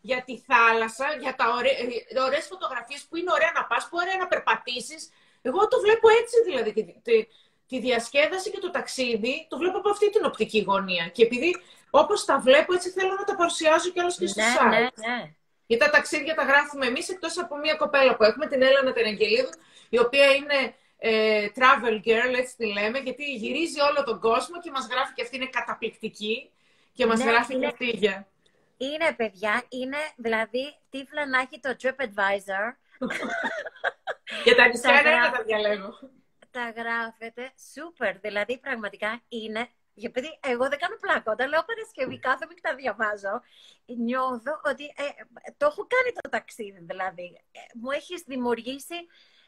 για 0.00 0.22
τη 0.26 0.34
θάλασσα, 0.48 1.06
για 1.20 1.34
τα 1.34 1.44
ωραί, 1.56 1.72
ε, 2.08 2.20
ωραίες 2.20 2.46
φωτογραφίες 2.46 3.02
που 3.08 3.16
είναι 3.16 3.32
ωραία 3.36 3.52
να 3.54 3.64
πας, 3.64 3.82
που 3.88 3.96
ωραία 4.02 4.16
να 4.16 4.26
περπατήσεις. 4.26 5.10
Εγώ 5.42 5.68
το 5.68 5.80
βλέπω 5.80 6.08
έτσι 6.20 6.36
δηλαδή, 6.48 6.72
τη, 6.72 6.82
τη, 7.06 7.16
τη 7.66 7.76
διασκέδαση 7.80 8.50
και 8.50 8.58
το 8.58 8.70
ταξίδι, 8.70 9.46
το 9.50 9.56
βλέπω 9.56 9.78
από 9.78 9.90
αυτή 9.90 10.10
την 10.10 10.24
οπτική 10.24 10.60
γωνία. 10.68 11.04
Και 11.14 11.22
επειδή 11.22 11.50
όπως 11.90 12.24
τα 12.24 12.38
βλέπω 12.38 12.74
έτσι 12.74 12.88
θέλω 12.90 13.14
να 13.14 13.24
τα 13.24 13.34
παρουσιάζω 13.36 13.90
και 13.90 14.00
και 14.18 14.26
στο 14.26 14.40
ναι, 14.40 14.54
site. 14.56 14.70
Ναι, 14.70 14.78
ναι. 15.08 15.34
Γιατί 15.72 15.90
τα 15.90 15.90
ταξίδια 15.90 16.34
τα 16.34 16.42
γράφουμε 16.42 16.86
εμείς 16.86 17.08
εκτός 17.08 17.38
από 17.38 17.56
μία 17.56 17.74
κοπέλα 17.74 18.16
που 18.16 18.24
έχουμε, 18.24 18.46
την 18.46 18.62
Έλενα 18.62 18.92
Τερεγγελίδου, 18.92 19.50
η 19.88 19.98
οποία 19.98 20.26
είναι 20.34 20.74
ε, 20.98 21.48
travel 21.54 21.96
girl, 22.06 22.38
έτσι 22.38 22.56
τη 22.56 22.66
λέμε, 22.66 22.98
γιατί 22.98 23.24
γυρίζει 23.34 23.80
όλο 23.80 24.04
τον 24.04 24.20
κόσμο 24.20 24.60
και 24.60 24.70
μας 24.70 24.86
γράφει 24.90 25.12
και 25.12 25.22
αυτή 25.22 25.36
είναι 25.36 25.46
καταπληκτική 25.46 26.50
και 26.92 27.06
μας 27.06 27.18
ναι, 27.18 27.30
γράφει 27.30 27.54
είναι, 27.54 27.66
ταξίδια. 27.66 28.28
Είναι 28.76 29.14
παιδιά, 29.16 29.64
είναι 29.68 29.96
δηλαδή 30.16 30.74
τύφλα 30.90 31.26
να 31.26 31.38
έχει 31.38 31.60
το 31.60 31.76
TripAdvisor. 31.82 32.66
Για 34.44 34.54
τα 34.54 34.66
νησιά 34.66 35.02
δεν 35.02 35.32
τα 35.32 35.42
διαλέγω. 35.46 35.98
Τα 36.50 36.72
γράφετε 36.76 37.52
super, 37.74 38.14
δηλαδή 38.20 38.58
πραγματικά 38.58 39.20
είναι 39.28 39.68
γιατί 39.94 40.38
εγώ 40.40 40.68
δεν 40.68 40.78
κάνω 40.78 40.96
πλάκα. 41.00 41.32
Όταν 41.32 41.48
λέω 41.48 41.64
Παρασκευή, 41.64 42.18
κάθομαι 42.18 42.54
και 42.54 42.60
τα 42.68 42.74
διαβάζω, 42.74 43.34
νιώθω 43.84 44.52
ότι 44.64 44.84
ε, 44.84 45.06
το 45.56 45.66
έχω 45.66 45.86
κάνει 45.94 46.10
το 46.20 46.28
ταξίδι, 46.28 46.80
δηλαδή. 46.90 47.28
Ε, 47.52 47.60
μου 47.80 47.90
έχει 47.90 48.14
δημιουργήσει 48.26 48.98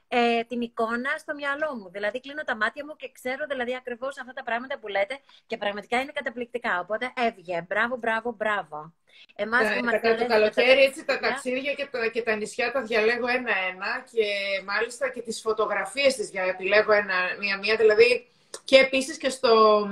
ε, 0.09 0.43
την 0.45 0.61
εικόνα 0.61 1.11
στο 1.19 1.35
μυαλό 1.35 1.75
μου. 1.75 1.91
Δηλαδή, 1.91 2.21
κλείνω 2.21 2.43
τα 2.45 2.57
μάτια 2.57 2.85
μου 2.85 2.97
και 2.97 3.11
ξέρω 3.13 3.45
δηλαδή 3.49 3.75
ακριβώς 3.75 4.19
αυτά 4.19 4.33
τα 4.33 4.43
πράγματα 4.43 4.79
που 4.79 4.89
λέτε 4.89 5.19
και 5.47 5.57
πραγματικά 5.57 6.01
είναι 6.01 6.13
καταπληκτικά. 6.13 6.81
Οπότε 6.81 7.13
έβγε. 7.17 7.65
Μπράβο, 7.69 7.97
μπράβο, 7.97 8.33
μπράβο. 8.33 8.95
Εμάς 9.35 9.63
ε, 9.63 9.81
που 9.81 10.19
το 10.19 10.27
καλοκαίρι 10.27 10.83
έτσι 10.83 11.05
τα 11.05 11.19
ταξίδια 11.19 11.73
και 11.75 11.87
τα, 11.91 12.07
και 12.07 12.23
τα 12.23 12.35
νησιά 12.35 12.73
τα 12.73 12.83
διαλέγω 12.83 13.27
ένα-ένα 13.27 14.05
και 14.13 14.27
μάλιστα 14.65 15.09
και 15.09 15.23
τις 15.23 15.41
φωτογραφίες 15.41 16.15
τις 16.15 16.31
επιλέγω 16.33 16.93
μία-μία. 17.41 17.77
Δηλαδή 17.77 18.29
και 18.65 18.77
επίσης 18.77 19.17
και 19.17 19.29
στο, 19.29 19.87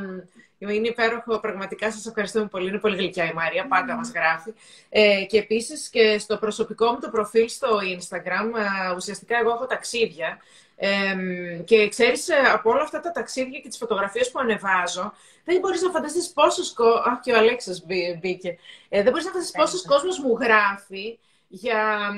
είναι 0.68 0.88
υπέροχο, 0.88 1.38
πραγματικά 1.40 1.92
σας 1.92 2.06
ευχαριστούμε 2.06 2.46
πολύ. 2.46 2.68
Είναι 2.68 2.78
πολύ 2.78 2.96
γλυκιά 2.96 3.24
η 3.24 3.32
Μαρία, 3.32 3.66
πάντα 3.66 3.94
μας 3.94 4.10
γράφει. 4.10 4.52
Ε, 4.88 5.24
και 5.24 5.38
επίσης 5.38 5.88
και 5.88 6.18
στο 6.18 6.36
προσωπικό 6.36 6.92
μου 6.92 6.98
το 7.00 7.10
προφίλ 7.10 7.48
στο 7.48 7.78
Instagram, 7.98 8.58
ε, 8.90 8.94
ουσιαστικά 8.96 9.38
εγώ 9.38 9.50
έχω 9.50 9.66
ταξίδια. 9.66 10.38
Ε, 10.76 11.16
και 11.64 11.88
ξέρεις, 11.88 12.28
ε, 12.28 12.34
από 12.52 12.70
όλα 12.70 12.82
αυτά 12.82 13.00
τα 13.00 13.10
ταξίδια 13.10 13.60
και 13.60 13.68
τις 13.68 13.78
φωτογραφίες 13.78 14.30
που 14.30 14.38
ανεβάζω, 14.38 15.12
δεν 15.44 15.58
μπορείς 15.58 15.82
να 15.82 15.90
φανταστείς 15.90 16.32
πόσος 16.32 16.72
κόσμος... 16.72 17.06
Αχ, 17.06 17.20
και 17.20 17.32
ο 17.32 17.36
Αλέξας 17.36 17.84
μπήκε. 18.20 18.58
Ε, 18.88 19.02
δεν 19.02 19.10
μπορείς 19.10 19.24
να 19.24 19.30
φανταστείς 19.30 19.56
πόσος 19.56 19.84
κόσμος 19.86 20.18
μου 20.18 20.38
γράφει 20.40 21.18
για... 21.48 22.10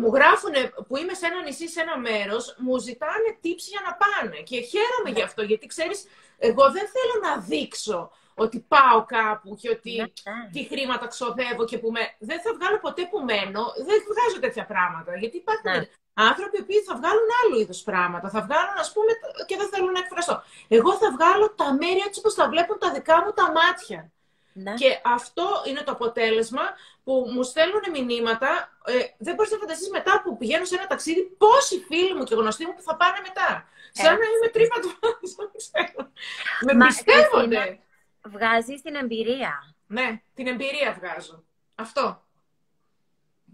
Μου 0.00 0.14
γράφουν 0.14 0.52
που 0.88 0.96
είμαι 0.96 1.14
σε 1.14 1.26
ένα 1.26 1.42
νησί, 1.42 1.68
σε 1.68 1.80
ένα 1.80 1.98
μέρος, 1.98 2.56
μου 2.58 2.78
ζητάνε 2.78 3.30
tips 3.42 3.64
για 3.72 3.80
να 3.86 3.92
πάνε. 4.02 4.36
Και 4.42 4.60
χαίρομαι 4.60 5.10
γι' 5.14 5.22
αυτό, 5.22 5.42
γιατί 5.42 5.66
ξέρεις, 5.66 6.06
εγώ 6.38 6.64
δεν 6.70 6.86
θέλω 6.94 7.16
να 7.26 7.42
δείξω 7.42 8.10
ότι 8.34 8.58
πάω 8.74 9.04
κάπου 9.16 9.56
και 9.60 9.70
ότι 9.70 9.92
ναι, 9.96 10.02
ναι. 10.02 10.50
τι 10.52 10.60
χρήματα 10.70 11.06
ξοδεύω 11.06 11.64
και 11.64 11.78
που 11.78 11.90
με... 11.90 12.00
Δεν 12.18 12.40
θα 12.40 12.50
βγάλω 12.56 12.78
ποτέ 12.78 13.02
που 13.10 13.18
μένω. 13.18 13.62
Δεν 13.88 13.98
βγάζω 14.10 14.38
τέτοια 14.40 14.64
πράγματα. 14.66 15.16
Γιατί 15.16 15.36
υπάρχουν 15.36 15.70
ναι. 15.70 15.88
άνθρωποι 16.28 16.58
που 16.64 16.72
θα 16.86 16.94
βγάλουν 16.96 17.28
άλλου 17.40 17.56
είδους 17.60 17.82
πράγματα. 17.82 18.26
Θα 18.34 18.40
βγάλουν, 18.46 18.76
ας 18.84 18.92
πούμε, 18.92 19.12
και 19.46 19.56
δεν 19.56 19.68
θέλουν 19.72 19.92
να 19.92 19.98
εκφραστώ. 19.98 20.42
Εγώ 20.68 20.92
θα 21.02 21.08
βγάλω 21.16 21.46
τα 21.60 21.72
μέρη 21.80 22.00
έτσι 22.06 22.18
όπως 22.18 22.34
τα 22.34 22.48
βλέπουν 22.48 22.78
τα 22.78 22.90
δικά 22.92 23.16
μου 23.24 23.32
τα 23.32 23.46
μάτια. 23.58 24.00
Ναι. 24.62 24.74
Και 24.74 25.00
αυτό 25.04 25.62
είναι 25.68 25.80
το 25.80 25.92
αποτέλεσμα 25.92 26.62
που 27.04 27.30
μου 27.34 27.42
στέλνουν 27.42 27.82
μηνύματα. 27.92 28.78
Ε, 28.84 28.92
δεν 29.18 29.34
μπορείς 29.34 29.52
να 29.52 29.58
φανταστείς 29.58 29.90
μετά 29.90 30.22
που 30.24 30.36
πηγαίνω 30.36 30.64
σε 30.64 30.74
ένα 30.74 30.86
ταξίδι 30.86 31.22
πόσοι 31.38 31.84
φίλοι 31.88 32.14
μου 32.14 32.24
και 32.24 32.34
γνωστοί 32.34 32.66
μου 32.66 32.74
που 32.74 32.82
θα 32.82 32.96
πάνε 32.96 33.18
μετά. 33.22 33.68
Σαν 33.92 34.18
να 34.18 34.24
είμαι 34.24 34.48
τρύπα 34.52 34.80
του 34.80 34.90
Με 36.66 36.86
πιστεύονται. 36.86 37.78
Βγάζεις 38.22 38.82
την 38.82 38.94
εμπειρία. 38.94 39.74
Ναι, 39.86 40.22
την 40.34 40.46
εμπειρία 40.46 40.92
βγάζω. 40.92 41.44
Αυτό. 41.74 42.27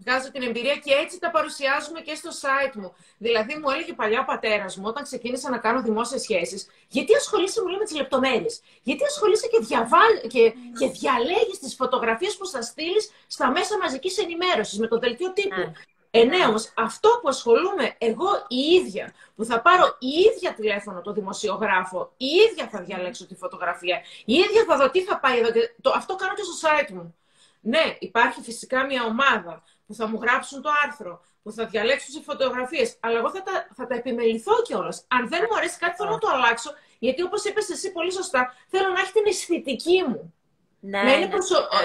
Βγάζω 0.05 0.31
την 0.31 0.41
εμπειρία 0.41 0.75
και 0.75 0.93
έτσι 1.03 1.19
τα 1.19 1.31
παρουσιάζουμε 1.31 1.99
και 2.01 2.15
στο 2.15 2.29
site 2.41 2.75
μου. 2.75 2.93
Δηλαδή, 3.17 3.53
μου 3.55 3.69
έλεγε 3.69 3.93
παλιά 3.93 4.19
ο 4.19 4.25
πατέρας 4.25 4.77
μου, 4.77 4.83
όταν 4.87 5.03
ξεκίνησα 5.03 5.49
να 5.49 5.57
κάνω 5.57 5.81
δημόσιες 5.81 6.21
σχέσεις, 6.21 6.67
γιατί 6.87 7.15
ασχολείσαι 7.15 7.61
μου 7.61 7.67
λέει, 7.67 7.77
με 7.77 7.85
τις 7.85 7.95
λεπτομέρειες; 7.95 8.61
Γιατί 8.83 9.03
ασχολείσαι 9.03 9.47
και, 9.47 9.59
διαβά... 9.61 10.03
και, 10.27 10.53
και 10.79 10.87
διαλέγεις 10.87 11.59
τις 11.59 11.75
φωτογραφίες 11.75 12.37
που 12.37 12.47
θα 12.47 12.61
στείλεις 12.61 13.11
στα 13.27 13.51
μέσα 13.51 13.77
μαζικής 13.77 14.17
ενημέρωσης, 14.17 14.79
με 14.79 14.87
το 14.87 14.97
δελτίο 14.99 15.33
τύπου; 15.33 15.59
Ναι. 15.59 15.71
Ε, 16.17 16.23
ναι, 16.23 16.45
όμως 16.45 16.71
αυτό 16.75 17.09
που 17.21 17.29
ασχολούμαι 17.29 17.95
εγώ 17.97 18.29
η 18.47 18.57
ίδια, 18.57 19.13
που 19.35 19.45
θα 19.45 19.61
πάρω 19.61 19.95
η 19.99 20.07
ίδια 20.07 20.53
τηλέφωνο 20.53 21.01
το 21.01 21.11
δημοσιογράφο, 21.13 22.13
η 22.17 22.25
ίδια 22.25 22.67
θα 22.67 22.81
διαλέξω 22.81 23.25
τη 23.27 23.35
φωτογραφία, 23.35 24.01
η 24.25 24.33
ίδια 24.33 24.63
θα 24.67 24.77
δω 24.77 24.89
τι 24.89 25.03
θα 25.03 25.19
πάει 25.19 25.39
εδώ. 25.39 25.51
Και 25.51 25.73
το, 25.81 25.93
αυτό 25.95 26.15
κάνω 26.15 26.33
και 26.33 26.41
στο 26.43 26.67
site 26.67 26.91
μου. 26.93 27.15
Ναι, 27.61 27.95
υπάρχει 27.99 28.41
φυσικά 28.41 28.85
μια 28.85 29.03
ομάδα 29.03 29.63
που 29.85 29.93
θα 29.93 30.07
μου 30.07 30.19
γράψουν 30.21 30.61
το 30.61 30.69
άρθρο, 30.83 31.23
που 31.43 31.51
θα 31.51 31.65
διαλέξουν 31.65 32.13
τι 32.13 32.23
φωτογραφίες, 32.23 32.97
αλλά 32.99 33.17
εγώ 33.17 33.29
θα 33.29 33.43
τα, 33.43 33.67
θα 33.75 33.87
τα 33.87 33.95
επιμεληθώ 33.95 34.61
κιόλας. 34.61 35.05
Αν 35.07 35.27
δεν 35.27 35.45
μου 35.49 35.57
αρέσει 35.57 35.77
κάτι, 35.77 35.95
θέλω 35.95 36.09
να 36.09 36.17
το 36.17 36.27
αλλάξω, 36.27 36.71
γιατί 36.99 37.21
όπως 37.21 37.43
είπες 37.43 37.69
εσύ 37.69 37.91
πολύ 37.91 38.11
σωστά, 38.11 38.53
θέλω 38.67 38.89
να 38.89 38.99
έχει 38.99 39.11
την 39.11 39.23
αισθητική 39.25 40.03
μου. 40.07 40.33
Ναι, 40.79 41.03
ναι, 41.03 41.15
ναι. 41.15 41.27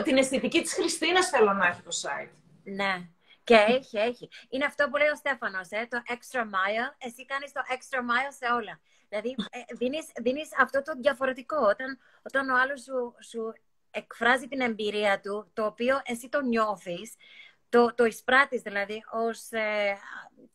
Την 0.02 0.16
αισθητική 0.16 0.60
της 0.62 0.74
Χριστίνας 0.74 1.28
θέλω 1.28 1.52
να 1.52 1.66
έχει 1.66 1.82
το 1.82 1.90
site. 2.02 2.30
Ναι. 2.64 3.08
Και 3.44 3.54
έχει, 3.54 3.98
έχει. 3.98 4.28
Είναι 4.48 4.64
αυτό 4.64 4.88
που 4.90 4.96
λέει 4.96 5.08
ο 5.08 5.16
Στέφανος, 5.16 5.68
ε, 5.70 5.86
το 5.90 6.02
extra 6.06 6.40
mile. 6.40 6.94
Εσύ 6.98 7.26
κάνεις 7.26 7.52
το 7.52 7.60
extra 7.68 7.98
mile 7.98 8.32
σε 8.38 8.52
όλα. 8.52 8.80
Δηλαδή, 9.08 9.34
ε, 9.50 9.74
δίνεις, 9.74 10.06
δίνεις 10.22 10.48
αυτό 10.58 10.82
το 10.82 10.92
διαφορετικό. 11.00 11.56
Όταν, 11.56 11.98
όταν 12.22 12.48
ο 12.50 12.56
άλλος 12.56 12.82
σου, 12.82 13.14
σου 13.30 13.52
εκφράζει 13.90 14.48
την 14.48 14.60
εμπειρία 14.60 15.20
του, 15.20 15.50
το 15.52 15.64
οποίο 15.64 16.00
εσύ 16.04 16.28
το 16.28 16.40
νιώθεις, 16.40 17.14
το, 17.70 17.94
το 17.94 18.04
εισπράττεις 18.04 18.62
δηλαδή 18.62 19.02
ως 19.12 19.50
ε, 19.50 19.96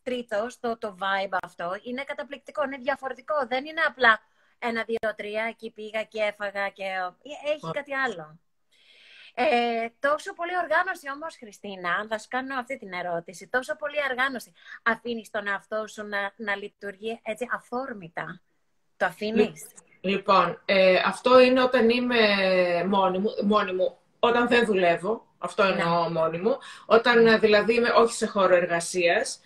τρίτος, 0.02 0.60
το, 0.60 0.78
το 0.78 0.96
vibe 1.00 1.36
αυτό, 1.42 1.70
είναι 1.82 2.04
καταπληκτικό, 2.04 2.64
είναι 2.64 2.76
διαφορετικό. 2.76 3.34
Δεν 3.48 3.64
είναι 3.64 3.80
απλά 3.80 4.20
ένα, 4.58 4.84
δύο, 4.84 5.14
τρία, 5.16 5.44
εκεί 5.44 5.70
πήγα 5.70 6.02
και 6.02 6.20
έφαγα 6.20 6.68
και... 6.68 6.84
Ε, 6.84 7.50
έχει 7.52 7.70
κάτι 7.72 7.94
άλλο. 7.94 8.38
Ε, 9.38 9.88
τόσο 10.00 10.32
πολύ 10.32 10.52
οργάνωση 10.62 11.10
όμως, 11.14 11.36
Χριστίνα, 11.36 12.06
θα 12.08 12.18
σου 12.18 12.28
κάνω 12.28 12.58
αυτή 12.58 12.78
την 12.78 12.92
ερώτηση, 12.92 13.48
τόσο 13.48 13.76
πολύ 13.76 13.96
οργάνωση 14.10 14.52
αφήνεις 14.82 15.30
τον 15.30 15.46
εαυτό 15.46 15.86
σου 15.86 16.06
να, 16.06 16.32
να 16.36 16.56
λειτουργεί 16.56 17.20
έτσι 17.22 17.46
αφόρμητα. 17.52 18.40
Το 18.96 19.06
αφήνεις; 19.06 19.66
Λοιπόν, 20.00 20.62
ε, 20.64 21.02
αυτό 21.04 21.40
είναι 21.40 21.62
όταν 21.62 21.88
είμαι 21.88 22.18
μόνη 22.88 23.18
μου, 23.18 23.30
μόνη 23.42 23.72
μου 23.72 23.98
όταν 24.18 24.48
δεν 24.48 24.64
δουλεύω, 24.64 25.26
αυτό 25.38 25.62
εννοώ 25.62 26.02
ναι. 26.02 26.20
μόνη 26.20 26.38
μου, 26.38 26.58
όταν 26.86 27.40
δηλαδή 27.40 27.74
είμαι 27.74 27.92
όχι 27.96 28.14
σε 28.14 28.26
χώρο 28.26 28.54
εργασίας, 28.54 29.40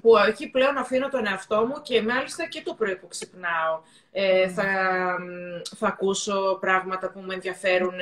που 0.00 0.16
εκεί 0.28 0.50
πλέον 0.50 0.76
αφήνω 0.76 1.08
τον 1.08 1.26
εαυτό 1.26 1.66
μου 1.66 1.82
και 1.82 2.02
μάλιστα 2.02 2.46
και 2.48 2.62
το 2.64 2.74
πρωί 2.74 2.96
που 2.96 3.08
ξυπνάω. 3.08 3.80
Ε, 4.12 4.48
θα, 4.48 4.64
θα 5.76 5.86
ακούσω 5.86 6.58
πράγματα 6.60 7.10
που 7.10 7.20
με 7.20 7.34
ενδιαφέρουν 7.34 7.98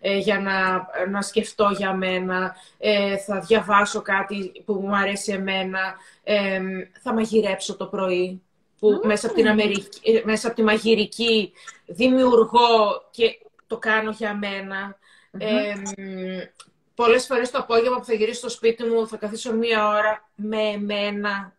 ε, 0.00 0.16
για 0.16 0.40
να, 0.40 0.86
να 1.08 1.22
σκεφτώ 1.22 1.70
για 1.76 1.94
μένα, 1.94 2.56
ε, 2.78 3.16
θα 3.16 3.40
διαβάσω 3.40 4.02
κάτι 4.02 4.62
που 4.64 4.72
μου 4.72 4.96
αρέσει 4.96 5.32
εμένα, 5.32 5.94
θα 7.02 7.12
μαγειρέψω 7.12 7.76
το 7.76 7.86
πρωί, 7.86 8.42
που 8.78 9.00
μέσα, 9.04 9.26
από 9.26 9.36
την 9.36 9.48
Αμερική, 9.48 10.22
μέσα 10.24 10.46
από 10.46 10.56
τη 10.56 10.62
μαγειρική 10.62 11.52
δημιουργώ 11.86 13.02
και 13.10 13.38
το 13.66 13.78
κάνω 13.78 14.10
για 14.10 14.34
μένα. 14.34 14.98
Πολλές 16.94 17.26
φορές 17.26 17.50
το 17.50 17.58
απόγευμα 17.58 17.98
που 17.98 18.04
θα 18.04 18.14
γυρίσω 18.14 18.38
στο 18.38 18.48
σπίτι 18.48 18.84
μου 18.84 19.08
θα 19.08 19.16
καθίσω 19.16 19.52
μία 19.52 19.88
ώρα 19.88 20.28
με 20.34 20.62
εμένα. 20.62 21.52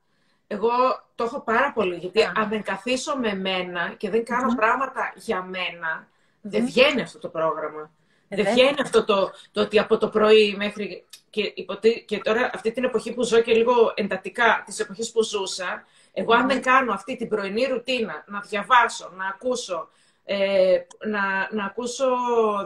Εγώ 0.47 0.69
το 1.15 1.23
έχω 1.23 1.39
πάρα 1.39 1.71
πολύ, 1.73 1.95
γιατί 1.95 2.21
αν 2.35 2.49
δεν 2.49 2.63
καθίσω 2.63 3.17
με 3.17 3.29
εμένα 3.29 3.93
και 3.97 4.09
δεν 4.09 4.25
κανω 4.25 4.55
πράγματα 4.55 5.13
για 5.15 5.41
μένα, 5.41 6.07
δεν 6.41 6.65
βγαίνει 6.65 7.01
αυτό 7.01 7.19
το 7.19 7.29
πρόγραμμα. 7.29 7.91
Ε, 8.29 8.43
δεν 8.43 8.53
βγαίνει 8.53 8.81
αυτό 8.81 9.05
το, 9.05 9.31
το 9.51 9.61
ότι 9.61 9.79
από 9.79 9.97
το 9.97 10.09
πρωί 10.09 10.55
μέχρι... 10.57 11.05
Και, 11.29 11.53
και 12.05 12.17
τώρα 12.17 12.49
αυτή 12.53 12.71
την 12.71 12.83
εποχή 12.83 13.13
που 13.13 13.23
ζω 13.23 13.41
και 13.41 13.53
λίγο 13.53 13.91
εντατικά, 13.95 14.63
τις 14.65 14.79
εποχές 14.79 15.11
που 15.11 15.23
ζούσα, 15.23 15.85
εγώ 16.13 16.33
αν 16.33 16.47
δεν 16.47 16.61
κάνω 16.61 16.93
αυτή 16.93 17.15
την 17.15 17.27
πρωινή 17.27 17.65
ρουτίνα, 17.65 18.23
να 18.27 18.39
διαβάσω, 18.39 19.11
να 19.15 19.27
ακούσω, 19.27 19.89
ε, 20.29 20.77
να, 21.05 21.47
να 21.51 21.65
ακούσω 21.65 22.05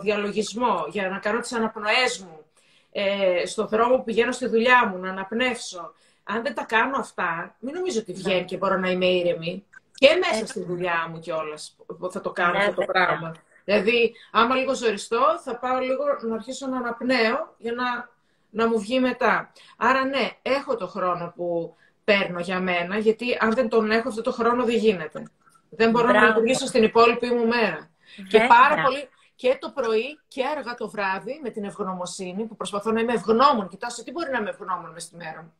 διαλογισμό, 0.01 0.85
για 0.89 1.09
να 1.09 1.17
κάνω 1.17 1.39
τις 1.39 1.53
αναπνοές 1.53 2.19
μου, 2.19 2.45
ε, 2.91 3.45
στον 3.45 3.67
δρόμο 3.67 3.95
που 3.95 4.03
πηγαίνω 4.03 4.31
στη 4.31 4.47
δουλειά 4.47 4.87
μου, 4.87 4.97
να 4.97 5.09
αναπνεύσω. 5.09 5.93
Αν 6.23 6.43
δεν 6.43 6.53
τα 6.53 6.63
κάνω 6.63 6.97
αυτά, 6.97 7.55
μην 7.59 7.73
νομίζω 7.73 7.99
ότι 7.99 8.13
βγαίνει 8.13 8.39
ναι. 8.39 8.45
και 8.45 8.57
μπορώ 8.57 8.77
να 8.77 8.89
είμαι 8.89 9.05
ήρεμη. 9.05 9.65
Και 9.93 10.07
μέσα 10.19 10.47
στη 10.47 10.63
δουλειά 10.63 11.07
μου 11.09 11.19
κιόλας 11.19 11.75
θα 12.11 12.21
το 12.21 12.31
κάνω 12.31 12.51
ναι, 12.51 12.57
αυτό 12.57 12.73
το 12.73 12.85
πράγμα. 12.85 13.35
Δηλαδή, 13.63 14.13
άμα 14.31 14.55
λίγο 14.55 14.75
ζοριστώ, 14.75 15.39
θα 15.43 15.57
πάω 15.57 15.79
λίγο 15.79 16.03
να 16.21 16.35
αρχίσω 16.35 16.67
να 16.67 16.77
αναπνέω 16.77 17.55
για 17.57 17.71
να, 17.71 18.09
να 18.49 18.67
μου 18.67 18.79
βγει 18.79 18.99
μετά. 18.99 19.51
Άρα, 19.77 20.05
ναι, 20.05 20.29
έχω 20.41 20.75
το 20.75 20.87
χρόνο 20.87 21.33
που 21.35 21.75
παίρνω 22.03 22.39
για 22.39 22.59
μένα, 22.59 22.97
γιατί 22.97 23.37
αν 23.39 23.53
δεν 23.53 23.69
τον 23.69 23.91
έχω 23.91 24.09
αυτό 24.09 24.21
το 24.21 24.31
χρόνο 24.31 24.63
δεν 24.63 24.75
γίνεται. 24.75 25.23
Δεν 25.73 25.89
μπορώ 25.89 26.11
να 26.11 26.25
λειτουργήσω 26.25 26.65
στην 26.65 26.83
υπόλοιπη 26.83 27.27
μου 27.27 27.47
μέρα. 27.47 27.89
Και 28.29 28.39
πάρα 28.39 28.81
πολύ, 28.83 29.09
και 29.35 29.57
το 29.59 29.69
πρωί 29.69 30.19
και 30.27 30.43
αργά 30.57 30.73
το 30.73 30.89
βράδυ 30.89 31.39
με 31.43 31.49
την 31.49 31.63
ευγνωμοσύνη 31.63 32.45
που 32.45 32.55
προσπαθώ 32.55 32.91
να 32.91 32.99
είμαι 32.99 33.13
ευγνώμων. 33.13 33.67
Κοιτάξτε 33.67 34.03
τι 34.03 34.11
μπορεί 34.11 34.31
να 34.31 34.37
είμαι 34.37 34.49
ευγνώμων 34.49 34.91
μες 34.91 35.03
στη 35.03 35.15
μέρα 35.15 35.41
μου; 35.41 35.53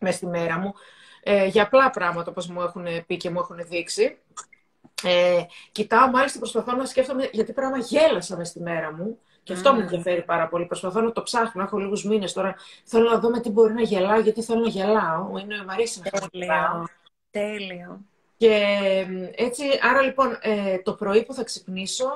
Mm. 0.00 0.08
στη 0.12 0.26
μέρα 0.26 0.58
μου. 0.58 0.74
Ε, 1.22 1.46
για 1.46 1.62
απλά 1.62 1.90
πράγματα 1.90 2.30
όπως 2.30 2.46
μου 2.46 2.62
έχουν 2.62 2.86
πει 3.06 3.16
και 3.16 3.30
μου 3.30 3.38
έχουν 3.38 3.56
δείξει. 3.68 4.18
Ε, 5.02 5.40
κοιτάω 5.72 6.08
μάλιστα 6.08 6.38
προσπαθώ 6.38 6.72
να 6.72 6.84
σκέφτομαι 6.84 7.28
γιατί 7.32 7.52
πράγμα 7.52 7.78
γέλασα 7.78 8.36
μες 8.36 8.48
στη 8.48 8.60
μέρα 8.60 8.92
μου. 8.92 9.18
Και 9.42 9.52
αυτό 9.52 9.70
mm. 9.70 9.74
με 9.74 9.82
ενδιαφέρει 9.82 10.22
πάρα 10.22 10.48
πολύ. 10.48 10.66
Προσπαθώ 10.66 11.00
να 11.00 11.12
το 11.12 11.22
ψάχνω. 11.22 11.62
Έχω 11.62 11.78
λίγους 11.78 12.04
μήνες 12.04 12.32
τώρα. 12.32 12.54
Θέλω 12.84 13.10
να 13.10 13.18
δω 13.18 13.30
με 13.30 13.40
τι 13.40 13.50
μπορεί 13.50 13.72
να 13.72 13.82
γελάω, 13.82 14.20
γιατί 14.20 14.42
θέλω 14.42 14.60
να 14.60 14.68
γελάω. 14.68 15.38
Είναι, 15.38 15.56
μου 15.56 15.70
αρέσει 15.70 16.00
να 16.04 16.28
γελάω. 16.32 16.84
Τέλειο. 17.30 18.00
Και 18.36 18.76
έτσι, 19.34 19.62
άρα 19.82 20.02
λοιπόν, 20.02 20.38
ε, 20.40 20.78
το 20.78 20.92
πρωί 20.92 21.24
που 21.24 21.34
θα 21.34 21.44
ξυπνήσω, 21.44 22.08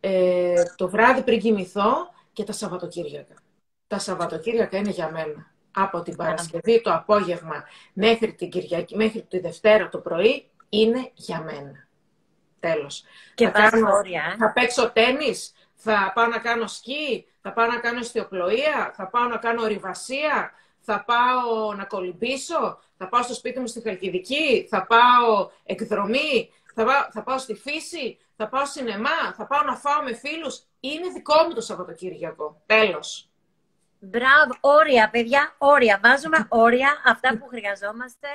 ε, 0.00 0.62
το 0.76 0.88
βράδυ 0.88 1.22
πριν 1.22 1.40
κοιμηθώ 1.40 1.94
και 2.32 2.44
τα 2.44 2.52
Σαββατοκύριακα. 2.52 3.34
Τα 3.86 3.98
Σαββατοκύριακα 3.98 4.76
είναι 4.76 4.90
για 4.90 5.10
μένα. 5.10 5.50
Από 5.74 6.02
την 6.02 6.16
Παρασκευή 6.16 6.80
το 6.80 6.92
απόγευμα 6.92 7.64
μέχρι 7.92 8.34
την 8.34 8.50
Κυριακή, 8.50 8.96
μέχρι 8.96 9.22
τη 9.22 9.38
Δευτέρα 9.38 9.88
το 9.88 9.98
πρωί 9.98 10.50
είναι 10.68 11.10
για 11.14 11.40
μένα. 11.40 11.86
Τέλος. 12.60 13.04
Και 13.34 13.48
θα, 13.48 13.70
κάνω, 13.70 13.92
όρια, 13.92 14.22
ε; 14.32 14.36
θα 14.36 14.52
παίξω 14.52 14.90
τένις, 14.90 15.52
θα 15.74 16.12
πάω 16.14 16.26
να 16.26 16.38
κάνω 16.38 16.66
σκι, 16.66 17.26
θα 17.40 17.52
πάω 17.52 17.66
να 17.66 17.78
κάνω 17.78 17.98
ιστιοπλοεία, 17.98 18.92
θα 18.96 19.08
πάω 19.08 19.24
να 19.24 19.36
κάνω 19.36 19.62
ορειβασία, 19.62 20.52
θα 20.82 21.04
πάω 21.04 21.74
να 21.74 21.84
κολυμπήσω, 21.84 22.80
θα 22.96 23.08
πάω 23.08 23.22
στο 23.22 23.34
σπίτι 23.34 23.60
μου 23.60 23.66
στη 23.66 23.80
Χαλκιδική, 23.82 24.66
θα 24.70 24.86
πάω 24.86 25.50
εκδρομή, 25.64 26.52
θα 26.74 26.84
πάω, 26.84 27.06
θα 27.10 27.22
πάω 27.22 27.38
στη 27.38 27.54
φύση, 27.54 28.18
θα 28.36 28.48
πάω 28.48 28.66
σινεμά, 28.66 29.32
θα 29.36 29.46
πάω 29.46 29.62
να 29.62 29.76
φάω 29.76 30.02
με 30.02 30.14
φίλους; 30.14 30.62
Είναι 30.80 31.08
δικό 31.08 31.42
μου 31.46 31.54
το 31.54 31.60
Σαββατοκύριακο. 31.60 32.62
Τέλος. 32.66 33.26
Μπράβο, 33.98 34.54
όρια, 34.60 35.10
παιδιά, 35.10 35.54
όρια. 35.58 36.00
Βάζουμε 36.02 36.46
όρια, 36.48 37.02
αυτά 37.04 37.38
που 37.38 37.46
χρειαζόμαστε. 37.46 38.28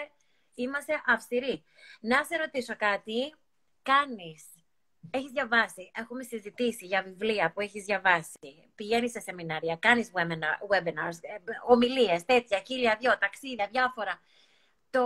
Είμαστε 0.56 1.02
αυστηροί. 1.06 1.64
Να 2.00 2.24
σε 2.24 2.38
ρωτήσω 2.38 2.76
κάτι. 2.78 3.36
Κάνεις, 3.82 4.44
έχεις 5.10 5.32
διαβάσει, 5.32 5.92
έχουμε 5.96 6.24
συζητήσει 6.24 6.86
για 6.86 7.02
βιβλία 7.02 7.52
που 7.52 7.62
έχεις 7.62 7.84
διαβάσει. 7.86 8.72
Πηγαίνεις 8.76 9.12
σε 9.12 9.20
σεμινάρια, 9.20 9.76
κάνεις 9.76 10.12
webinar, 10.14 10.76
webinars, 10.76 11.18
ε, 11.22 11.38
ομιλίες, 11.68 12.26
τέτοια, 12.26 12.62
χίλια 12.66 12.98
δυο, 13.00 13.18
ταξίδια, 13.18 13.68
διάφορα. 13.72 14.20
Το 14.90 15.06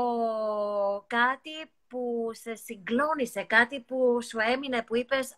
κάτι 1.08 1.72
που 1.88 2.30
σε 2.34 2.56
συγκλώνησε, 2.56 3.44
κάτι 3.44 3.82
που 3.82 4.22
σου 4.22 4.40
έμεινε, 4.40 4.84
που 4.84 4.96
είπες 4.96 5.36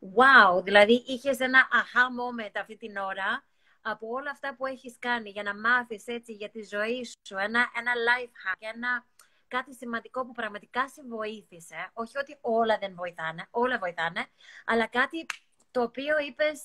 wow, 0.00 0.62
δηλαδή 0.64 1.04
είχες 1.06 1.38
ένα 1.38 1.68
aha 1.72 2.04
moment 2.20 2.52
αυτή 2.54 2.76
την 2.76 2.96
ώρα 2.96 3.44
από 3.82 4.06
όλα 4.10 4.30
αυτά 4.30 4.54
που 4.54 4.66
έχεις 4.66 4.96
κάνει 4.98 5.30
για 5.30 5.42
να 5.42 5.54
μάθεις 5.56 6.06
έτσι 6.06 6.32
για 6.32 6.50
τη 6.50 6.62
ζωή 6.62 7.04
σου, 7.04 7.36
ένα, 7.36 7.70
ένα 7.76 7.92
life 8.08 8.50
hack, 8.50 8.68
ένα 8.74 9.06
κάτι 9.50 9.74
σημαντικό 9.74 10.26
που 10.26 10.32
πραγματικά 10.32 10.88
σε 10.88 11.02
βοήθησε. 11.08 11.90
Όχι 11.92 12.18
ότι 12.18 12.38
όλα 12.40 12.78
δεν 12.78 12.92
βοηθάνε, 12.94 13.46
όλα 13.50 13.78
βοηθάνε, 13.78 14.26
αλλά 14.64 14.86
κάτι 14.86 15.26
το 15.70 15.82
οποίο 15.82 16.18
είπες 16.18 16.62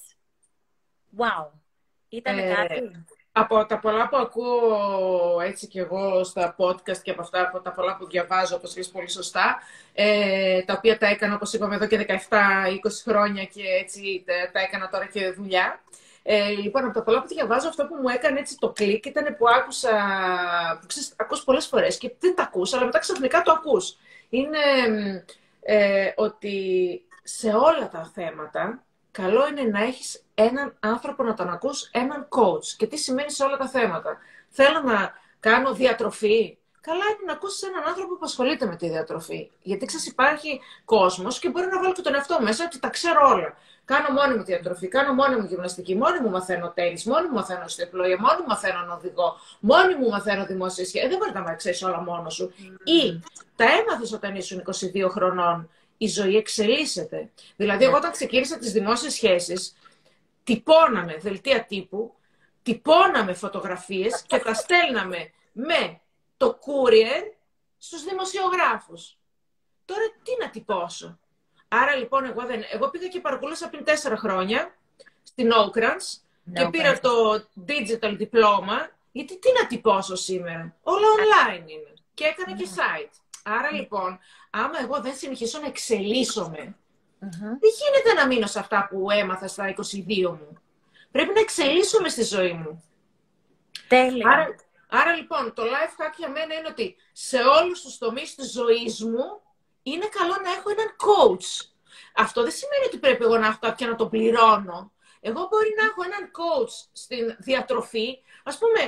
wow, 1.18 1.50
ήταν 2.10 2.38
ε, 2.38 2.54
κάτι 2.54 3.06
από 3.38 3.66
τα 3.66 3.80
πολλά 3.80 4.10
που 4.10 4.18
ακούω 4.18 5.40
έτσι 5.42 5.68
και 5.68 5.80
εγώ 5.80 6.24
στα 6.24 6.56
podcast 6.58 6.98
και 6.98 7.12
από 7.12 7.22
αυτά 7.22 7.42
από 7.42 7.60
τα 7.60 7.72
πολλά 7.72 7.98
που 7.98 8.08
διαβάζω, 8.08 8.56
όπως 8.56 8.78
λες 8.78 8.90
πολύ 8.90 9.10
σωστά, 9.10 9.60
ε, 9.94 10.62
τα 10.62 10.74
οποία 10.74 10.98
τα 10.98 11.08
έκανα, 11.08 11.36
όπως 11.36 11.54
είπαμε, 11.54 11.76
εδώ 11.76 11.88
και 11.88 12.06
17-20 12.30 12.38
χρόνια 13.06 13.44
και 13.46 13.62
έτσι 13.82 14.24
τα, 14.26 14.52
τα 14.52 14.60
έκανα 14.60 14.90
τώρα 14.90 15.06
και 15.06 15.32
δουλειά. 15.32 15.84
Ε, 16.28 16.48
λοιπόν, 16.50 16.84
από 16.84 16.94
τα 16.94 17.04
πολλά 17.04 17.22
που 17.22 17.28
διαβάζω, 17.28 17.68
αυτό 17.68 17.86
που 17.86 17.96
μου 17.96 18.08
έκανε 18.08 18.40
έτσι 18.40 18.58
το 18.60 18.72
κλικ 18.72 19.06
ήταν 19.06 19.36
που 19.38 19.50
άκουσα, 19.50 19.92
που 20.82 20.88
ξέρεις, 20.88 21.14
ακούς 21.16 21.44
πολλές 21.44 21.68
φορές 21.68 21.98
και 21.98 22.16
δεν 22.20 22.36
τα 22.36 22.44
ακούς, 22.44 22.74
αλλά 22.74 22.86
μετά 22.86 23.00
ξαφνικά 23.00 23.42
το 23.42 23.52
ακούς. 23.52 23.98
Είναι 24.30 24.60
ε, 25.62 26.12
ότι 26.16 27.02
σε 27.24 27.50
όλα 27.50 27.90
τα 27.90 28.12
θέματα, 28.14 28.84
καλό 29.12 29.48
είναι 29.48 29.62
να 29.62 29.84
έχεις 29.84 30.24
έναν 30.36 30.78
άνθρωπο 30.80 31.24
να 31.24 31.34
τον 31.34 31.50
ακούς, 31.50 31.90
έναν 31.94 32.28
coach. 32.30 32.66
Και 32.78 32.88
τι 32.88 32.98
σημαίνει 32.98 33.32
σε 33.32 33.44
όλα 33.44 33.58
τα 33.58 33.68
θέματα. 33.68 34.18
Θέλω 34.50 34.82
να 34.82 35.14
κάνω 35.40 35.74
διατροφή, 35.74 36.58
καλά 36.82 37.06
είναι 37.06 37.26
να 37.26 37.34
ακούσεις 37.34 37.62
έναν 37.62 37.84
άνθρωπο 37.88 38.14
που 38.14 38.26
ασχολείται 38.26 38.66
με 38.66 38.76
τη 38.76 38.90
διατροφή. 38.90 39.52
Γιατί 39.62 39.86
ξέρεις, 39.86 40.08
υπάρχει 40.08 40.62
κόσμος 40.86 41.40
και 41.40 41.50
μπορεί 41.50 41.68
να 41.68 41.80
βάλω 41.80 41.94
και 41.94 42.02
τον 42.02 42.16
εαυτό 42.16 42.42
μέσα 42.42 42.64
ότι 42.66 42.80
τα 42.80 42.90
ξέρω 42.90 43.30
όλα. 43.30 43.58
Κάνω 43.86 44.10
μόνη 44.10 44.38
μου 44.38 44.44
διατροφή, 44.44 44.88
κάνω 44.88 45.14
μόνη 45.14 45.36
μου 45.36 45.46
γυμναστική, 45.46 45.96
μόνη 45.96 46.20
μου 46.20 46.30
μαθαίνω 46.30 46.72
τέννη, 46.72 47.02
μόνη 47.06 47.28
μου 47.28 47.34
μαθαίνω 47.34 47.68
στεπλοεία, 47.68 48.18
μόνη 48.20 48.40
μου 48.40 48.48
μαθαίνω 48.48 48.86
να 48.86 48.94
οδηγώ, 48.94 49.36
μόνη 49.60 49.96
μου 49.96 50.10
μαθαίνω 50.10 50.46
δημόσια 50.46 50.86
σχέση. 50.86 51.06
Ε, 51.06 51.10
δεν 51.10 51.18
μπορεί 51.18 51.32
να 51.34 51.56
ξέρεις 51.56 51.84
όλα 51.84 52.02
μόνος 52.02 52.34
σου. 52.34 52.54
Mm. 52.58 52.88
Ή 52.88 53.24
τα 53.56 53.66
έμαθες 53.66 54.14
όταν 54.14 54.36
ήσουν 54.36 54.64
22 54.94 55.10
χρονών. 55.10 55.70
Η 55.98 56.08
ζωή 56.08 56.36
εξελίσσεται. 56.36 57.30
Δηλαδή, 57.56 57.84
εγώ 57.84 57.96
όταν 57.96 58.12
ξεκίνησα 58.12 58.58
τις 58.58 58.72
δημόσιες 58.72 59.14
σχέσεις, 59.14 59.76
τυπώναμε 60.44 61.18
δελτία 61.18 61.66
τύπου, 61.66 62.14
τυπώναμε 62.64 63.34
φωτογραφίες 63.34 64.24
και 64.28 64.38
τα 64.38 64.54
στέλναμε 64.54 65.32
με 65.52 66.00
το 66.38 66.60
courier 66.62 67.34
στους 67.78 68.04
δημοσιογράφους. 68.04 69.18
Τώρα 69.86 70.04
τι 70.24 70.32
να 70.44 70.50
τυπώσω; 70.50 71.20
Άρα 71.68 71.96
λοιπόν 71.96 72.26
εγώ, 72.26 72.46
δεν, 72.46 72.62
εγώ 72.72 72.90
πήγα 72.90 73.08
και 73.08 73.20
παρακολούθησα 73.20 73.70
πριν 73.70 73.84
τέσσερα 73.84 74.18
χρόνια 74.18 74.76
στην 75.24 75.50
Oakrans 75.52 76.20
και 76.54 76.68
πήρα 76.70 77.00
το 77.00 77.46
digital 77.68 78.18
diploma 78.20 78.90
γιατί 79.12 79.40
τι 79.40 79.50
να 79.62 79.68
τυπώσω 79.68 80.16
σήμερα; 80.16 80.76
Όλα 80.84 81.06
online 81.18 81.70
είναι. 81.70 81.94
Και 82.14 82.24
έκανα 82.26 82.58
και 82.58 82.68
site. 82.76 83.14
Άρα 83.44 83.72
λοιπόν, 83.72 84.20
άμα 84.50 84.80
εγώ 84.82 85.02
δεν 85.02 85.16
συνεχίσω 85.16 85.60
να 85.60 85.68
εξελίσσομαι, 85.68 86.76
δεν 87.20 87.72
γίνεται 87.80 88.14
να 88.16 88.28
μείνω 88.28 88.48
σε 88.48 88.60
αυτά 88.60 88.88
που 88.90 89.12
έμαθα 89.12 89.48
στα 89.48 89.76
22 89.76 90.30
μου. 90.30 90.58
Πρέπει 91.12 91.34
να 91.34 91.40
εξελίσσομαι 91.40 92.10
στη 92.10 92.24
ζωή 92.24 92.54
μου. 92.54 92.84
Τέλεια. 93.88 94.30
Άρα, 94.30 94.56
άρα 94.88 95.16
λοιπόν, 95.16 95.54
το 95.54 95.64
life 95.64 96.04
hack 96.04 96.14
για 96.18 96.30
μένα 96.30 96.54
είναι 96.54 96.68
ότι 96.68 96.96
σε 97.12 97.38
όλους 97.38 97.82
τους 97.82 97.98
τομείς 97.98 98.36
της 98.36 98.52
ζωής 98.52 99.04
μου 99.04 99.42
είναι 99.92 100.08
καλό 100.18 100.36
να 100.46 100.50
έχω 100.56 100.68
έναν 100.76 100.90
coach. 101.08 101.48
Αυτό 102.24 102.40
δεν 102.48 102.56
σημαίνει 102.60 102.86
ότι 102.90 102.98
πρέπει 102.98 103.24
εγώ 103.28 103.38
να 103.38 103.48
έχω 103.48 103.60
κάποιον 103.68 103.90
να 103.90 103.96
το 104.02 104.08
πληρώνω. 104.14 104.80
Εγώ 105.30 105.42
μπορεί 105.50 105.72
να 105.80 105.84
έχω 105.90 106.02
έναν 106.10 106.24
coach 106.40 106.76
στην 107.04 107.36
διατροφή. 107.48 108.08
Ας 108.50 108.56
πούμε, 108.58 108.82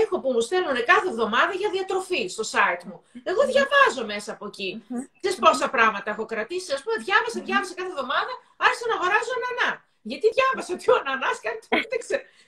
έχω 0.00 0.14
που 0.20 0.30
μου 0.32 0.42
στέλνουν 0.46 0.76
κάθε 0.92 1.08
εβδομάδα 1.12 1.52
για 1.60 1.70
διατροφή 1.76 2.22
στο 2.34 2.44
site 2.52 2.82
μου. 2.88 2.98
Εγώ 3.30 3.42
διαβάζω 3.52 4.02
μέσα 4.12 4.30
από 4.32 4.44
εκεί. 4.50 4.70
Mm-hmm. 4.90 5.36
πόσα 5.44 5.68
πράγματα 5.76 6.10
έχω 6.14 6.24
κρατήσει. 6.32 6.72
Ας 6.76 6.82
πούμε, 6.82 6.96
διάβασα, 7.06 7.38
διάβασα 7.48 7.74
κάθε 7.78 7.90
εβδομάδα, 7.94 8.32
άρχισα 8.66 8.84
να 8.90 8.94
αγοράζω 8.98 9.32
ανανά. 9.38 9.70
Γιατί 10.10 10.26
διάβασα 10.36 10.70
ότι 10.76 10.86
ο 10.94 10.98
Νανά 11.06 11.30
κάνει 11.44 11.58
το 11.62 11.68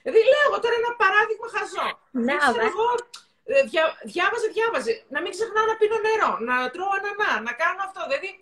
Δηλαδή 0.03 0.21
λέω 0.33 0.49
τώρα 0.65 0.77
ένα 0.83 0.93
παράδειγμα 1.03 1.47
χαζό. 1.55 1.89
Ναι, 2.27 2.37
εγώ 3.49 3.59
ε, 3.59 3.63
δια, 3.63 3.85
διάβαζε, 4.03 4.49
διάβαζε. 4.57 4.93
Να 5.09 5.21
μην 5.23 5.31
ξεχνάω 5.37 5.67
να 5.67 5.77
πίνω 5.81 5.99
νερό, 6.07 6.33
να 6.49 6.71
τρώω 6.71 6.93
ανανά, 6.99 7.41
να 7.41 7.53
κάνω 7.63 7.81
αυτό. 7.87 8.01
Δηλαδή, 8.09 8.41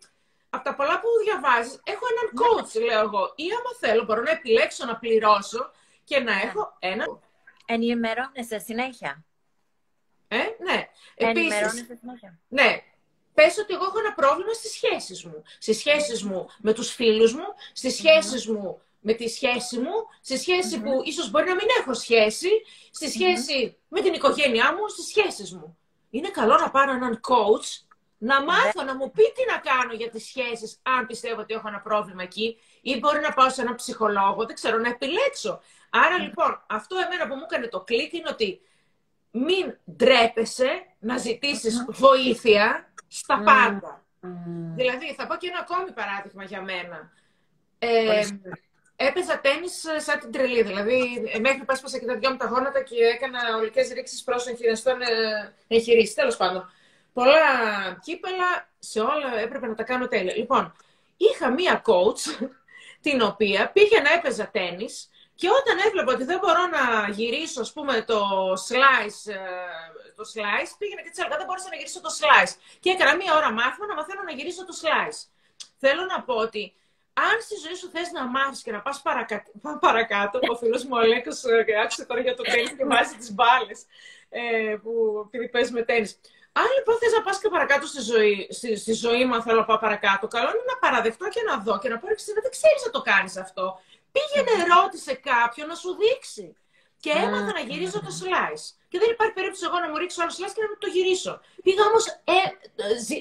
από 0.51 0.65
τα 0.65 0.75
πολλά 0.75 1.01
που 1.01 1.09
διαβάζεις, 1.25 1.75
έχω 1.93 2.05
έναν 2.13 2.27
ναι. 2.31 2.39
coach, 2.41 2.73
λέω 2.89 3.01
εγώ. 3.09 3.23
Ή 3.45 3.47
άμα 3.59 3.73
θέλω, 3.83 4.05
μπορώ 4.05 4.23
να 4.23 4.31
επιλέξω 4.31 4.85
να 4.87 4.97
πληρώσω 4.97 5.71
και 6.05 6.19
να 6.19 6.35
ναι. 6.35 6.43
έχω 6.43 6.77
ένα. 6.79 7.05
Ενημερώνεσαι 7.67 8.59
συνέχεια. 8.59 9.25
Ε, 10.29 10.43
ναι. 10.67 10.89
Επίσης, 11.15 11.71
συνέχεια. 12.01 12.39
Ναι, 12.49 12.83
πες 13.35 13.59
ότι 13.59 13.75
εγώ 13.75 13.85
έχω 13.85 13.99
ένα 13.99 14.15
πρόβλημα 14.15 14.53
στις 14.53 14.71
σχέσεις 14.71 15.25
μου. 15.25 15.43
Στις 15.59 15.79
σχέσεις 15.79 16.25
μου 16.25 16.49
με 16.59 16.73
τους 16.73 16.91
φίλους 16.93 17.33
μου, 17.35 17.47
στις 17.73 17.95
σχέσεις 17.95 18.47
μου 18.47 18.81
με 19.09 19.13
τη 19.13 19.29
σχέση 19.29 19.79
μου, 19.79 19.95
στη 20.21 20.39
σχεση 20.39 20.81
που 20.81 21.01
ίσως 21.05 21.31
μπορεί 21.31 21.47
να 21.47 21.55
μην 21.55 21.67
έχω 21.81 21.95
σχέση, 21.95 22.49
στη 22.91 23.11
σχεση 23.11 23.77
με 23.89 24.01
την 24.01 24.13
οικογένειά 24.13 24.75
μου, 24.75 24.89
στις 24.89 25.07
σχέσεις 25.07 25.53
μου. 25.53 25.79
Είναι 26.11 26.29
καλό 26.29 26.55
να 26.59 26.71
πάρω 26.71 26.93
έναν 26.93 27.21
coach, 27.29 27.87
να 28.19 28.45
μάθω, 28.45 28.83
να 28.83 28.97
μου 28.97 29.11
πει 29.11 29.23
τι 29.23 29.45
να 29.53 29.59
κάνω 29.59 29.93
για 29.93 30.11
τις 30.11 30.25
σχέσεις, 30.25 30.79
αν 30.83 31.07
πιστεύω 31.07 31.41
ότι 31.41 31.55
έχω 31.55 31.69
ένα 31.69 31.81
πρόβλημα 31.81 32.23
εκεί, 32.23 32.57
ή 32.81 32.99
μπορεί 32.99 33.21
να 33.21 33.33
πάω 33.33 33.51
σε 33.51 33.61
έναν 33.61 33.75
ψυχολόγο, 33.75 34.45
δεν 34.47 34.55
ξέρω, 34.55 34.79
να 34.79 34.89
επιλέξω. 34.89 35.61
Άρα 35.91 36.19
λοιπόν, 36.19 36.65
αυτό 36.67 36.97
εμένα 36.97 37.29
που 37.29 37.35
μου 37.35 37.47
έκανε 37.51 37.67
το 37.67 37.81
κλικ 37.81 38.13
είναι 38.13 38.29
ότι 38.31 38.61
μην 39.31 39.77
ντρέπεσαι 39.97 40.71
να 40.99 41.17
ζητήσεις 41.17 41.85
βοήθεια 41.89 42.93
στα 43.09 43.43
πάντα. 43.45 44.05
Δηλαδή, 44.75 45.15
θα 45.15 45.27
πω 45.27 45.37
και 45.37 45.49
ένα 45.49 45.67
ακόμη 45.69 45.93
παράδειγμα 45.93 46.45
για 46.45 46.63
μένα. 46.63 47.13
Ε, 47.79 48.27
Έπαιζα 48.97 49.41
τέννη 49.41 49.67
ε, 49.97 49.99
σαν 49.99 50.19
την 50.19 50.33
τρελή. 50.33 50.63
Δηλαδή, 50.63 51.31
ε, 51.33 51.39
μέχρι 51.39 51.65
πάσπασα 51.65 51.99
και 51.99 52.07
τα 52.07 52.17
δυο 52.17 52.31
μου 52.31 52.37
τα 52.37 52.47
γόνατα 52.47 52.83
και 52.83 53.05
έκανα 53.05 53.41
ολικές 53.57 53.89
ρήξεις 53.93 54.23
προς 54.23 54.47
εγχειριστών 54.47 54.99
εγχειρήσει. 55.69 56.15
Τέλος 56.15 56.37
πάντων. 56.37 56.71
Πολλά 57.13 57.45
κύπελα, 58.03 58.69
σε 58.79 59.01
όλα 59.01 59.39
έπρεπε 59.39 59.67
να 59.67 59.75
τα 59.75 59.83
κάνω 59.83 60.09
τέλεια. 60.09 60.37
Λοιπόν, 60.37 60.77
είχα 61.17 61.51
μία 61.51 61.83
coach, 61.87 62.49
την 63.07 63.23
οποία 63.23 63.71
πήγαινα, 63.71 64.13
έπαιζα 64.13 64.49
τέννη 64.51 64.89
και 65.35 65.49
όταν 65.61 65.87
έβλεπα 65.87 66.13
ότι 66.13 66.25
δεν 66.25 66.39
μπορώ 66.39 66.67
να 66.67 67.09
γυρίσω, 67.09 67.61
ας 67.61 67.73
πούμε, 67.73 68.03
το 68.03 68.21
slice, 68.69 69.23
ε, 69.33 69.39
το 70.17 70.25
slice 70.33 70.73
πήγαινα 70.79 71.03
και 71.03 71.11
τσαλκά, 71.11 71.37
δεν 71.37 71.47
μπορούσα 71.47 71.69
να 71.71 71.77
γυρίσω 71.77 72.01
το 72.01 72.11
slice. 72.19 72.55
Και 72.81 72.91
έκανα 72.91 73.17
μία 73.17 73.37
ώρα 73.37 73.51
μάθημα 73.53 73.87
να 73.87 73.95
μαθαίνω 73.95 74.23
να 74.23 74.33
γυρίσω 74.33 74.65
το 74.65 74.75
slice. 74.83 75.21
Θέλω 75.79 76.05
να 76.05 76.23
πω 76.23 76.35
ότι 76.35 76.75
αν 77.25 77.37
στη 77.47 77.55
ζωή 77.65 77.77
σου 77.81 77.89
θες 77.95 78.11
να 78.11 78.23
μάθεις 78.27 78.63
και 78.63 78.73
να 78.73 78.81
πας 78.81 79.03
παρακα... 79.03 79.43
παρακάτω, 79.87 80.39
ο 80.53 80.57
φίλος 80.57 80.85
μου 80.85 80.95
ο 80.99 80.99
Αλέκος 80.99 81.45
ε, 81.45 81.65
άκουσε 81.83 82.05
τώρα 82.05 82.21
για 82.21 82.35
το 82.35 82.43
τέννις 82.43 82.73
και 82.79 82.85
βάζει 82.85 83.15
τις 83.21 83.31
μπάλες 83.35 83.79
ε, 84.29 84.77
που 84.83 84.93
επειδή 85.27 85.49
παίζει 85.49 85.73
με 85.73 85.83
τέννις. 85.83 86.21
Αν 86.61 86.69
λοιπόν 86.77 86.95
θες 87.01 87.13
να 87.13 87.23
πας 87.23 87.39
και 87.41 87.49
παρακάτω 87.49 87.87
στη 87.87 88.01
ζωή, 88.13 88.49
στη, 88.57 88.77
στη 88.77 88.93
ζωή 88.93 89.25
μου, 89.25 89.35
αν 89.35 89.43
θέλω 89.43 89.59
να 89.63 89.65
πάω 89.65 89.79
παρακάτω, 89.79 90.25
καλό 90.37 90.49
είναι 90.55 90.67
να 90.73 90.77
παραδεχτώ 90.85 91.27
και 91.35 91.43
να 91.49 91.55
δω 91.67 91.79
και 91.83 91.89
να 91.93 91.99
πω 91.99 92.07
ότι 92.07 92.33
δεν 92.43 92.51
ξέρεις 92.57 92.83
να 92.87 92.91
το 92.97 93.01
κάνεις 93.11 93.37
αυτό. 93.45 93.65
Πήγαινε, 94.15 94.53
ρώτησε 94.75 95.13
κάποιον 95.31 95.67
να 95.69 95.75
σου 95.75 95.91
δείξει. 96.01 96.57
Και 97.01 97.11
έμαθα 97.11 97.53
να 97.59 97.63
γυρίζω 97.69 97.99
το 98.07 98.13
slice. 98.21 98.65
Και 98.89 98.99
δεν 98.99 99.11
υπάρχει 99.11 99.35
περίπτωση 99.39 99.65
εγώ 99.69 99.79
να 99.79 99.89
μου 99.91 99.97
ρίξω 99.97 100.23
άλλο 100.23 100.33
slice 100.39 100.55
και 100.57 100.63
να 100.63 100.79
το 100.79 100.89
γυρίσω. 100.95 101.41
Πήγα 101.63 101.83
όμως, 101.91 102.05
ε, 102.07 102.39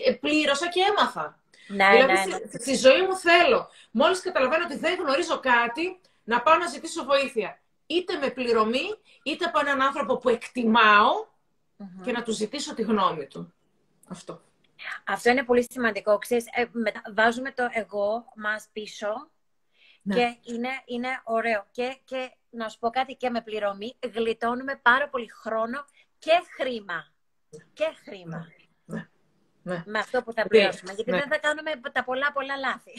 ε, 0.10 0.12
πλήρωσα 0.24 0.68
και 0.74 0.82
έμαθα. 0.90 1.26
Ναι, 1.68 1.90
δηλαδή, 1.90 2.14
ναι, 2.14 2.38
ναι. 2.38 2.60
Στη, 2.60 2.76
ζωή 2.76 3.02
μου 3.02 3.16
θέλω, 3.16 3.70
μόλις 3.92 4.22
καταλαβαίνω 4.22 4.64
ότι 4.64 4.78
δεν 4.78 5.00
γνωρίζω 5.00 5.40
κάτι, 5.40 6.00
να 6.24 6.42
πάω 6.42 6.58
να 6.58 6.68
ζητήσω 6.68 7.04
βοήθεια. 7.04 7.60
Είτε 7.86 8.18
με 8.18 8.30
πληρωμή, 8.30 9.00
είτε 9.24 9.46
από 9.46 9.60
έναν 9.60 9.82
άνθρωπο 9.82 10.18
που 10.18 10.30
εκτιμαω 10.30 11.26
και 12.04 12.12
να 12.12 12.24
του 12.24 12.32
ζητήσω 12.32 12.74
τη 12.74 12.82
γνώμη 12.82 13.26
του. 13.28 13.54
Αυτό. 14.08 14.42
Αυτό 15.06 15.30
είναι 15.30 15.44
πολύ 15.44 15.68
σημαντικό. 15.72 16.18
Ξέρεις, 16.18 16.46
ε, 16.52 16.66
βάζουμε 17.14 17.52
το 17.52 17.68
εγώ 17.72 18.26
μας 18.36 18.68
πίσω 18.74 19.32
ναι. 20.02 20.16
και 20.16 20.38
είναι, 20.44 20.70
είναι 20.86 21.22
ωραίο. 21.24 21.66
Και, 21.72 21.98
και 22.04 22.32
να 22.50 22.70
σου 22.70 22.80
πω 22.80 22.90
κάτι 22.90 23.14
και 23.14 23.30
με 23.30 23.42
πληρωμή, 23.42 23.96
γλιτώνουμε 24.14 24.80
πάρα 24.82 25.10
πολύ 25.10 25.30
χρόνο 25.30 25.86
και 26.20 26.32
χρήμα. 26.58 27.08
Και 27.74 27.96
χρήμα. 28.04 28.48
Ναι. 29.68 29.84
Με 29.86 30.00
αυτό 30.00 30.22
που 30.22 30.34
θα 30.34 30.48
πληρώσουμε. 30.48 30.94
Γιατί 30.94 31.12
ναι. 31.12 31.18
δεν 31.18 31.28
θα 31.28 31.38
κάνουμε 31.38 31.72
τα 31.92 32.04
πολλά 32.04 32.32
πολλά 32.34 32.56
λάθη. 32.58 32.92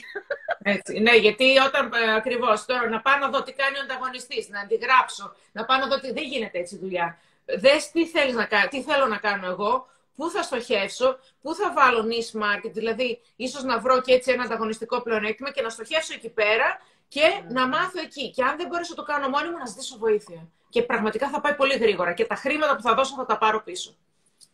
Έτσι. 0.62 0.98
Ναι, 0.98 1.16
γιατί 1.16 1.58
όταν 1.58 1.92
ε, 1.92 2.14
ακριβώς 2.14 2.64
τώρα 2.64 2.88
να 2.88 3.00
πάω 3.00 3.18
να 3.18 3.28
δω 3.28 3.42
τι 3.42 3.52
κάνει 3.52 3.76
ο 3.78 3.80
ανταγωνιστής, 3.82 4.48
να 4.48 4.60
αντιγράψω, 4.60 5.34
να 5.52 5.64
πάω 5.64 5.78
να 5.78 5.86
δω 5.86 6.00
τι. 6.00 6.12
Δεν 6.12 6.24
γίνεται 6.24 6.58
έτσι 6.58 6.78
δουλειά. 6.78 7.18
Δες 7.44 7.90
τι, 7.90 8.06
θέλεις 8.06 8.34
να, 8.34 8.46
τι 8.70 8.82
θέλω 8.82 9.06
να 9.06 9.16
κάνω 9.16 9.46
εγώ, 9.46 9.86
πού 10.16 10.30
θα 10.30 10.42
στοχεύσω, 10.42 11.18
πού 11.42 11.54
θα 11.54 11.72
βάλω 11.72 12.08
niche 12.10 12.40
market, 12.42 12.72
δηλαδή 12.72 13.20
ίσως 13.36 13.62
να 13.62 13.78
βρω 13.78 14.00
και 14.00 14.12
έτσι 14.12 14.32
ένα 14.32 14.42
ανταγωνιστικό 14.42 15.02
πλεονέκτημα 15.02 15.50
και 15.50 15.62
να 15.62 15.68
στοχεύσω 15.68 16.14
εκεί 16.14 16.28
πέρα 16.28 16.80
και 17.08 17.40
mm. 17.40 17.44
να 17.48 17.68
μάθω 17.68 18.00
εκεί. 18.00 18.30
Και 18.30 18.42
αν 18.42 18.56
δεν 18.56 18.66
μπορέσω 18.66 18.94
να 18.96 19.04
το 19.04 19.12
κάνω 19.12 19.28
μόνη 19.28 19.50
μου, 19.50 19.58
να 19.58 19.66
ζητήσω 19.66 19.98
βοήθεια. 19.98 20.48
Και 20.68 20.82
πραγματικά 20.82 21.28
θα 21.28 21.40
πάει 21.40 21.54
πολύ 21.54 21.76
γρήγορα 21.76 22.12
και 22.12 22.24
τα 22.24 22.34
χρήματα 22.34 22.76
που 22.76 22.82
θα 22.82 22.94
δώσω 22.94 23.14
θα 23.14 23.26
τα 23.26 23.38
πάρω 23.38 23.62
πίσω. 23.62 23.96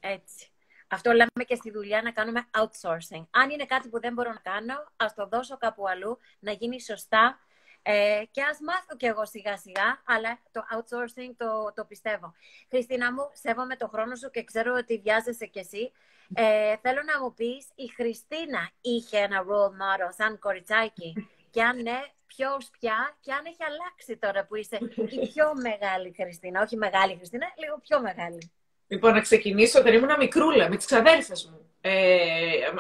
Έτσι. 0.01 0.52
Αυτό 0.93 1.11
λέμε 1.11 1.45
και 1.47 1.55
στη 1.55 1.71
δουλειά 1.71 2.03
να 2.03 2.11
κάνουμε 2.13 2.49
outsourcing. 2.59 3.25
Αν 3.31 3.51
είναι 3.51 3.65
κάτι 3.65 3.89
που 3.89 4.01
δεν 4.01 4.13
μπορώ 4.13 4.31
να 4.31 4.51
κάνω, 4.53 4.75
ας 4.97 5.15
το 5.15 5.27
δώσω 5.27 5.57
κάπου 5.57 5.89
αλλού, 5.89 6.19
να 6.39 6.53
γίνει 6.53 6.81
σωστά 6.81 7.39
ε, 7.83 8.23
και 8.31 8.43
ας 8.43 8.59
μάθω 8.61 8.97
κι 8.97 9.07
εγώ 9.07 9.27
σιγά 9.27 9.57
σιγά, 9.57 10.03
αλλά 10.05 10.39
το 10.53 10.63
outsourcing 10.75 11.33
το, 11.37 11.73
το 11.75 11.85
πιστεύω. 11.85 12.35
Χριστίνα 12.69 13.13
μου, 13.13 13.31
σέβομαι 13.33 13.77
το 13.77 13.89
χρόνο 13.89 14.15
σου 14.15 14.31
και 14.31 14.45
ξέρω 14.45 14.75
ότι 14.75 14.99
βιάζεσαι 14.99 15.47
κι 15.47 15.59
εσύ. 15.59 15.93
Ε, 16.35 16.77
θέλω 16.77 17.03
να 17.03 17.23
μου 17.23 17.35
πεις, 17.35 17.69
η 17.75 17.89
Χριστίνα 17.89 18.71
είχε 18.81 19.19
ένα 19.19 19.45
role 19.49 19.75
model 19.83 20.11
σαν 20.17 20.39
κοριτσάκι; 20.39 21.29
Και 21.51 21.63
αν 21.63 21.83
ναι, 21.83 22.01
ποιος 22.27 22.71
πια; 22.79 23.17
Και 23.21 23.33
αν 23.33 23.45
έχει 23.45 23.65
αλλάξει 23.65 24.17
τώρα 24.17 24.45
που 24.47 24.55
είσαι 24.55 24.79
η 25.11 25.29
πιο 25.29 25.53
μεγάλη 25.55 26.13
Χριστίνα. 26.13 26.63
Όχι 26.63 26.77
μεγάλη 26.77 27.17
Χριστίνα, 27.17 27.47
λίγο 27.57 27.79
πιο 27.79 28.01
μεγάλη. 28.01 28.51
Λοιπόν, 28.93 29.13
να 29.13 29.21
ξεκινήσω 29.21 29.79
όταν 29.79 29.95
ήμουν 29.95 30.15
μικρούλα 30.19 30.69
με 30.69 30.77
τις 30.77 30.87
ξαδέρφες 30.87 31.45
μου. 31.51 31.71
Ε, 31.81 31.93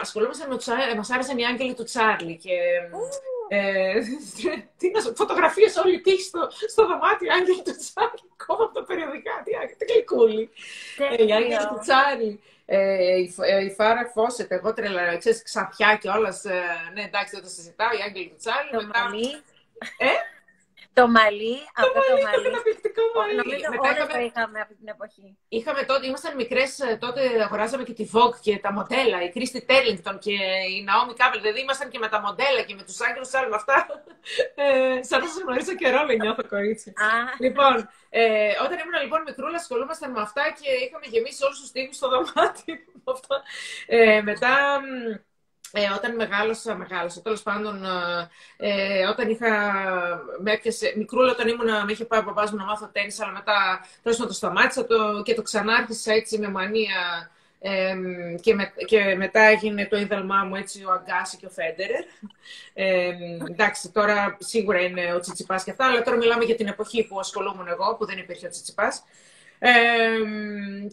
ασχολούμασταν 0.00 0.48
με 0.48 0.56
τους 0.56 0.66
μας 0.96 1.10
άρεσαν 1.10 1.38
οι 1.38 1.46
άγγελοι 1.46 1.74
του 1.74 1.84
Τσάρλι 1.84 2.36
και 2.36 2.56
ε, 3.48 4.00
τι 4.78 4.90
να 4.90 5.00
φωτογραφίες 5.14 5.76
όλη 5.76 6.00
τύχη 6.00 6.22
στο, 6.22 6.48
στο 6.68 6.86
δωμάτιο 6.86 7.32
άγγελοι 7.32 7.62
του 7.62 7.76
Τσάρλι, 7.76 8.28
κόμμα 8.46 8.64
από 8.64 8.74
τα 8.74 8.84
περιοδικά, 8.84 9.42
τι, 9.44 9.76
τι 9.76 9.92
γλυκούλη. 9.92 10.50
Ε, 10.98 11.24
οι 11.24 11.32
άγγελοι 11.32 11.66
του 11.68 11.78
Τσάρλι, 11.80 12.40
ε, 12.66 13.16
η, 13.16 13.34
ε, 13.40 13.64
η 13.64 13.70
Φάρα 13.70 14.10
Φώσετ, 14.14 14.52
εγώ 14.52 14.72
τρελα, 14.72 15.16
ξέρεις, 15.16 15.42
ξαφιά 15.42 15.98
και 16.00 16.08
όλας, 16.08 16.44
ε, 16.44 16.62
ναι 16.94 17.02
εντάξει 17.02 17.34
δεν 17.34 17.42
το 17.44 17.48
συζητάω, 17.48 17.92
οι 17.98 18.02
άγγελοι 18.06 18.28
του 18.28 18.36
Τσάρλι. 18.38 18.70
Το 18.70 18.82
μετά... 18.86 19.10
Ε; 19.98 20.12
Το 20.94 21.08
μαλλί, 21.16 21.56
από 21.80 21.98
το 22.10 22.14
μαλλί. 22.24 22.44
Το 22.44 22.50
καταπληκτικό 22.50 23.02
μαλλί. 23.16 23.34
Νομίζω 23.40 23.66
Μετά 23.74 23.88
όλες 23.88 23.96
είχαμε... 23.96 24.12
το 24.12 24.20
είχαμε 24.28 24.58
αυτή 24.64 24.74
την 24.74 24.88
εποχή. 24.94 25.28
Είχαμε 25.48 25.82
τότε, 25.90 26.06
ήμασταν 26.06 26.32
μικρές, 26.42 26.70
ε, 26.78 26.96
τότε 27.04 27.20
αγοράζαμε 27.46 27.82
και 27.88 27.92
τη 27.92 28.04
Vogue 28.14 28.38
και 28.46 28.54
τα 28.64 28.72
μοντέλα, 28.72 29.18
η 29.26 29.28
Κρίστη 29.34 29.60
Τέρλινγκτον 29.68 30.18
και 30.18 30.36
η 30.74 30.76
Naomi 30.88 31.14
Campbell. 31.20 31.40
Δηλαδή 31.40 31.60
ήμασταν 31.60 31.88
και 31.92 31.98
με 31.98 32.08
τα 32.08 32.20
μοντέλα 32.20 32.62
και 32.66 32.74
με 32.74 32.82
τους 32.82 33.00
άγγελου 33.06 33.28
άλλου 33.32 33.48
με 33.48 33.58
αυτά. 33.60 33.76
Ε, 34.54 35.02
σαν 35.08 35.20
να 35.20 35.26
σας 35.26 35.40
γνωρίζω 35.42 35.74
καιρό, 35.82 36.00
με 36.06 36.14
νιώθω 36.14 36.44
κορίτσι. 36.48 36.92
λοιπόν, 37.44 37.74
ε, 38.10 38.54
όταν 38.64 38.76
ήμουν 38.82 38.96
λοιπόν 39.02 39.20
μικρούλα, 39.26 39.56
ασχολούμασταν 39.56 40.10
με 40.10 40.20
αυτά 40.20 40.44
και 40.60 40.70
είχαμε 40.84 41.06
γεμίσει 41.12 41.44
όλους 41.44 41.60
τους 41.60 41.70
τύπου 41.70 41.94
στο 41.94 42.08
δωμάτιο. 42.12 42.76
ε, 43.96 44.20
μετά 44.22 44.80
ε, 45.72 45.90
όταν 45.96 46.14
μεγάλωσα, 46.14 46.74
μεγάλωσα. 46.76 47.22
Τέλος 47.22 47.42
πάντων, 47.42 47.84
ε, 47.84 49.00
ε, 49.00 49.06
όταν 49.06 49.30
είχα. 49.30 49.72
Με 50.40 50.52
έπιασε, 50.52 50.94
μικρούλα, 50.96 51.32
όταν 51.32 51.48
ήμουν, 51.48 51.66
με 51.66 51.92
είχε 51.92 52.04
πάει 52.04 52.20
ο 52.20 52.24
παπάς 52.24 52.50
μου 52.50 52.56
να 52.56 52.64
μάθω 52.64 52.88
τέννη, 52.92 53.14
αλλά 53.18 53.32
μετά 53.32 53.86
τέλος 54.02 54.18
το 54.18 54.32
σταμάτησα 54.32 54.86
το, 54.86 55.22
και 55.24 55.34
το 55.34 55.42
ξανάρχισα 55.42 56.12
έτσι 56.12 56.38
με 56.38 56.48
μανία. 56.48 57.30
Ε, 57.64 57.94
και, 58.40 58.54
με, 58.54 58.72
και 58.84 59.14
μετά 59.16 59.40
έγινε 59.40 59.86
το 59.86 59.96
ίδαλμά 59.96 60.44
μου 60.44 60.54
έτσι 60.54 60.84
ο 60.84 60.90
Αγκάση 60.92 61.36
και 61.36 61.46
ο 61.46 61.50
Φέντερερ. 61.50 62.04
Ε, 62.74 63.12
εντάξει, 63.50 63.90
τώρα 63.90 64.36
σίγουρα 64.40 64.80
είναι 64.80 65.14
ο 65.14 65.20
Τσιτσιπάς 65.20 65.64
και 65.64 65.70
αυτά, 65.70 65.86
αλλά 65.86 66.02
τώρα 66.02 66.16
μιλάμε 66.16 66.44
για 66.44 66.54
την 66.54 66.66
εποχή 66.66 67.06
που 67.06 67.18
ασχολούμουν 67.18 67.68
εγώ, 67.68 67.96
που 67.96 68.06
δεν 68.06 68.18
υπήρχε 68.18 68.46
ο 68.46 68.50
Τσιτσιπάς. 68.50 69.04
Ε, 69.58 69.70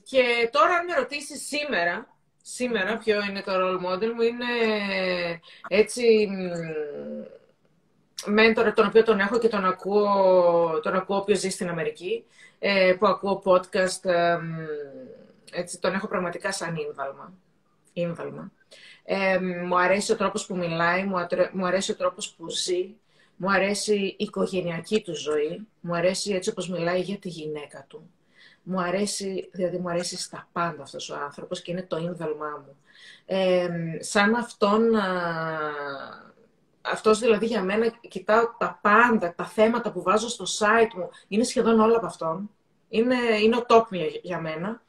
και 0.04 0.50
τώρα, 0.52 0.74
αν 0.74 0.86
με 0.86 0.94
ρωτήσεις 0.96 1.48
σήμερα, 1.48 2.08
σήμερα 2.54 2.97
ποιο 2.97 3.24
είναι 3.24 3.41
το 3.41 3.52
role 3.56 3.86
model 3.86 4.12
μου 4.16 4.22
είναι 4.22 4.45
έτσι 5.68 6.30
μέντορα 8.26 8.74
τον 8.74 8.86
οποίο 8.86 9.04
τον 9.04 9.20
έχω 9.20 9.39
και 9.39 9.47
τον 9.47 9.66
ακούω, 9.66 10.80
τον 10.84 10.95
ακούω 10.95 11.18
όποιος 11.18 11.39
ζει 11.39 11.50
στην 11.50 11.70
Αμερική, 11.70 12.24
ε, 12.60 12.95
που 13.00 13.08
ακούω 13.08 13.41
podcast, 13.45 14.10
έτσι, 15.52 15.80
τον 15.80 15.93
έχω 15.93 16.08
πραγματικά 16.08 16.52
σαν 16.52 16.76
ίνβαλμα. 16.76 17.34
ίνβαλμα. 17.93 18.52
Ε, 19.04 19.39
μου 19.39 19.80
αρέσει 19.80 20.12
ο 20.12 20.16
τρόπος 20.16 20.45
που 20.45 20.58
μιλάει, 20.58 21.04
μου, 21.04 21.28
μου 21.52 21.66
αρέσει 21.66 21.91
ο 21.91 21.95
τρόπος 21.95 22.34
που 22.34 22.50
ζει, 22.50 22.95
μου 23.36 23.52
αρέσει 23.52 23.95
η 23.95 24.16
οικογενειακή 24.18 25.02
του 25.02 25.16
ζωή, 25.16 25.68
μου 25.80 25.95
αρέσει 25.95 26.34
έτσι 26.34 26.50
όπως 26.50 26.70
μιλάει 26.70 27.02
για 27.02 27.18
τη 27.18 27.30
γυναίκα 27.30 27.86
του 27.88 28.10
μου 28.70 28.82
αρέσει, 28.82 29.49
δηλαδή 29.51 29.78
μου 29.78 29.89
αρέσει 29.89 30.17
στα 30.17 30.47
πάντα 30.51 30.84
αυτός 30.84 31.09
ο 31.09 31.15
άνθρωπος 31.15 31.61
και 31.61 31.72
είναι 31.72 31.84
το 31.84 31.97
ίνδαλμά 31.97 32.63
μου. 32.65 32.76
Ε, 33.26 33.67
σαν 33.99 34.36
αυτόν, 34.36 34.95
α, 34.95 35.07
αυτός 36.82 37.20
δηλαδή 37.20 37.45
για 37.45 37.63
μένα 37.63 37.93
κοιτάω 38.07 38.43
τα 38.57 38.80
πάντα, 38.82 39.34
τα 39.36 39.45
θέματα 39.45 39.91
που 39.91 40.01
βάζω 40.01 40.30
στο 40.30 40.45
site 40.59 40.93
μου, 40.95 41.09
είναι 41.28 41.43
σχεδόν 41.43 41.80
όλα 41.80 41.97
από 41.97 42.05
αυτόν. 42.05 42.49
Είναι, 42.89 43.15
είναι 43.41 43.55
ο 43.55 43.65
top 43.67 43.84
για 44.22 44.39
μένα. 44.39 44.82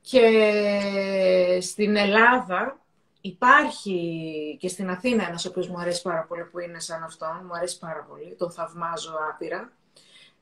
Και 0.00 1.58
στην 1.60 1.96
Ελλάδα 1.96 2.80
υπάρχει 3.20 4.56
και 4.60 4.68
στην 4.68 4.90
Αθήνα 4.90 5.26
ένας 5.28 5.44
ο 5.44 5.48
οποίος 5.48 5.68
μου 5.68 5.80
αρέσει 5.80 6.02
πάρα 6.02 6.24
πολύ 6.28 6.44
που 6.44 6.58
είναι 6.58 6.80
σαν 6.80 7.02
αυτόν, 7.02 7.42
μου 7.44 7.54
αρέσει 7.54 7.78
πάρα 7.78 8.06
πολύ, 8.08 8.34
τον 8.38 8.50
θαυμάζω 8.50 9.12
άπειρα. 9.30 9.72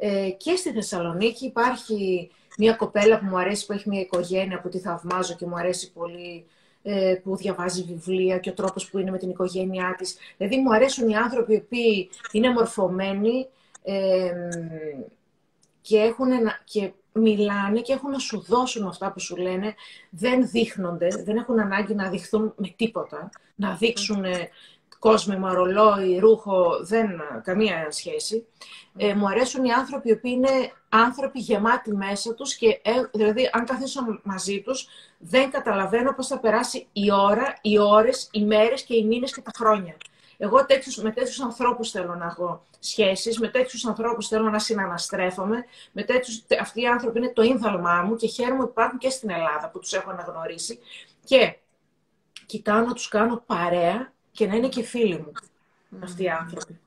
Ε, 0.00 0.30
και 0.30 0.56
στη 0.56 0.72
Θεσσαλονίκη 0.72 1.46
υπάρχει 1.46 2.30
μια 2.58 2.72
κοπέλα 2.72 3.18
που 3.18 3.24
μου 3.24 3.38
αρέσει, 3.38 3.66
που 3.66 3.72
έχει 3.72 3.88
μια 3.88 4.00
οικογένεια 4.00 4.60
που 4.60 4.68
τη 4.68 4.78
θαυμάζω 4.78 5.34
και 5.34 5.46
μου 5.46 5.56
αρέσει 5.56 5.92
πολύ, 5.92 6.46
ε, 6.82 7.14
που 7.22 7.36
διαβάζει 7.36 7.82
βιβλία 7.82 8.38
και 8.38 8.50
ο 8.50 8.52
τρόπος 8.52 8.90
που 8.90 8.98
είναι 8.98 9.10
με 9.10 9.18
την 9.18 9.30
οικογένειά 9.30 9.94
της. 9.98 10.16
Δηλαδή 10.36 10.56
μου 10.56 10.74
αρέσουν 10.74 11.08
οι 11.08 11.16
άνθρωποι 11.16 11.52
οι 11.52 11.62
οποίοι 11.64 12.10
είναι 12.32 12.52
μορφωμένοι 12.52 13.46
ε, 13.82 14.32
και, 15.80 15.98
έχουν, 15.98 16.28
και 16.64 16.92
μιλάνε 17.12 17.80
και 17.80 17.92
έχουν 17.92 18.10
να 18.10 18.18
σου 18.18 18.40
δώσουν 18.40 18.86
αυτά 18.86 19.12
που 19.12 19.20
σου 19.20 19.36
λένε. 19.36 19.74
Δεν 20.10 20.48
δείχνονται, 20.48 21.08
δεν 21.24 21.36
έχουν 21.36 21.60
ανάγκη 21.60 21.94
να 21.94 22.08
δειχθούν 22.08 22.54
με 22.56 22.74
τίποτα. 22.76 23.30
Να 23.54 23.74
δείξουν 23.74 24.24
κόσμημα, 24.98 25.52
ρολόι, 25.54 26.18
ρούχο, 26.18 26.78
δεν 26.82 27.20
καμία 27.42 27.90
σχέση. 27.90 28.46
Ε, 28.96 29.14
μου 29.14 29.28
αρέσουν 29.28 29.64
οι 29.64 29.72
άνθρωποι 29.72 30.08
οι 30.08 30.12
οποίοι 30.12 30.32
είναι 30.36 30.72
άνθρωποι 30.88 31.38
γεμάτοι 31.38 31.96
μέσα 31.96 32.34
τους 32.34 32.54
και 32.54 32.80
ε, 32.82 32.92
δηλαδή 33.12 33.50
αν 33.52 33.64
καθίσω 33.64 34.20
μαζί 34.22 34.60
τους 34.60 34.88
δεν 35.18 35.50
καταλαβαίνω 35.50 36.14
πώς 36.14 36.26
θα 36.26 36.38
περάσει 36.38 36.86
η 36.92 37.12
ώρα, 37.12 37.58
οι 37.62 37.78
ώρες, 37.78 38.28
οι 38.32 38.44
μέρες 38.44 38.82
και 38.82 38.96
οι 38.96 39.04
μήνες 39.04 39.34
και 39.34 39.40
τα 39.40 39.50
χρόνια. 39.56 39.96
Εγώ 40.40 40.66
τέτοιους, 40.66 40.96
με 40.96 41.10
τέτοιους 41.10 41.40
ανθρώπους 41.40 41.90
θέλω 41.90 42.14
να 42.14 42.26
έχω 42.26 42.66
σχέσεις, 42.78 43.38
με 43.38 43.48
τέτοιους 43.48 43.86
ανθρώπους 43.86 44.28
θέλω 44.28 44.50
να 44.50 44.58
συναναστρέφομαι. 44.58 45.64
Με 45.92 46.02
τέτοιους, 46.02 46.44
αυτοί 46.60 46.80
οι 46.80 46.86
άνθρωποι 46.86 47.18
είναι 47.18 47.32
το 47.32 47.42
ίνδαλμά 47.42 48.02
μου 48.02 48.16
και 48.16 48.26
χαίρομαι 48.26 48.64
που 48.64 48.70
υπάρχουν 48.70 48.98
και 48.98 49.10
στην 49.10 49.30
Ελλάδα 49.30 49.70
που 49.70 49.78
τους 49.78 49.92
έχω 49.92 50.10
αναγνωρίσει. 50.10 50.78
Και 51.24 51.56
κοιτάω 52.46 52.80
να 52.80 52.92
τους 52.92 53.08
κάνω 53.08 53.42
παρέα 53.46 54.12
και 54.32 54.46
να 54.46 54.54
είναι 54.56 54.68
και 54.68 54.82
φίλοι 54.82 55.18
μου 55.18 55.32
αυτοί 56.02 56.22
οι 56.22 56.28
άνθρωποι. 56.28 56.80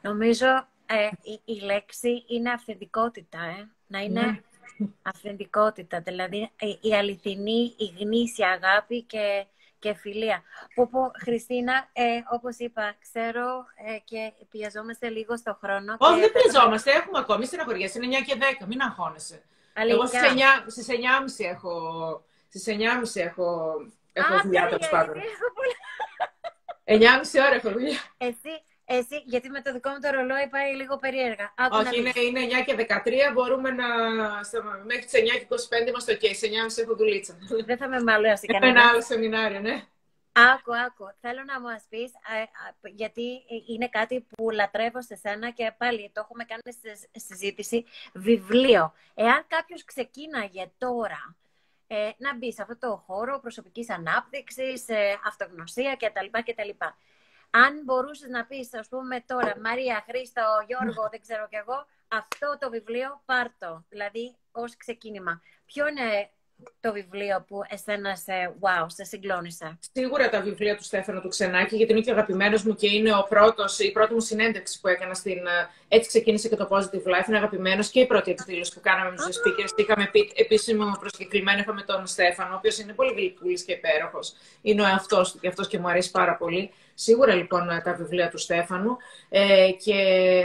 Νομίζω 0.00 0.46
ε, 0.86 1.08
η, 1.44 1.60
λέξη 1.60 2.24
είναι 2.26 2.50
αυθεντικότητα, 2.50 3.38
ε. 3.38 3.68
να 3.86 4.00
είναι 4.00 4.20
ναι. 4.20 4.40
αυθεντικότητα, 5.02 6.00
δηλαδή 6.00 6.50
η, 6.80 6.94
αληθινή, 6.94 7.74
η 7.76 7.94
γνήσια 7.98 8.50
αγάπη 8.50 9.02
και, 9.02 9.46
και 9.78 9.94
φιλία. 9.94 10.42
Που, 10.74 10.88
που 10.88 11.10
Χριστίνα, 11.22 11.88
ε, 11.92 12.02
όπως 12.30 12.56
είπα, 12.58 12.94
ξέρω 13.00 13.64
ε, 13.86 13.98
και 14.04 14.32
πιαζόμαστε 14.50 15.08
λίγο 15.08 15.36
στο 15.36 15.58
χρόνο. 15.60 15.96
Όχι, 15.98 16.20
δεν 16.20 16.32
πιαζόμαστε, 16.32 16.90
έχουμε 16.90 17.18
ακόμη 17.18 17.46
στεναχωριές, 17.46 17.94
είναι 17.94 18.18
9 18.18 18.24
και 18.26 18.38
10, 18.60 18.66
μην 18.66 18.80
αγχώνεσαι. 18.80 19.42
Εγώ 19.74 20.06
στις 20.06 20.20
9, 20.20 20.70
στις 20.70 20.86
9.30 20.88 21.44
έχω, 21.44 22.24
στις 22.48 22.64
9.30 22.66 23.22
έχω, 23.22 23.76
έχω 24.20 24.40
δουλειά, 24.42 24.68
τέλος 24.68 24.88
πάντων. 24.88 25.14
9,5 26.86 26.98
ώρα 27.46 27.54
έχω 27.54 27.70
δουλειά. 27.70 27.98
Εσύ, 28.16 28.52
εσύ, 28.84 29.22
γιατί 29.24 29.50
με 29.50 29.60
το 29.60 29.72
δικό 29.72 29.90
μου 29.90 29.98
το 30.00 30.10
ρολόι 30.10 30.48
πάει 30.50 30.74
λίγο 30.74 30.96
περίεργα. 30.96 31.54
Άκου 31.56 31.76
Όχι, 31.76 31.98
είναι, 31.98 32.12
είναι 32.14 32.40
9 32.60 32.64
και 32.66 32.86
13, 33.30 33.32
μπορούμε 33.32 33.70
να... 33.70 33.86
Μέχρι 34.84 35.04
τις 35.04 35.20
9 35.20 35.38
και 35.38 35.46
25 35.84 35.88
είμαστε 35.88 36.18
ok, 36.20 36.34
σε 36.34 36.46
9,5 36.76 36.82
έχω 36.82 36.96
δουλίτσα. 36.96 37.38
Δεν 37.64 37.76
θα 37.76 37.88
με 37.88 38.02
μαλώσει 38.02 38.46
κανένα. 38.46 38.80
Ένα 38.80 38.88
άλλο 38.90 39.02
σεμινάριο, 39.02 39.60
ναι. 39.60 39.82
Άκου, 40.32 40.76
άκου. 40.76 41.04
Θέλω 41.20 41.42
να 41.44 41.60
μου 41.60 41.66
πεις, 41.88 42.12
γιατί 42.82 43.22
είναι 43.66 43.88
κάτι 43.88 44.20
που 44.20 44.50
λατρεύω 44.50 45.02
σε 45.02 45.16
σένα 45.16 45.50
και 45.50 45.74
πάλι 45.78 46.10
το 46.14 46.20
έχουμε 46.24 46.44
κάνει 46.44 46.62
στη 47.12 47.20
συζήτηση, 47.20 47.84
βιβλίο. 48.12 48.92
Εάν 49.14 49.44
κάποιος 49.48 49.84
ξεκίναγε 49.84 50.70
τώρα 50.78 51.36
ε, 51.86 52.10
να 52.18 52.36
μπει 52.36 52.52
σε 52.52 52.62
αυτό 52.62 52.78
το 52.78 52.96
χώρο 53.06 53.38
προσωπικής 53.40 53.90
ανάπτυξης, 53.90 54.88
ε, 54.88 55.18
αυτογνωσία 55.24 55.96
κτλ. 55.96 56.38
κτλ. 56.44 56.84
Αν 57.50 57.82
μπορούσες 57.84 58.28
να 58.28 58.46
πεις, 58.46 58.74
ας 58.74 58.88
πούμε 58.88 59.20
τώρα, 59.26 59.60
Μαρία, 59.60 60.04
Χρήστο, 60.08 60.42
Γιώργο, 60.66 61.08
δεν 61.10 61.20
ξέρω 61.20 61.48
κι 61.48 61.56
εγώ, 61.56 61.86
αυτό 62.08 62.56
το 62.60 62.70
βιβλίο 62.70 63.22
πάρτο, 63.24 63.84
δηλαδή 63.88 64.36
ως 64.52 64.76
ξεκίνημα. 64.76 65.42
Ποιο 65.66 65.88
είναι 65.88 66.30
το 66.80 66.92
βιβλίο 66.92 67.44
που 67.48 67.60
εσένα 67.68 68.16
σε, 68.16 68.32
wow, 68.60 68.86
σε 68.86 69.04
συγκλώνησε. 69.04 69.78
Σίγουρα 69.92 70.28
τα 70.28 70.40
βιβλία 70.40 70.76
του 70.76 70.82
Στέφανο 70.82 71.20
του 71.20 71.28
Ξενάκη, 71.28 71.76
γιατί 71.76 71.92
είναι 71.92 72.00
και 72.00 72.10
ο 72.10 72.12
αγαπημένος 72.12 72.62
μου 72.62 72.74
και 72.74 72.88
είναι 72.90 73.14
ο 73.14 73.26
πρώτος, 73.28 73.78
η 73.78 73.92
πρώτη 73.92 74.14
μου 74.14 74.20
συνέντευξη 74.20 74.80
που 74.80 74.88
έκανα 74.88 75.14
στην. 75.14 75.36
Ε, 75.36 75.68
έτσι 75.88 76.08
ξεκίνησε 76.08 76.48
και 76.48 76.56
το 76.56 76.68
Positive 76.70 77.06
Life. 77.12 77.28
Είναι 77.28 77.36
αγαπημένος 77.36 77.90
και 77.90 78.00
η 78.00 78.06
πρώτη 78.06 78.30
εκδήλωση 78.30 78.74
που 78.74 78.80
κάναμε 78.80 79.10
με 79.10 79.16
τους 79.16 79.36
speakers. 79.36 79.78
Είχαμε 79.78 80.08
πει 80.12 80.32
επίσημο 80.34 80.96
προσκεκλημένο, 81.00 81.58
είχαμε 81.58 81.82
τον 81.82 82.06
Στέφανο, 82.06 82.52
ο 82.52 82.56
οποίος 82.56 82.78
είναι 82.78 82.92
πολύ 82.92 83.12
γλυκούλης 83.12 83.62
και 83.62 83.72
υπέροχος. 83.72 84.32
Είναι 84.62 84.82
ο 84.82 84.86
εαυτός 84.86 85.32
του 85.32 85.38
και 85.38 85.48
αυτός 85.48 85.68
και 85.68 85.78
μου 85.78 85.88
αρέσει 85.88 86.10
πάρα 86.10 86.36
πολύ. 86.36 86.70
Σίγουρα 86.94 87.34
λοιπόν 87.34 87.80
τα 87.84 87.94
βιβλία 87.94 88.28
του 88.28 88.38
Στέφανου. 88.38 88.96
Ε, 89.28 89.70
και 89.84 89.94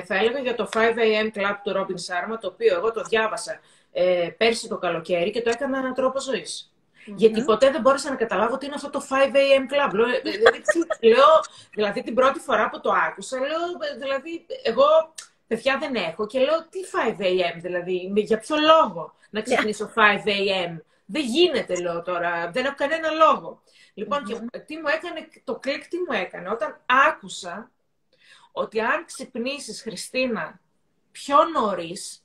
θα 0.05 0.15
έλεγα 0.15 0.39
για 0.39 0.55
το 0.55 0.69
5am 0.73 1.37
Club 1.37 1.55
του 1.63 1.71
Robin 1.75 1.99
Sharma, 2.07 2.37
το 2.41 2.47
οποίο 2.47 2.75
εγώ 2.75 2.91
το 2.91 3.01
διάβασα 3.01 3.59
ε, 3.91 4.29
πέρσι 4.37 4.67
το 4.67 4.77
καλοκαίρι 4.77 5.31
και 5.31 5.41
το 5.41 5.49
έκανα 5.49 5.77
ένα 5.77 5.91
τρόπο 5.91 6.19
ζωής. 6.19 6.73
Γιατί 7.05 7.43
ποτέ 7.43 7.71
δεν 7.71 7.81
μπόρεσα 7.81 8.09
να 8.09 8.15
καταλάβω 8.15 8.57
τι 8.57 8.65
είναι 8.65 8.75
αυτό 8.75 8.89
το 8.89 9.03
5am 9.09 9.89
club. 9.89 9.93
Λέω, 9.93 10.05
ε, 10.07 10.19
δηλαδή, 10.19 10.61
λέω, 11.01 11.25
δηλαδή 11.73 12.03
την 12.03 12.13
πρώτη 12.13 12.39
φορά 12.39 12.69
που 12.69 12.79
το 12.79 12.91
άκουσα, 12.91 13.39
λέω, 13.39 13.47
ε, 13.93 13.97
δηλαδή 13.97 14.45
εγώ 14.63 15.13
παιδιά 15.47 15.77
δεν 15.77 15.95
έχω 15.95 16.27
και 16.27 16.39
λέω 16.39 16.67
τι 16.69 16.79
5am 16.91 17.59
δηλαδή, 17.61 18.11
για 18.15 18.39
ποιο 18.39 18.55
λόγο 18.55 19.13
να 19.29 19.41
ξυπνήσω 19.41 19.91
5am. 19.95 20.77
Δεν 21.05 21.25
γίνεται, 21.25 21.81
λέω 21.81 22.01
τώρα, 22.01 22.51
δεν 22.51 22.65
έχω 22.65 22.75
κανένα 22.75 23.09
λόγο. 23.09 23.61
Λοιπόν, 23.93 24.23
και 24.23 24.59
τι 24.59 24.75
μου 24.75 24.87
έκανε, 24.95 25.27
το 25.43 25.55
κλικ 25.55 25.87
τι 25.87 25.97
μου 25.97 26.13
έκανε, 26.13 26.49
όταν 26.49 26.81
άκουσα 26.85 27.71
ότι 28.51 28.79
αν 28.79 29.05
ξυπνήσεις, 29.05 29.81
Χριστίνα, 29.81 30.59
πιο 31.11 31.37
νωρίς, 31.43 32.20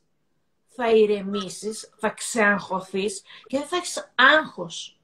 θα 0.76 0.90
ηρεμήσεις, 0.90 1.90
θα 1.96 2.08
ξεαγχωθείς 2.08 3.22
και 3.46 3.58
δεν 3.58 3.66
θα 3.66 3.76
έχεις 3.76 4.12
αγχος 4.14 4.96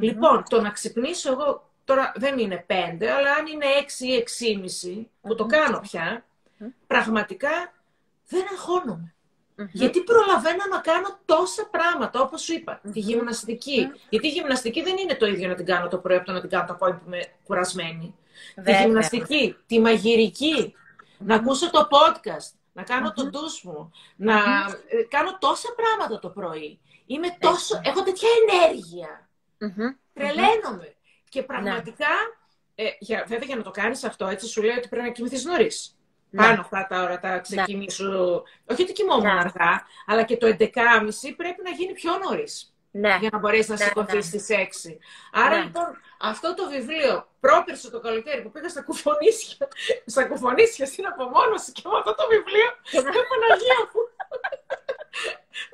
Λοιπόν, 0.00 0.44
το 0.48 0.60
να 0.60 0.70
ξυπνήσω 0.70 1.32
εγώ, 1.32 1.70
τώρα 1.84 2.12
δεν 2.16 2.38
είναι 2.38 2.64
πέντε, 2.66 3.10
αλλά 3.10 3.32
αν 3.32 3.46
είναι 3.46 3.64
έξι 3.80 4.06
ή 4.06 4.14
εξήμιση, 4.14 5.10
που 5.20 5.34
το 5.34 5.46
κάνω 5.46 5.80
πια, 5.80 6.24
πραγματικά 6.86 7.72
δεν 8.28 8.44
αγχώνομαι. 8.52 9.12
Γιατί 9.72 10.00
προλαβαίνω 10.00 10.62
να 10.70 10.78
κάνω 10.78 11.18
τόσα 11.24 11.68
πράγματα, 11.70 12.20
όπως 12.20 12.42
σου 12.42 12.52
είπα, 12.52 12.80
τη 12.92 13.00
γυμναστικη 13.00 13.90
Γιατί 14.08 14.26
η 14.26 14.30
γυμναστική 14.30 14.82
δεν 14.82 14.96
είναι 14.96 15.14
το 15.14 15.26
ίδιο 15.26 15.48
να 15.48 15.54
την 15.54 15.66
κάνω 15.66 15.88
το 15.88 15.98
πρωί 15.98 16.16
από 16.16 16.26
το 16.26 16.32
να 16.32 16.40
την 16.40 16.50
κάνω 16.50 16.66
το 16.66 16.72
απόγευμα 16.72 17.02
που 17.02 17.08
είμαι 17.08 17.26
κουρασμένη. 17.44 18.14
Τη 18.64 18.72
γυμναστική, 18.72 19.56
τη 19.66 19.80
μαγειρική, 19.80 20.74
να 21.18 21.34
ακούσω 21.34 21.70
το 21.70 21.88
podcast, 21.90 22.57
να 22.78 22.84
κανω 22.84 23.12
το 23.12 23.26
ντους 23.26 23.62
μου, 23.62 23.90
να 24.16 24.34
ε, 24.88 25.02
κάνω 25.08 25.38
τόσα 25.38 25.68
πράγματα 25.76 26.18
το 26.18 26.28
πρωί. 26.28 26.80
Είμαι 27.06 27.36
τόσο... 27.38 27.80
Έχω 27.82 28.02
τέτοια 28.02 28.28
ενέργεια. 28.42 29.28
Τρελαίνομαι. 30.12 30.94
Και 31.28 31.42
πραγματικά, 31.42 32.06
ε, 32.74 32.84
για, 32.98 33.24
βέβαια 33.28 33.46
για 33.46 33.56
να 33.56 33.62
το 33.62 33.70
κάνεις 33.70 34.04
αυτό, 34.04 34.26
έτσι 34.26 34.46
σου 34.46 34.62
λέει 34.62 34.76
ότι 34.76 34.88
πρέπει 34.88 35.06
να 35.06 35.12
κοιμηθείς 35.12 35.44
νωρίς. 35.44 35.96
Ναι. 36.30 36.42
Πάνω 36.42 36.60
αυτά 36.60 36.86
τα 36.88 37.02
ώρα 37.02 37.18
τα 37.18 37.38
ξεκινήσω. 37.38 38.42
Όχι 38.70 38.82
ότι 38.82 38.92
κοιμόμουν 38.92 39.24
ναι. 39.24 39.30
αργά, 39.30 39.86
αλλά 40.06 40.22
και 40.22 40.36
το 40.36 40.46
11.30 40.46 40.68
πρέπει 41.36 41.62
να 41.64 41.70
γίνει 41.70 41.92
πιο 41.92 42.18
νωρίς. 42.18 42.74
Ναι. 43.00 43.16
Για 43.20 43.30
να 43.32 43.38
μπορέσει 43.38 43.70
να 43.70 43.78
ναι, 43.78 43.84
σηκωθείς 43.84 44.32
ναι. 44.32 44.38
στις 44.38 44.46
6. 44.86 44.96
Άρα 45.32 45.56
λοιπόν 45.64 45.88
αυτό 46.30 46.48
το 46.54 46.64
βιβλίο, 46.74 47.14
πρόπερσο 47.40 47.90
το 47.90 48.00
καλοκαίρι 48.00 48.40
που 48.42 48.50
πήγα 48.50 48.68
στα 48.68 48.82
κουφονίσια, 48.82 49.68
στα 50.14 50.22
κουφονίσια 50.30 50.86
στην 50.86 51.06
απομόνωση 51.06 51.72
και 51.72 51.82
με 51.84 51.96
αυτό 52.00 52.14
το 52.14 52.24
βιβλίο, 52.34 52.68
δεν 52.90 53.24
Παναγία 53.30 53.78
μου. 53.90 54.02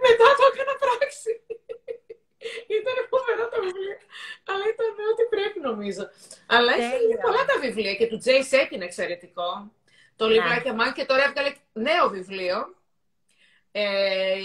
Μετά 0.07 0.27
το 0.39 0.43
έκανα 0.51 0.75
πράξη. 0.85 1.33
Ήταν 2.79 2.97
φοβερό 3.13 3.45
το 3.53 3.59
βιβλίο. 3.67 3.97
Αλλά 4.51 4.65
ήταν 4.73 4.89
ό,τι 5.13 5.25
πρέπει 5.35 5.59
νομίζω. 5.69 6.05
Αλλά 6.47 6.71
έχει 6.79 7.19
πολλά 7.25 7.43
τα 7.51 7.57
βιβλία 7.65 7.95
και 7.95 8.07
του 8.07 8.19
Τζέι 8.19 8.43
Σέκ 8.43 8.73
είναι 8.73 8.85
εξαιρετικό. 8.85 9.49
Το 10.17 10.29
Λιβάκι 10.29 10.69
Αμάν 10.69 10.93
και 10.93 11.05
τώρα 11.05 11.23
έβγαλε 11.25 11.53
νέο 11.73 12.09
βιβλίο. 12.09 12.57
Ε, 13.77 14.37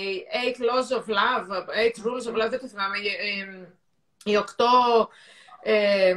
eight 0.43 0.57
Laws 0.57 0.97
of 0.97 1.05
Love, 1.05 1.49
Eight 1.57 2.05
Rules 2.05 2.25
of 2.29 2.45
Love, 2.45 2.49
δεν 2.49 2.59
το 2.59 2.67
θυμάμαι. 2.67 2.97
Ε, 2.97 3.67
οι 4.23 4.37
οκτώ 4.37 5.09
ε, 5.61 6.15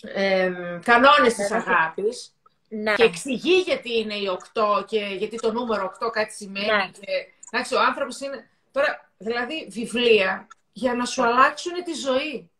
ε, 0.00 0.52
κανόνες 0.82 1.34
της 1.34 1.50
αγάπης. 1.50 2.32
Ναι. 2.68 2.94
Και 2.94 3.02
εξηγεί 3.02 3.60
γιατί 3.60 3.98
είναι 3.98 4.14
οι 4.14 4.28
οκτώ 4.28 4.84
και 4.86 4.98
γιατί 5.18 5.36
το 5.36 5.52
νούμερο 5.52 5.84
οκτώ 5.84 6.10
κάτι 6.10 6.32
σημαίνει. 6.32 6.66
Ναι. 6.66 6.90
Και, 7.00 7.32
εντάξει, 7.50 7.74
ο 7.74 7.80
άνθρωπος 7.80 8.20
είναι... 8.20 8.48
Τώρα, 8.72 9.10
δηλαδή, 9.18 9.66
βιβλία 9.70 10.46
για 10.72 10.94
να 10.94 11.04
σου 11.04 11.24
αλλάξουν 11.24 11.84
τη 11.84 11.92
ζωή. 11.92 12.50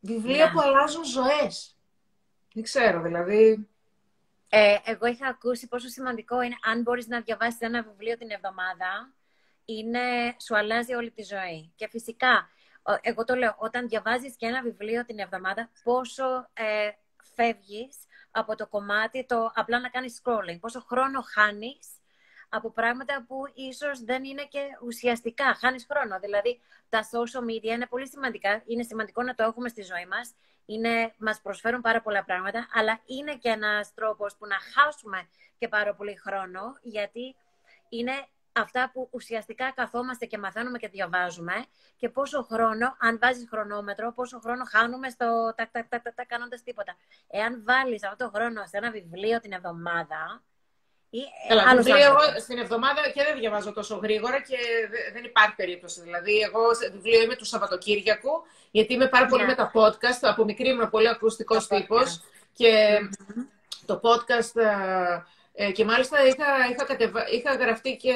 Βιβλία 0.00 0.44
ναι. 0.44 0.50
που 0.52 0.60
αλλάζουν 0.60 1.04
ζωές. 1.04 1.76
Δεν 2.52 2.62
ξέρω, 2.62 3.00
δηλαδή... 3.00 3.68
Ε, 4.48 4.76
εγώ 4.84 5.06
είχα 5.06 5.26
ακούσει 5.26 5.68
πόσο 5.68 5.88
σημαντικό 5.88 6.42
είναι 6.42 6.56
αν 6.62 6.82
μπορείς 6.82 7.06
να 7.06 7.20
διαβάσεις 7.20 7.60
ένα 7.60 7.82
βιβλίο 7.82 8.16
την 8.16 8.30
εβδομάδα, 8.30 9.12
είναι, 9.64 10.36
σου 10.44 10.56
αλλάζει 10.56 10.94
όλη 10.94 11.10
τη 11.10 11.22
ζωή. 11.22 11.72
Και 11.76 11.88
φυσικά, 11.88 12.50
εγώ 13.00 13.24
το 13.24 13.34
λέω, 13.34 13.54
όταν 13.58 13.88
διαβάζεις 13.88 14.36
και 14.36 14.46
ένα 14.46 14.62
βιβλίο 14.62 15.04
την 15.04 15.18
εβδομάδα, 15.18 15.70
πόσο 15.82 16.48
ε, 16.52 16.90
φεύγεις 17.34 17.96
από 18.30 18.54
το 18.54 18.66
κομμάτι, 18.66 19.26
το 19.26 19.50
απλά 19.54 19.80
να 19.80 19.88
κάνεις 19.88 20.20
scrolling, 20.22 20.58
πόσο 20.60 20.80
χρόνο 20.80 21.20
χάνεις 21.20 21.88
από 22.48 22.70
πράγματα 22.70 23.24
που 23.28 23.36
ίσως 23.54 24.04
δεν 24.04 24.24
είναι 24.24 24.44
και 24.44 24.60
ουσιαστικά. 24.84 25.54
Χάνεις 25.54 25.86
χρόνο. 25.90 26.18
Δηλαδή, 26.18 26.60
τα 26.88 27.02
social 27.02 27.44
media 27.50 27.74
είναι 27.74 27.86
πολύ 27.86 28.08
σημαντικά. 28.08 28.62
Είναι 28.66 28.82
σημαντικό 28.82 29.22
να 29.22 29.34
το 29.34 29.42
έχουμε 29.42 29.68
στη 29.68 29.82
ζωή 29.82 30.06
μας 30.06 30.34
είναι, 30.66 31.14
μας 31.18 31.40
προσφέρουν 31.40 31.80
πάρα 31.80 32.02
πολλά 32.02 32.24
πράγματα, 32.24 32.68
αλλά 32.72 33.00
είναι 33.04 33.36
και 33.36 33.48
ένας 33.48 33.94
τρόπος 33.94 34.36
που 34.36 34.46
να 34.46 34.56
χάσουμε 34.74 35.28
και 35.58 35.68
πάρα 35.68 35.94
πολύ 35.94 36.16
χρόνο, 36.16 36.60
γιατί 36.82 37.36
είναι 37.88 38.26
αυτά 38.52 38.90
που 38.92 39.08
ουσιαστικά 39.10 39.72
καθόμαστε 39.72 40.26
και 40.26 40.38
μαθαίνουμε 40.38 40.78
και 40.78 40.88
διαβάζουμε 40.88 41.64
και 41.96 42.08
πόσο 42.08 42.42
χρόνο, 42.42 42.96
αν 42.98 43.18
βάζεις 43.18 43.46
χρονόμετρο, 43.50 44.12
πόσο 44.12 44.38
χρόνο 44.38 44.64
χάνουμε 44.64 45.08
στο 45.08 45.54
τα, 45.56 45.68
τα, 45.72 45.86
τα, 45.88 46.00
τα, 46.00 46.12
τα 46.14 46.24
κάνοντας 46.24 46.62
τίποτα. 46.62 46.96
Εάν 47.28 47.62
βάλεις 47.64 48.04
αυτό 48.04 48.24
το 48.24 48.30
χρόνο 48.34 48.66
σε 48.66 48.76
ένα 48.76 48.90
βιβλίο 48.90 49.40
την 49.40 49.52
εβδομάδα, 49.52 50.42
Καλά, 51.48 51.76
βιβλίο 51.76 51.96
εγώ 51.96 52.18
στην 52.40 52.58
εβδομάδα 52.58 53.10
και 53.14 53.22
δεν 53.22 53.38
διαβάζω 53.38 53.72
τόσο 53.72 53.96
γρήγορα 54.02 54.40
και 54.40 54.56
δεν 55.12 55.24
υπάρχει 55.24 55.54
περίπτωση. 55.54 56.00
Δηλαδή, 56.00 56.40
εγώ 56.40 56.74
σε 56.74 56.90
βιβλίο 56.90 57.22
είμαι 57.22 57.36
του 57.36 57.44
Σαββατοκύριακου, 57.44 58.30
γιατί 58.70 58.92
είμαι 58.92 59.06
πάρα 59.06 59.26
πολύ 59.26 59.42
ναι. 59.42 59.48
με 59.48 59.54
τα 59.54 59.70
podcast. 59.74 60.20
Από 60.20 60.44
μικρή 60.44 60.68
ήμουν 60.68 60.90
πολύ 60.90 61.08
ακουστικός 61.08 61.66
τύπος. 61.66 62.20
Και 62.52 62.98
το 63.86 64.00
podcast 64.02 64.60
ε, 65.58 65.66
ε, 65.66 65.70
και 65.70 65.84
μάλιστα 65.84 66.26
είχα, 66.26 66.46
είχα, 66.70 66.84
κατεβα... 66.84 67.28
είχα 67.30 67.54
γραφτεί 67.54 67.96
και 67.96 68.14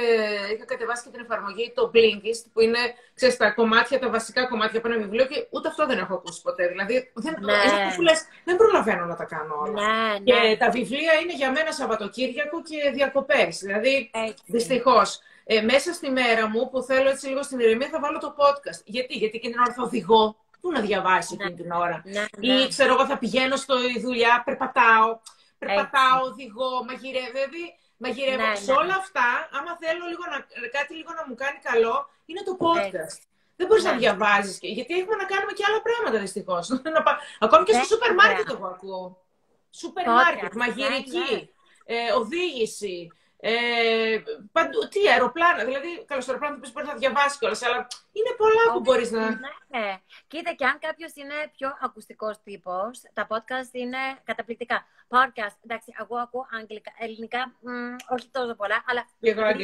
είχα 0.54 0.64
κατεβάσει 0.64 1.02
και 1.04 1.10
την 1.10 1.20
εφαρμογή 1.20 1.72
το 1.74 1.90
Blinkist, 1.94 2.44
που 2.52 2.60
είναι 2.60 2.78
ξέρεις, 3.14 3.36
τα 3.36 3.50
κομμάτια, 3.50 3.98
τα 3.98 4.10
βασικά 4.10 4.46
κομμάτια 4.46 4.78
από 4.78 4.88
ένα 4.88 4.98
βιβλίο 4.98 5.26
και 5.26 5.46
ούτε 5.50 5.68
αυτό 5.68 5.86
δεν 5.86 5.98
έχω 5.98 6.14
ακούσει 6.14 6.42
ποτέ. 6.42 6.66
Δηλαδή, 6.68 7.12
δεν, 7.14 7.36
ναι. 7.40 7.52
λες, 8.02 8.24
δεν 8.44 8.56
προλαβαίνω 8.56 9.04
να 9.04 9.16
τα 9.16 9.24
κάνω 9.24 9.54
όλα. 9.64 9.82
Ναι, 9.82 10.18
και 10.18 10.34
ναι. 10.34 10.56
τα 10.56 10.70
βιβλία 10.70 11.12
είναι 11.22 11.34
για 11.34 11.50
μένα 11.50 11.72
Σαββατοκύριακο 11.72 12.62
και 12.62 12.90
διακοπές. 12.90 13.58
Δηλαδή, 13.58 14.10
δυστυχώς. 14.46 15.20
Ε, 15.44 15.60
μέσα 15.60 15.92
στη 15.92 16.10
μέρα 16.10 16.48
μου 16.48 16.70
που 16.70 16.82
θέλω 16.82 17.08
έτσι 17.08 17.26
λίγο 17.26 17.42
στην 17.42 17.58
ηρεμία 17.58 17.88
θα 17.88 18.00
βάλω 18.00 18.18
το 18.18 18.34
podcast. 18.38 18.80
Γιατί, 18.84 19.14
Γιατί 19.14 19.38
και 19.38 19.48
την 19.48 19.58
ώρα 19.58 19.72
θα 19.72 19.82
οδηγώ. 19.82 20.36
Πού 20.60 20.70
να 20.70 20.80
διαβάσει 20.80 21.36
εκείνη 21.40 21.54
την 21.54 21.70
ώρα. 21.70 22.02
Ή 22.40 22.68
ξέρω 22.68 22.92
εγώ 22.92 23.06
θα 23.06 23.18
πηγαίνω 23.18 23.56
στο 23.56 23.74
δουλειά, 24.02 24.42
περπατάω 24.44 25.18
περπατάω, 25.62 26.18
οδηγώ, 26.28 26.70
μαγειρεύω. 26.88 27.38
Δηλαδή, 27.38 27.64
μαγειρεύω. 28.02 28.46
Ναι, 28.46 28.54
Σε 28.54 28.70
ναι, 28.72 28.78
όλα 28.80 28.94
ναι. 28.94 29.02
αυτά, 29.02 29.28
άμα 29.56 29.72
θέλω 29.82 30.04
λίγο 30.12 30.24
να, 30.32 30.38
κάτι 30.76 30.92
λίγο 30.98 31.12
να 31.18 31.22
μου 31.28 31.34
κάνει 31.42 31.58
καλό, 31.68 31.96
είναι 32.28 32.42
το 32.48 32.54
podcast. 32.64 33.18
Δεν 33.58 33.66
μπορείς 33.68 33.84
να 33.84 33.94
διαβάζεις. 34.02 34.58
Γιατί 34.78 34.92
έχουμε 35.00 35.16
να 35.22 35.26
κάνουμε 35.32 35.52
και 35.56 35.64
άλλα 35.68 35.80
πράγματα 35.86 36.16
δυστυχώς. 36.24 36.64
Ακόμη 37.44 37.62
και 37.64 37.72
στο 37.72 37.84
σούπερ 37.84 38.14
μάρκετ 38.14 38.48
εγώ 38.54 38.66
ακούω. 38.66 39.04
Σούπερ 39.70 40.06
μάρκετ, 40.06 40.52
μαγειρική, 40.54 41.50
ε, 41.84 42.12
οδήγηση, 42.20 43.12
ε, 43.42 44.22
παντού, 44.52 44.88
τι 44.88 45.08
αεροπλάνα, 45.08 45.64
δηλαδή, 45.64 46.04
καλώς 46.04 46.24
το 46.24 46.32
αεροπλάνο 46.32 46.60
που 46.60 46.70
μπορείς 46.72 46.88
να 46.88 46.94
διαβάσεις 46.94 47.38
κιόλας, 47.38 47.62
αλλά 47.62 47.86
είναι 48.12 48.34
πολλά 48.36 48.72
που 48.72 48.80
μπορείς 48.80 49.10
να. 49.10 49.28
Ναι, 49.28 50.00
Κοίτα, 50.26 50.52
και 50.52 50.64
αν 50.64 50.78
κάποιος 50.78 51.12
είναι 51.14 51.34
πιο 51.56 51.76
ακουστικός 51.80 52.42
τύπος, 52.42 53.02
τα 53.12 53.26
podcast 53.30 53.72
είναι 53.72 53.98
καταπληκτικά. 54.24 54.86
Podcast, 55.08 55.56
εντάξει, 55.64 55.92
εγώ 56.00 56.16
ακούω 56.16 56.46
αγγλικά, 56.50 56.92
ελληνικά, 56.98 57.54
μ, 57.60 57.96
όχι 58.08 58.28
τόσο 58.30 58.54
πολλά, 58.54 58.84
αλλά 58.86 59.06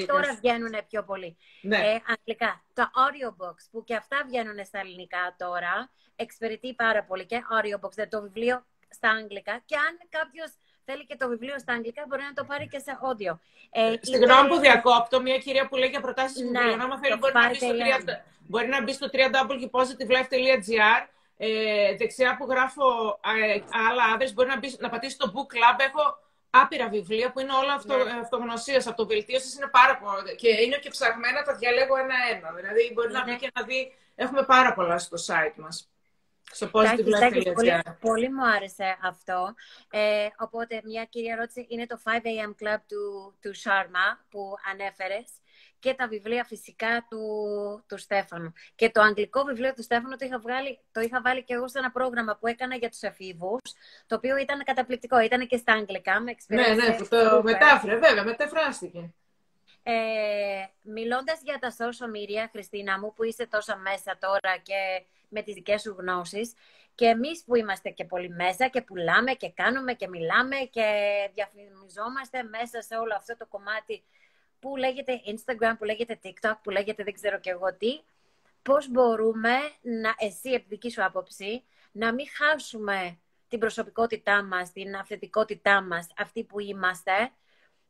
τώρα 0.07 0.35
βγαίνουν 0.35 0.74
πιο 0.89 1.05
πολύ. 1.05 1.37
Ναι. 1.62 1.77
Ε, 1.77 2.03
αγγλικά. 2.07 2.62
Τα 2.74 2.91
audiobooks 2.95 3.64
που 3.70 3.85
και 3.85 3.95
αυτά 3.95 4.24
βγαίνουν 4.27 4.64
στα 4.64 4.79
ελληνικά 4.79 5.35
τώρα, 5.39 5.91
εξυπηρετεί 6.16 6.74
πάρα 6.74 7.05
πολύ 7.05 7.27
και 7.27 7.43
audiobooks, 7.53 7.93
δηλαδή 7.95 8.11
το 8.11 8.22
βιβλίο 8.22 8.64
στα 8.89 9.11
αγγλικά. 9.11 9.62
Και 9.64 9.77
αν 9.77 9.99
κάποιος 10.09 10.51
θέλει 10.87 11.07
και 11.07 11.16
το 11.16 11.28
βιβλίο 11.28 11.59
στα 11.59 11.72
αγγλικά, 11.72 12.03
μπορεί 12.09 12.22
να 12.22 12.32
το 12.32 12.45
πάρει 12.45 12.66
και 12.68 12.78
σε 12.78 12.93
audio. 13.07 13.32
Ε, 13.70 13.95
Συγγνώμη 14.01 14.49
που 14.49 14.59
διακόπτω, 14.59 15.20
μια 15.20 15.39
κυρία 15.39 15.68
που 15.68 15.76
λέει 15.76 15.89
για 15.89 16.01
προτάσεις 16.01 16.41
ναι, 16.41 16.59
βιβλίων. 16.59 16.80
Άμα 16.80 16.99
θέλει, 16.99 17.16
μπορεί 17.16 17.32
να, 17.34 17.49
μπει 17.49 17.55
στο 17.55 17.68
3, 17.68 17.72
μπορεί 18.47 18.68
να 18.68 18.82
μπει 18.82 18.93
στο 18.93 19.07
www.positivelife.gr. 19.12 21.01
Ε, 21.39 21.97
δεξιά 21.97 22.37
που 22.37 22.47
γράφω 22.51 22.87
ε, 23.55 23.61
άλλα 23.89 24.05
άδρες, 24.14 24.34
μπορεί 24.34 24.49
να, 24.49 24.59
μπει, 24.59 24.76
να 24.78 24.89
πατήσει 24.89 25.18
το 25.18 25.32
book 25.34 25.49
club. 25.55 25.76
Έχω 25.89 26.18
άπειρα 26.51 26.89
βιβλία 26.89 27.32
που 27.32 27.41
είναι 27.41 27.53
όλα 27.62 27.72
αυτο, 27.72 27.97
ναι. 27.97 28.18
αυτογνωσίας, 28.22 28.87
αυτοβελτίωσης, 28.87 29.55
είναι 29.57 29.68
πάρα 29.78 29.99
πολλά. 29.99 30.34
Και 30.37 30.49
είναι 30.49 30.76
και 30.76 30.91
ψαγμένα, 30.91 31.43
τα 31.43 31.55
διαλέγω 31.55 31.97
ένα-ένα. 31.97 32.53
Δηλαδή 32.53 32.91
μπορεί 32.95 33.12
να 33.12 33.24
ναι. 33.24 33.32
μπει 33.32 33.39
και 33.39 33.51
να 33.55 33.62
δει, 33.62 33.95
έχουμε 34.14 34.43
πάρα 34.43 34.74
πολλά 34.74 34.99
στο 34.99 35.16
site 35.26 35.57
μας. 35.57 35.91
Στο 36.53 36.66
positive 36.72 37.53
πολύ, 37.55 37.82
πολύ 38.01 38.32
μου 38.32 38.47
άρεσε 38.47 38.99
αυτό. 39.03 39.55
Ε, 39.90 40.26
οπότε, 40.38 40.80
μια 40.84 41.05
κυρία 41.05 41.32
ερώτηση 41.32 41.66
είναι 41.68 41.86
το 41.86 42.01
5am 42.05 42.64
club 42.64 42.78
του, 42.88 43.34
του 43.40 43.55
Sharma 43.57 44.24
που 44.30 44.55
ανέφερες. 44.70 45.28
και 45.78 45.94
τα 45.94 46.09
βιβλία 46.09 46.44
φυσικά 46.44 47.07
του, 47.11 47.20
του 47.88 47.99
Στέφανου. 47.99 48.53
Και 48.74 48.90
το 48.90 49.01
αγγλικό 49.01 49.42
βιβλίο 49.44 49.72
του 49.74 49.82
Στέφανου 49.82 50.16
το 50.16 50.24
είχα, 50.24 50.38
βγάλει, 50.38 50.80
το 50.92 51.01
είχα 51.01 51.20
βάλει 51.20 51.44
και 51.44 51.55
εγώ 51.55 51.68
σε 51.68 51.78
ένα 51.78 51.90
πρόγραμμα 51.90 52.36
που 52.36 52.47
έκανα 52.47 52.76
για 52.76 52.88
τους 52.88 53.01
εφήβους, 53.01 53.61
το 54.07 54.14
οποίο 54.16 54.36
ήταν 54.36 54.64
καταπληκτικό. 54.64 55.20
Ήταν 55.20 55.47
και 55.47 55.57
στα 55.57 55.72
αγγλικά, 55.72 56.20
με 56.20 56.36
Ναι, 56.47 56.68
ναι, 56.68 56.97
που 56.97 57.09
το 57.09 57.42
μετάφερε, 57.42 57.97
βέβαια, 57.97 58.24
μεταφράστηκε. 58.24 59.14
Ε, 59.82 59.94
μιλώντας 60.82 61.40
για 61.42 61.59
τα 61.59 61.70
social 61.70 62.11
media, 62.16 62.49
Χριστίνα 62.51 62.99
μου, 62.99 63.12
που 63.12 63.24
είσαι 63.24 63.47
τόσα 63.47 63.76
μέσα 63.76 64.18
τώρα 64.20 64.57
και 64.62 65.05
με 65.37 65.43
τις 65.43 65.55
δικές 65.55 65.80
σου 65.80 65.97
γνώσεις, 65.99 66.53
και 66.95 67.07
εμείς 67.07 67.45
που 67.45 67.57
είμαστε 67.57 67.91
και 67.91 68.05
πολύ 68.05 68.28
μέσα 68.28 68.68
και 68.68 68.82
πουλάμε 68.82 69.32
και 69.32 69.51
κάνουμε 69.51 69.93
και 69.95 70.09
μιλάμε 70.09 70.57
και 70.57 70.87
διαφημιζόμαστε 71.34 72.43
μέσα 72.43 72.82
σε 72.82 72.97
όλο 72.97 73.14
αυτό 73.16 73.37
το 73.37 73.47
κομμάτι 73.47 74.05
που 74.59 74.76
λέγεται 74.76 75.20
Instagram, 75.26 75.74
που 75.78 75.84
λέγεται 75.84 76.18
TikTok, 76.22 76.55
που 76.62 76.70
λέγεται 76.70 77.05
δεν 77.05 77.12
ξέρω 77.12 77.39
και 77.39 77.51
εγώ 77.51 77.74
τι, 77.74 78.01
πώς 78.62 78.91
μπορούμε, 78.91 79.55
να, 79.82 80.14
εσύ 80.18 80.55
από 80.55 80.64
δική 80.68 80.91
σου 80.91 81.05
άποψη, 81.05 81.64
να 81.93 82.14
μην 82.14 82.26
χάσουμε 82.37 83.18
την 83.49 83.59
προσωπικότητά 83.59 84.43
μας, 84.43 84.72
την 84.72 84.97
αυθεντικότητά 84.97 85.82
μας, 85.82 86.07
αυτή 86.16 86.45
που 86.45 86.61
είμαστε 86.61 87.30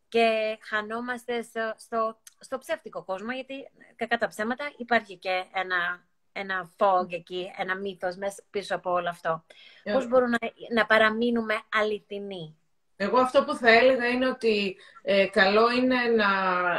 και 0.08 0.58
χανόμαστε 0.60 1.42
στο, 1.42 1.74
στο, 1.76 2.18
στο 2.38 2.58
ψεύτικο 2.58 3.04
κόσμο, 3.04 3.32
γιατί 3.32 3.54
κακά 3.96 4.18
τα 4.18 4.26
ψέματα 4.26 4.72
υπάρχει 4.76 5.16
και 5.16 5.44
ένα 5.52 6.06
ένα 6.36 6.70
fog 6.78 7.06
εκεί, 7.12 7.52
ένα 7.56 7.76
μύθος 7.76 8.16
μέσα 8.16 8.42
πίσω 8.50 8.74
από 8.74 8.92
όλο 8.92 9.08
αυτό. 9.08 9.44
Yeah. 9.48 9.92
Πώς 9.92 10.08
μπορούμε 10.08 10.36
να, 10.40 10.50
να 10.74 10.86
παραμείνουμε 10.86 11.54
αληθινοί; 11.72 12.56
Εγώ 12.96 13.18
αυτό 13.18 13.44
που 13.44 13.54
θα 13.54 13.70
έλεγα 13.70 14.06
είναι 14.06 14.28
ότι 14.28 14.76
ε, 15.02 15.26
καλό 15.26 15.70
είναι 15.70 15.96
να, 16.16 16.26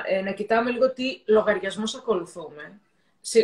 ε, 0.05 0.21
να 0.21 0.31
κοιτάμε 0.31 0.71
λίγο 0.71 0.93
τι 0.93 1.21
λογαριασμούς 1.25 1.95
ακολουθούμε. 1.95 2.79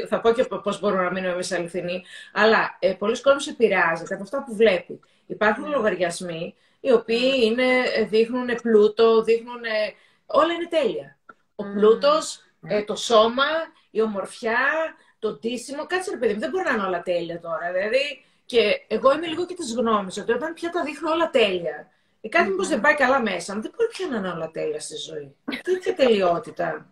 Θα 0.07 0.21
πω 0.21 0.31
και 0.31 0.43
πώς 0.43 0.79
μπορούμε 0.79 1.03
να 1.03 1.11
μείνουμε 1.11 1.33
εμείς 1.33 1.51
αληθινοί. 1.51 2.03
Αλλά 2.33 2.77
ε, 2.79 2.93
πολλοί 2.93 3.21
κόσμοι 3.21 3.51
επηρεάζεται 3.51 4.13
από 4.13 4.23
αυτά 4.23 4.43
που 4.43 4.55
βλέπει. 4.55 4.99
Υπάρχουν 5.25 5.65
mm. 5.65 5.71
λογαριασμοί 5.71 6.55
οι 6.79 6.91
οποίοι 6.91 7.31
είναι, 7.41 7.65
δείχνουν 8.09 8.49
πλούτο, 8.61 9.23
δείχνουν... 9.23 9.61
Όλα 10.25 10.53
είναι 10.53 10.67
τέλεια. 10.67 11.17
Ο 11.55 11.63
mm. 11.63 11.73
πλούτος, 11.73 12.43
ε, 12.67 12.83
το 12.83 12.95
σώμα, 12.95 13.45
η 13.91 14.01
ομορφιά, 14.01 14.59
το 15.23 15.33
ντύσιμο. 15.33 15.85
Κάτσε 15.85 16.11
ρε 16.11 16.17
παιδί 16.17 16.33
μου, 16.33 16.39
δεν 16.39 16.49
μπορεί 16.49 16.63
να 16.63 16.73
είναι 16.73 16.83
όλα 16.83 17.01
τέλεια 17.01 17.39
τώρα. 17.39 17.71
Δηλαδή, 17.73 18.25
και 18.45 18.61
εγώ 18.87 19.13
είμαι 19.13 19.27
λίγο 19.27 19.45
και 19.45 19.53
της 19.53 19.73
γνώμης 19.73 20.17
ότι 20.17 20.31
όταν 20.31 20.53
πια 20.53 20.69
τα 20.69 20.83
δείχνω 20.83 21.11
όλα 21.11 21.29
τέλεια, 21.29 21.91
ή 22.21 22.29
κάτι 22.29 22.49
mm-hmm. 22.49 22.67
δεν 22.67 22.81
πάει 22.81 22.95
καλά 22.95 23.21
μέσα, 23.21 23.53
δεν 23.53 23.71
μπορεί 23.75 23.89
πια 23.89 24.07
να 24.07 24.17
είναι 24.17 24.29
όλα 24.29 24.51
τέλεια 24.51 24.79
στη 24.79 24.95
ζωή. 24.95 25.35
Τέτοια 25.63 25.95
τελειότητα. 25.95 26.89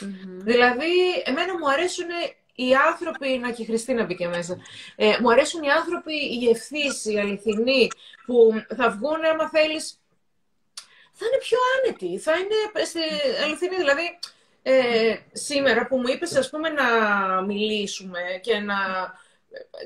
Mm-hmm. 0.00 0.38
Δηλαδή, 0.50 0.92
εμένα 1.24 1.58
μου 1.58 1.70
αρέσουν 1.70 2.06
οι 2.54 2.74
άνθρωποι, 2.74 3.28
να 3.38 3.50
και 3.50 3.62
η 3.62 3.64
Χριστίνα 3.64 4.04
μπήκε 4.04 4.28
μέσα, 4.28 4.56
ε, 4.96 5.16
μου 5.20 5.30
αρέσουν 5.30 5.62
οι 5.62 5.70
άνθρωποι, 5.70 6.14
οι 6.14 6.48
ευθύς, 6.48 7.04
οι 7.04 7.18
αληθινοί, 7.18 7.88
που 8.26 8.52
θα 8.76 8.90
βγουν, 8.90 9.24
άμα 9.32 9.48
θέλεις, 9.48 10.00
θα 11.12 11.26
είναι 11.26 11.38
πιο 11.46 11.58
άνετοι, 11.74 12.18
θα 12.18 12.32
είναι 12.32 12.84
στη 12.84 13.00
αληθινή. 13.44 13.76
Δηλαδή, 13.76 14.18
ε, 14.68 15.16
σήμερα 15.32 15.86
που 15.86 15.96
μου 15.96 16.08
είπες, 16.08 16.36
ας 16.36 16.50
πούμε, 16.50 16.68
να 16.68 16.88
μιλήσουμε 17.42 18.20
και 18.42 18.58
να... 18.58 18.76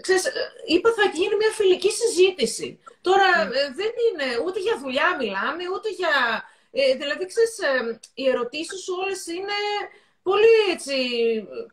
Ξέρεις, 0.01 0.24
είπα 0.66 0.93
θα 0.93 1.11
γίνει 1.14 1.37
μια 1.37 1.51
φιλική 1.51 1.91
συζήτηση. 1.91 2.78
Τώρα 3.01 3.45
ναι. 3.45 3.59
ε, 3.59 3.72
δεν 3.81 3.93
είναι 4.07 4.28
ούτε 4.45 4.61
για 4.61 4.78
δουλειά 4.78 5.16
μιλάμε, 5.18 5.62
ούτε 5.74 5.89
για... 5.89 6.45
Ε, 6.70 6.95
δηλαδή, 6.95 7.26
ξέρεις, 7.26 7.59
ε, 7.59 8.01
οι 8.14 8.28
ερωτήσεις 8.28 8.83
σου 8.83 8.95
όλες 9.03 9.26
είναι 9.26 9.61
πολύ 10.22 10.57
έτσι, 10.72 10.97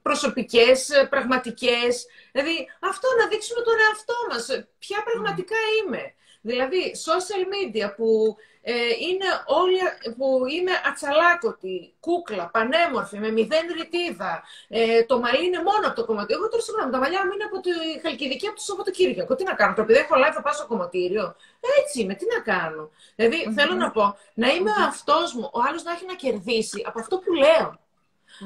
προσωπικές, 0.02 0.90
πραγματικές. 1.10 2.06
Δηλαδή, 2.32 2.68
αυτό 2.80 3.08
να 3.20 3.28
δείξουμε 3.28 3.62
τον 3.62 3.78
εαυτό 3.88 4.18
μας. 4.30 4.68
Ποια 4.80 5.04
πραγματικά 5.04 5.56
είμαι. 5.78 6.14
Δηλαδή, 6.42 6.82
social 7.08 7.44
media 7.56 7.94
που 7.96 8.36
ε, 8.70 8.74
είναι 9.08 9.30
όλοι, 9.60 9.80
που 10.18 10.28
είμαι 10.56 10.74
ατσαλάκωτη, 10.90 11.94
κούκλα, 12.00 12.50
πανέμορφη, 12.56 13.18
με 13.20 13.30
μηδέν 13.32 13.66
ρητίδα. 13.78 14.44
Ε, 14.68 15.04
το 15.04 15.20
μαλλί 15.20 15.46
είναι 15.46 15.62
μόνο 15.70 15.84
από 15.88 15.96
το 15.96 16.06
κομματήριο. 16.06 16.38
Εγώ 16.40 16.50
τώρα 16.50 16.64
συγγνώμη, 16.64 16.92
τα 16.92 17.00
μαλλιά 17.04 17.22
μου 17.26 17.32
είναι 17.34 17.48
από 17.50 17.60
τη 17.60 17.72
Χαλκιδική 18.04 18.48
από 18.48 18.56
το 18.56 18.62
Σαββατοκύριακο. 18.62 19.36
Τι 19.36 19.44
να 19.44 19.54
κάνω, 19.54 19.74
το 19.76 19.82
επειδή 19.82 20.00
έχω 20.00 20.16
live 20.22 20.34
θα 20.34 20.42
πάω 20.42 20.54
στο 20.54 20.68
κομματήριο. 20.68 21.36
Έτσι 21.80 22.02
είμαι, 22.02 22.14
τι 22.20 22.26
να 22.36 22.40
κάνω. 22.52 22.84
δηλαδη 23.16 23.54
θέλω 23.58 23.74
να 23.74 23.92
πω, 23.92 24.18
να 24.34 24.48
είμαι 24.54 24.72
ο 24.72 24.84
αυτός 24.88 25.34
μου, 25.34 25.50
ο 25.54 25.60
άλλος 25.68 25.84
να 25.84 25.92
έχει 25.92 26.06
να 26.06 26.16
κερδίσει 26.16 26.84
από 26.88 27.00
αυτό 27.00 27.16
που 27.18 27.34
λέω. 27.34 27.80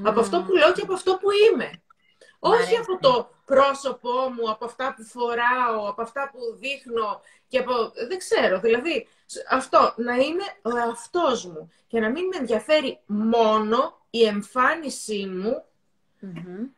Από 0.03 0.19
αυτό 0.19 0.41
που 0.41 0.51
λέω 0.53 0.71
και 0.73 0.81
από 0.81 0.93
αυτό 0.93 1.11
που 1.21 1.27
είμαι. 1.31 1.69
Όχι 2.43 2.77
από 2.77 2.97
το 2.99 3.29
πρόσωπό 3.45 4.29
μου, 4.35 4.49
από 4.51 4.65
αυτά 4.65 4.93
που 4.93 5.03
φοράω, 5.03 5.89
από 5.89 6.01
αυτά 6.01 6.29
που 6.33 6.39
δείχνω 6.59 7.21
και 7.47 7.57
από... 7.57 7.91
Δεν 8.07 8.17
ξέρω, 8.17 8.59
δηλαδή 8.59 9.07
αυτό, 9.49 9.93
να 9.97 10.15
είμαι 10.15 10.43
ο 10.61 10.77
εαυτός 10.77 11.45
μου 11.45 11.71
και 11.87 11.99
να 11.99 12.09
μην 12.09 12.25
με 12.25 12.37
ενδιαφέρει 12.37 12.99
μόνο 13.05 14.01
η 14.09 14.25
εμφάνισή 14.25 15.25
μου 15.25 15.63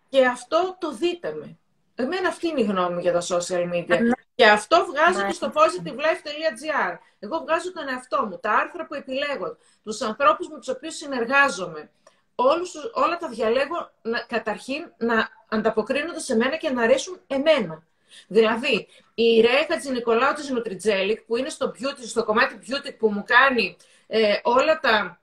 και 0.09 0.25
αυτό 0.25 0.75
το 0.79 0.91
δείτε 0.91 1.33
με. 1.33 1.57
Εμένα 1.95 2.27
αυτή 2.27 2.47
είναι 2.47 2.61
η 2.61 2.63
γνώμη 2.63 2.93
μου 2.93 2.99
για 2.99 3.13
τα 3.13 3.21
social 3.21 3.73
media. 3.73 3.99
Και 4.35 4.49
αυτό 4.49 4.85
βγάζω 4.85 5.25
και 5.25 5.33
στο 5.33 5.51
positivelife.gr. 5.53 6.97
Εγώ 7.19 7.39
βγάζω 7.39 7.73
τον 7.73 7.87
εαυτό 7.87 8.25
μου, 8.25 8.39
τα 8.39 8.51
άρθρα 8.51 8.85
που 8.85 8.93
επιλέγω, 8.93 9.57
τους 9.83 10.01
ανθρώπους 10.01 10.47
με 10.47 10.57
τους 10.57 10.67
οποίους 10.67 10.95
συνεργάζομαι. 10.95 11.91
Όλους, 12.35 12.73
όλα 12.93 13.17
τα 13.17 13.27
διαλέγω 13.27 13.91
να, 14.01 14.19
καταρχήν 14.19 14.93
να 14.97 15.29
ανταποκρίνονται 15.53 16.19
σε 16.19 16.35
μένα 16.35 16.55
και 16.55 16.69
να 16.69 16.81
αρέσουν 16.83 17.19
εμένα. 17.27 17.83
Δηλαδή, 18.27 18.87
η 19.13 19.41
Ρέα 19.41 19.65
Χατζηνικολάου 19.69 20.33
της 20.33 20.53
Nutrijelic, 20.53 21.17
που 21.27 21.37
είναι 21.37 21.49
στο, 21.49 21.73
beauty, 21.75 22.05
στο 22.05 22.23
κομμάτι 22.23 22.59
beauty 22.67 22.95
που 22.97 23.09
μου 23.11 23.23
κάνει 23.25 23.77
ε, 24.07 24.39
όλα 24.43 24.79
τα... 24.79 25.21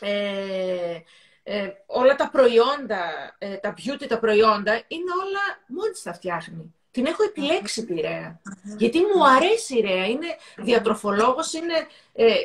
Ε, 0.00 0.98
ε, 1.44 1.70
όλα 1.86 2.14
τα 2.14 2.30
προϊόντα, 2.30 3.34
ε, 3.38 3.56
τα 3.56 3.74
beauty 3.76 4.06
τα 4.08 4.18
προϊόντα, 4.18 4.72
είναι 4.88 5.10
όλα 5.22 5.40
μόνη 5.66 5.90
της 5.90 6.02
τα 6.02 6.12
φτιάχνει. 6.12 6.74
Την 6.90 7.06
έχω 7.06 7.22
επιλέξει 7.22 7.84
τη 7.84 7.94
Ρέα. 7.94 8.40
Γιατί 8.76 8.98
μου 8.98 9.26
αρέσει 9.26 9.78
η 9.78 9.80
Ρέα. 9.80 10.06
Είναι 10.06 10.36
διατροφολόγος 10.56 11.52
είναι, 11.52 11.86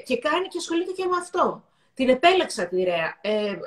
και 0.05 0.18
κάνει 0.18 0.47
και 0.47 0.57
ασχολείται 0.57 0.91
και 0.91 1.05
με 1.05 1.18
αυτό. 1.18 1.63
Την 1.98 2.10
επέλεξα 2.10 2.68
τη 2.68 2.84
Ρέα. 2.84 3.18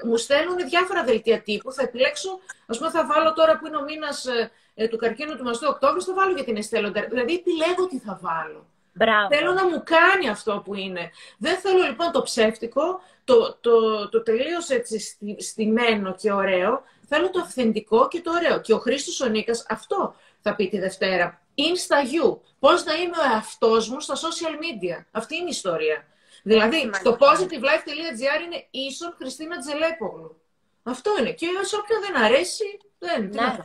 μου 0.06 0.16
στέλνουν 0.16 0.56
διάφορα 0.56 1.04
δελτία 1.04 1.40
τύπου. 1.40 1.72
Θα 1.72 1.82
επιλέξω, 1.82 2.38
ας 2.66 2.78
πούμε 2.78 2.90
θα 2.90 3.06
βάλω 3.06 3.32
τώρα 3.32 3.58
που 3.58 3.66
είναι 3.66 3.76
ο 3.76 3.82
μήνας 3.82 4.26
ε, 4.74 4.88
του 4.88 4.96
καρκίνου 4.96 5.36
του 5.36 5.42
μαστού 5.44 5.66
Οκτώβρης, 5.70 6.04
το 6.04 6.14
βάλω 6.14 6.32
για 6.32 6.44
την 6.44 6.56
εστέλοντα. 6.56 7.06
Δηλαδή, 7.08 7.34
επιλέγω 7.34 7.86
τι 7.86 7.98
θα 7.98 8.18
βάλω. 8.22 8.66
Μπράβο. 8.92 9.28
Θέλω 9.34 9.52
να 9.52 9.68
μου 9.68 9.82
κάνει 9.84 10.28
αυτό 10.28 10.62
που 10.64 10.74
είναι. 10.74 11.10
Δεν 11.38 11.56
θέλω 11.56 11.82
λοιπόν 11.82 12.12
το 12.12 12.22
ψεύτικο, 12.22 13.00
το, 13.24 13.56
το, 13.60 14.08
το 14.08 14.22
τελείως 14.22 14.68
έτσι 14.68 15.18
στημένο 15.38 16.14
και 16.14 16.32
ωραίο. 16.32 16.82
Θέλω 17.08 17.30
το 17.30 17.40
αυθεντικό 17.40 18.08
και 18.08 18.20
το 18.20 18.30
ωραίο. 18.30 18.60
Και 18.60 18.72
ο 18.72 18.78
Χρήστος 18.78 19.20
ο 19.20 19.28
Νίκας 19.28 19.66
αυτό 19.68 20.14
θα 20.40 20.54
πει 20.54 20.68
τη 20.68 20.78
Δευτέρα. 20.78 21.40
Insta 21.56 22.04
you. 22.14 22.38
Πώς 22.58 22.84
να 22.84 22.94
είμαι 22.94 23.16
ο 23.16 23.32
εαυτός 23.32 23.88
μου 23.88 24.00
στα 24.00 24.14
social 24.14 24.54
media. 24.54 25.04
Αυτή 25.10 25.36
είναι 25.36 25.46
η 25.46 25.50
ιστορία. 25.50 26.04
Δηλαδή, 26.42 26.90
το 27.02 27.16
positivelife.gr 27.20 28.44
είναι 28.44 28.66
ίσον 28.70 29.14
Χριστίνα 29.18 29.58
Τζελέπογλου. 29.58 30.42
Αυτό 30.82 31.10
είναι. 31.18 31.32
Και 31.32 31.46
όσο 31.60 31.78
όποιον 31.78 32.00
δεν 32.00 32.16
αρέσει, 32.16 32.64
δεν. 32.98 33.28
Ναι. 33.28 33.56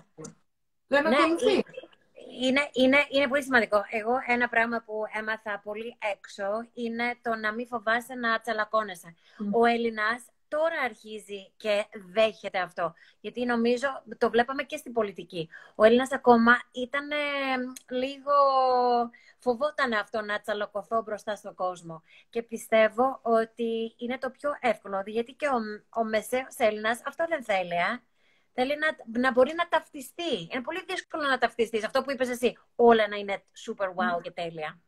Δεν 0.88 1.03
ναι, 1.03 1.17
Είναι, 2.41 2.69
είναι, 2.73 3.05
είναι 3.09 3.28
πολύ 3.28 3.43
σημαντικό. 3.43 3.86
Εγώ 3.89 4.13
ένα 4.28 4.49
πράγμα 4.49 4.84
που 4.86 5.03
έμαθα 5.17 5.61
πολύ 5.63 5.97
έξω 6.13 6.67
είναι 6.73 7.17
το 7.21 7.36
να 7.36 7.53
μην 7.53 7.67
φοβάσαι 7.67 8.13
να 8.13 8.39
τσαλακώνεσαι. 8.39 9.15
Ο 9.51 9.65
Έλληνας 9.65 10.23
τώρα 10.56 10.80
αρχίζει 10.84 11.51
και 11.58 11.86
δέχεται 12.14 12.60
αυτό. 12.60 12.93
Γιατί 13.20 13.45
νομίζω, 13.45 13.88
το 14.18 14.30
βλέπαμε 14.30 14.64
και 14.64 14.78
στην 14.78 14.93
πολιτική. 14.93 15.49
Ο 15.76 15.84
Έλληνας 15.84 16.12
ακόμα 16.12 16.51
ήταν 16.72 17.08
λίγο... 17.89 18.34
Φοβόταν 19.39 19.93
αυτό 19.93 20.22
να 20.22 20.39
τσαλακωθώ 20.39 21.01
μπροστά 21.01 21.36
στον 21.36 21.56
κόσμο. 21.56 22.03
Και 22.30 22.43
πιστεύω 22.43 23.20
ότι 23.22 23.95
είναι 23.97 24.18
το 24.18 24.30
πιο 24.30 24.49
εύκολο, 24.60 25.03
γιατί 25.06 25.34
και 25.34 25.47
ο, 25.47 25.58
ο 25.99 26.03
μεσαίος 26.03 26.56
Έλληνας 26.58 27.01
αυτό 27.06 27.26
δεν 27.30 27.43
θέλει, 27.43 27.74
ε; 27.74 28.01
Θέλει 28.58 28.74
να, 28.78 29.20
να 29.20 29.32
μπορεί 29.32 29.53
να 29.56 29.68
ταυτιστεί. 29.68 30.47
Είναι 30.51 30.62
πολύ 30.62 30.84
δύσκολο 30.88 31.24
να 31.24 31.38
ταυτιστείς. 31.38 31.86
Αυτό 31.86 32.01
που 32.01 32.12
είπες 32.12 32.30
εσύ, 32.30 32.58
όλα 32.76 33.08
να 33.08 33.16
είναι 33.16 33.43
super 33.66 33.88
wow 33.88 34.22
και 34.22 34.32
τέλεια. 34.32 34.80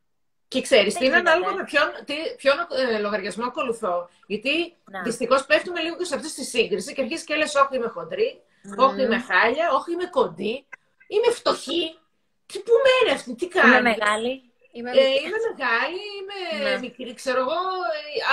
Και 0.48 0.62
ξέρεις, 0.62 0.94
τι 0.94 1.06
είναι 1.06 1.16
ανάλογα 1.16 1.54
με 1.54 1.64
ποιον, 1.64 1.88
τι, 2.06 2.14
ποιον 2.38 2.56
ε, 2.94 3.00
λογαριασμό 3.00 3.46
ακολουθώ. 3.46 4.10
Γιατί 4.28 4.76
δυστυχώς 5.04 5.46
πέφτουμε 5.46 5.82
λίγο 5.82 5.98
και 5.98 6.04
σε 6.04 6.16
αυτή 6.16 6.34
τη 6.34 6.44
σύγκριση 6.44 6.94
και 6.94 7.02
αρχίζεις 7.02 7.26
και 7.26 7.36
λες: 7.36 7.56
Όχι, 7.56 7.76
είμαι 7.76 7.88
χοντρή, 7.88 8.42
mm. 8.64 8.86
όχι 8.86 9.02
είμαι 9.02 9.20
χάλια, 9.20 9.72
όχι 9.72 9.92
είμαι 9.92 10.06
κοντή, 10.06 10.66
είμαι 11.08 11.32
φτωχή. 11.34 12.00
Τι 12.46 12.60
που 12.60 12.72
μένει 12.86 13.16
αυτή, 13.16 13.36
τι 13.36 13.48
κάνεις; 13.48 13.72
Είμαι 13.72 13.82
μεγάλη. 13.82 14.42
Είμαι, 14.72 14.92
ε, 14.92 14.94
είμαι 15.24 15.40
μεγάλη, 15.50 16.04
είμαι 16.18 16.70
ναι. 16.70 16.80
μικρή, 16.80 17.14
ξέρω 17.14 17.40
εγώ, 17.40 17.60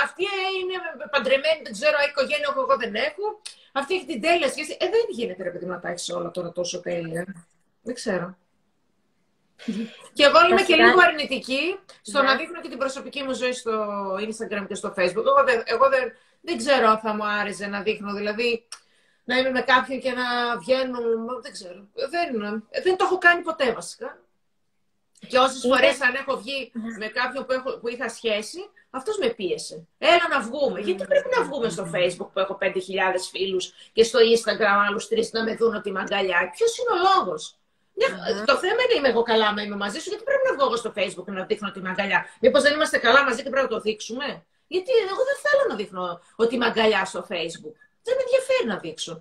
αυτή 0.03 0.23
είναι 0.59 0.75
παντρεμένη, 1.11 1.61
δεν 1.63 1.73
ξέρω, 1.73 1.97
έχει 1.99 2.09
οικογένεια, 2.09 2.53
εγώ 2.55 2.77
δεν 2.77 2.95
έχω. 2.95 3.41
Αυτή 3.71 3.95
έχει 3.95 4.05
την 4.05 4.21
τέλεια 4.21 4.49
σχέση. 4.49 4.77
Ε, 4.79 4.85
δεν 4.89 5.05
γίνεται 5.09 5.43
ρε 5.43 5.49
παιδί 5.49 5.65
να 5.65 5.79
τα 5.79 5.89
έχεις 5.89 6.09
όλα 6.09 6.31
τώρα 6.31 6.51
τόσο 6.51 6.79
τέλεια. 6.79 7.47
Δεν 7.81 7.93
ξέρω. 7.93 8.37
Και 10.13 10.23
εγώ 10.23 10.45
είμαι 10.49 10.61
και 10.61 10.75
λίγο 10.75 10.99
αρνητική 11.07 11.79
στο 12.01 12.21
ναι. 12.21 12.27
να 12.27 12.35
δείχνω 12.35 12.61
και 12.61 12.69
την 12.69 12.77
προσωπική 12.77 13.23
μου 13.23 13.33
ζωή 13.33 13.53
στο 13.53 13.73
Instagram 14.15 14.65
και 14.67 14.75
στο 14.75 14.93
Facebook. 14.97 15.25
Εγώ, 15.25 15.43
δεν, 15.45 15.63
εγώ 15.65 15.89
δεν, 15.89 16.11
δεν 16.41 16.57
ξέρω 16.57 16.87
αν 16.87 16.99
θα 16.99 17.13
μου 17.13 17.25
άρεσε 17.25 17.67
να 17.67 17.81
δείχνω, 17.81 18.13
δηλαδή 18.13 18.67
να 19.23 19.37
είμαι 19.37 19.49
με 19.49 19.61
κάποιον 19.61 19.99
και 19.99 20.11
να 20.11 20.57
βγαίνουν. 20.57 21.41
Δεν 21.41 21.51
ξέρω. 21.51 21.87
Δεν, 21.93 22.63
δεν 22.83 22.97
το 22.97 23.03
έχω 23.05 23.17
κάνει 23.17 23.41
ποτέ 23.41 23.73
βασικά. 23.73 24.19
Και 25.27 25.37
όσες 25.37 25.61
φορές 25.61 26.01
αν 26.01 26.13
έχω 26.15 26.37
βγει 26.37 26.71
ναι. 26.73 26.97
με 26.97 27.07
κάποιον 27.07 27.45
που, 27.45 27.51
έχω, 27.51 27.79
που 27.79 27.87
είχα 27.87 28.09
σχέση, 28.09 28.59
αυτός 28.89 29.17
με 29.17 29.29
πίεσε. 29.29 29.87
Έλα 29.97 30.27
να 30.29 30.39
βγούμε. 30.41 30.79
Γιατί 30.79 31.05
πρέπει 31.05 31.29
να 31.37 31.43
βγούμε 31.43 31.69
στο 31.69 31.83
Facebook 31.93 32.29
που 32.33 32.39
έχω 32.39 32.57
5.000 32.61 32.67
φίλους 33.31 33.73
και 33.93 34.03
στο 34.03 34.19
Instagram 34.19 34.85
άλλους 34.87 35.07
τρεις 35.07 35.31
να 35.31 35.43
με 35.43 35.55
δουν 35.55 35.75
ότι 35.75 35.89
είμαι 35.89 35.99
αγκαλιά. 35.99 36.51
Ποιος 36.55 36.77
είναι 36.77 36.99
ο 36.99 36.99
λόγος; 37.15 37.57
Ναι, 37.99 38.07
το 38.51 38.55
θέμα 38.63 38.79
είναι 38.83 38.95
είμαι 38.97 39.09
εγώ 39.13 39.23
καλά 39.31 39.47
να 39.51 39.61
είμαι 39.61 39.75
μαζί 39.75 39.99
σου, 39.99 40.09
γιατί 40.09 40.23
πρέπει 40.29 40.45
να 40.47 40.53
βγω 40.55 40.65
εγώ 40.67 40.77
στο 40.83 40.91
Facebook 40.97 41.27
να 41.37 41.43
δείχνω 41.49 41.67
ότι 41.71 41.79
είμαι 41.79 41.89
αγκαλιά. 41.89 42.19
Μήπως 42.41 42.61
δεν 42.65 42.73
είμαστε 42.73 42.97
καλά 42.97 43.23
μαζί 43.23 43.43
και 43.43 43.49
πρέπει 43.49 43.67
να 43.69 43.73
το 43.75 43.79
δείξουμε; 43.79 44.25
Γιατί 44.67 44.91
εγώ 45.13 45.23
δεν 45.29 45.37
θέλω 45.43 45.63
να 45.69 45.75
δείχνω 45.75 46.03
ότι 46.35 46.55
είμαι 46.55 46.65
αγκαλιά 46.65 47.05
στο 47.05 47.21
Facebook. 47.31 47.75
Δεν 48.05 48.13
με 48.17 48.21
ενδιαφέρει 48.25 48.65
να 48.73 48.77
δείξω. 48.77 49.13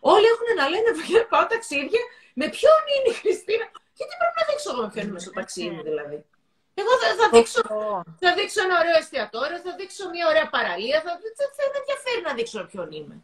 Όλοι 0.00 0.26
έχουν 0.32 0.48
να 0.60 0.64
λένε 0.72 0.90
πάω 1.32 1.46
ταξίδια. 1.46 2.02
Με 2.40 2.46
ποιον 2.54 2.80
είναι 2.94 3.08
η 3.14 3.16
Χριστίνα; 3.22 3.66
Γιατί 3.98 4.12
πρέπει 4.20 4.36
να 4.40 4.44
δείξω 4.48 4.68
εγώ 4.72 4.80
με 4.84 4.90
ποιον 4.92 5.06
είμαι 5.08 5.20
στο 5.24 5.32
ταξίδι, 5.38 5.80
δηλαδή. 5.88 6.18
Εγώ 6.80 6.92
θα, 7.00 7.08
θα, 7.20 7.26
δείξω, 7.34 7.62
θα 8.22 8.30
δείξω 8.38 8.60
ένα 8.66 8.76
ωραίο 8.82 8.96
εστιατόριο, 9.02 9.58
θα 9.66 9.72
δείξω 9.78 10.02
μια 10.14 10.26
ωραία 10.32 10.46
παραλία. 10.56 10.98
Θα, 11.04 11.12
θα, 11.38 11.44
θα 11.56 11.64
με 11.72 11.76
ενδιαφέρει 11.82 12.20
να 12.28 12.32
δείξω 12.38 12.58
ποιον 12.70 12.88
είμαι. 12.98 13.16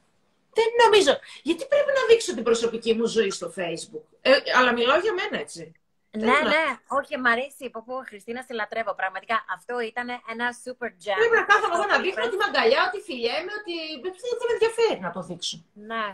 Δεν 0.53 0.67
νομίζω. 0.85 1.19
Γιατί 1.43 1.67
πρέπει 1.67 1.93
να 1.99 2.07
δείξω 2.09 2.35
την 2.35 2.43
προσωπική 2.43 2.95
μου 2.95 3.07
ζωή 3.07 3.31
στο 3.31 3.53
Facebook; 3.57 4.07
Ε, 4.21 4.33
αλλά 4.57 4.73
μιλάω 4.73 4.99
για 4.99 5.13
μένα 5.13 5.39
έτσι. 5.39 5.73
Ναι, 6.11 6.25
ναι, 6.55 6.67
όχι, 6.99 7.19
μ' 7.19 7.27
αρέσει 7.27 7.71
που 7.71 7.85
πω 7.85 7.95
Χριστίνα, 8.07 8.43
σε 8.43 8.53
λατρεύω. 8.55 8.95
Πραγματικά 8.95 9.45
αυτό 9.57 9.81
ήταν 9.81 10.09
ένα 10.09 10.47
super 10.65 10.91
jam. 11.05 11.19
Πρέπει 11.21 11.37
να 11.37 11.45
κάθομαι 11.51 11.75
εγώ 11.75 11.87
να 11.87 11.99
δείχνω 11.99 12.23
ότι 12.25 12.35
είμαι 12.35 12.45
αγκαλιά, 12.45 12.81
ότι 12.89 12.99
φιλιέμαι, 13.09 13.53
ότι 13.61 13.75
δεν 14.03 14.13
με 14.49 14.53
ενδιαφέρει 14.57 15.01
να 15.01 15.11
το 15.11 15.21
δείξω. 15.21 15.65
Ναι. 15.73 16.07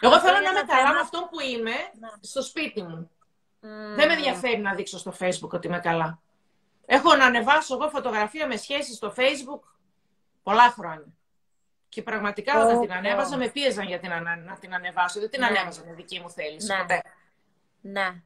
Εγώ 0.00 0.20
θέλω 0.20 0.38
να 0.46 0.50
είμαι 0.50 0.64
καλά 0.66 0.92
με 0.92 0.98
αυτό 0.98 1.28
που 1.30 1.40
είμαι 1.40 1.76
ναι. 2.00 2.08
στο 2.20 2.42
σπίτι 2.42 2.82
μου. 2.82 3.10
Δεν 3.96 4.06
με 4.08 4.12
ενδιαφέρει 4.12 4.60
να 4.60 4.74
δείξω 4.74 4.98
στο 4.98 5.14
Facebook 5.20 5.50
ότι 5.50 5.66
είμαι 5.66 5.80
καλά. 5.80 6.20
Έχω 6.86 7.16
να 7.16 7.24
ανεβάσω 7.24 7.74
εγώ 7.74 7.88
φωτογραφία 7.88 8.46
με 8.46 8.56
σχέση 8.56 8.94
στο 8.94 9.14
Facebook 9.16 9.62
πολλά 10.42 10.70
χρόνια. 10.70 11.12
Και 11.92 12.02
πραγματικά 12.02 12.64
όταν 12.64 12.80
την 12.80 12.92
ανέβαζα, 12.92 13.36
με 13.36 13.48
πίεζαν 13.48 13.86
για 13.86 13.98
την 13.98 14.10
να 14.44 14.58
την 14.60 14.74
ανεβάσω. 14.74 15.20
Δεν 15.20 15.30
την 15.30 15.40
ναι. 15.40 15.46
ανέβαζα 15.46 15.84
με 15.86 15.92
δική 15.92 16.20
μου 16.20 16.30
θέληση 16.30 16.72
ναι. 16.72 16.78
ποτέ. 16.78 17.02
Ναι. 17.80 18.22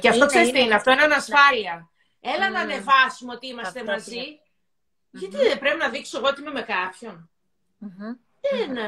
Και 0.00 0.08
αυτό 0.08 0.26
ξέρεις 0.26 0.50
τι 0.50 0.60
είναι, 0.60 0.74
αυτό 0.74 0.90
είναι 0.90 1.02
ανασφάλεια. 1.02 1.90
Έλα 2.20 2.50
να 2.50 2.60
ανεβάσουμε 2.60 3.32
ότι 3.32 3.46
είμαστε 3.46 3.84
μαζί. 3.84 4.40
Γιατί 5.10 5.36
δεν 5.36 5.58
πρέπει 5.58 5.78
να 5.78 5.88
δείξω 5.88 6.18
εγώ 6.18 6.26
ότι 6.26 6.40
είμαι 6.40 6.50
με 6.50 6.62
κάποιον. 6.62 7.30
Δεν. 8.40 8.78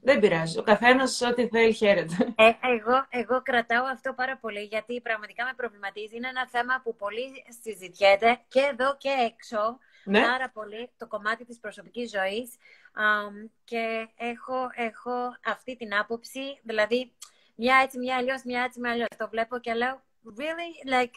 Δεν 0.00 0.20
πειράζει. 0.20 0.58
Ο 0.58 0.62
καθένας 0.62 1.20
ό,τι 1.20 1.48
θέλει 1.48 1.72
χαίρεται. 1.72 2.34
Ε, 2.36 2.52
εγώ, 2.60 3.06
εγώ 3.08 3.42
κρατάω 3.42 3.84
αυτό 3.84 4.12
πάρα 4.12 4.36
πολύ 4.36 4.62
γιατί 4.62 5.00
πραγματικά 5.00 5.44
με 5.44 5.52
προβληματίζει. 5.56 6.16
Είναι 6.16 6.28
ένα 6.28 6.48
θέμα 6.48 6.80
που 6.82 6.96
πολύ 6.96 7.44
συζητιέται 7.62 8.40
και 8.48 8.60
εδώ 8.60 8.96
και 8.96 9.08
έξω. 9.08 9.78
Ναι. 10.04 10.20
Πάρα 10.20 10.50
πολύ 10.50 10.90
το 10.96 11.06
κομμάτι 11.06 11.44
της 11.44 11.58
προσωπικής 11.58 12.10
ζωής 12.10 12.56
και 13.64 14.08
έχω, 14.16 14.68
έχω 14.74 15.36
αυτή 15.44 15.76
την 15.76 15.94
άποψη, 15.94 16.60
δηλαδή 16.62 17.12
μια 17.54 17.80
έτσι, 17.82 17.98
μια 17.98 18.16
αλλιώς, 18.16 18.42
μια 18.44 18.62
έτσι, 18.62 18.80
μια 18.80 18.90
αλλιώς. 18.90 19.08
Το 19.18 19.28
βλέπω 19.28 19.58
και 19.58 19.74
λέω, 19.74 20.02
really, 20.38 20.92
like, 20.94 21.14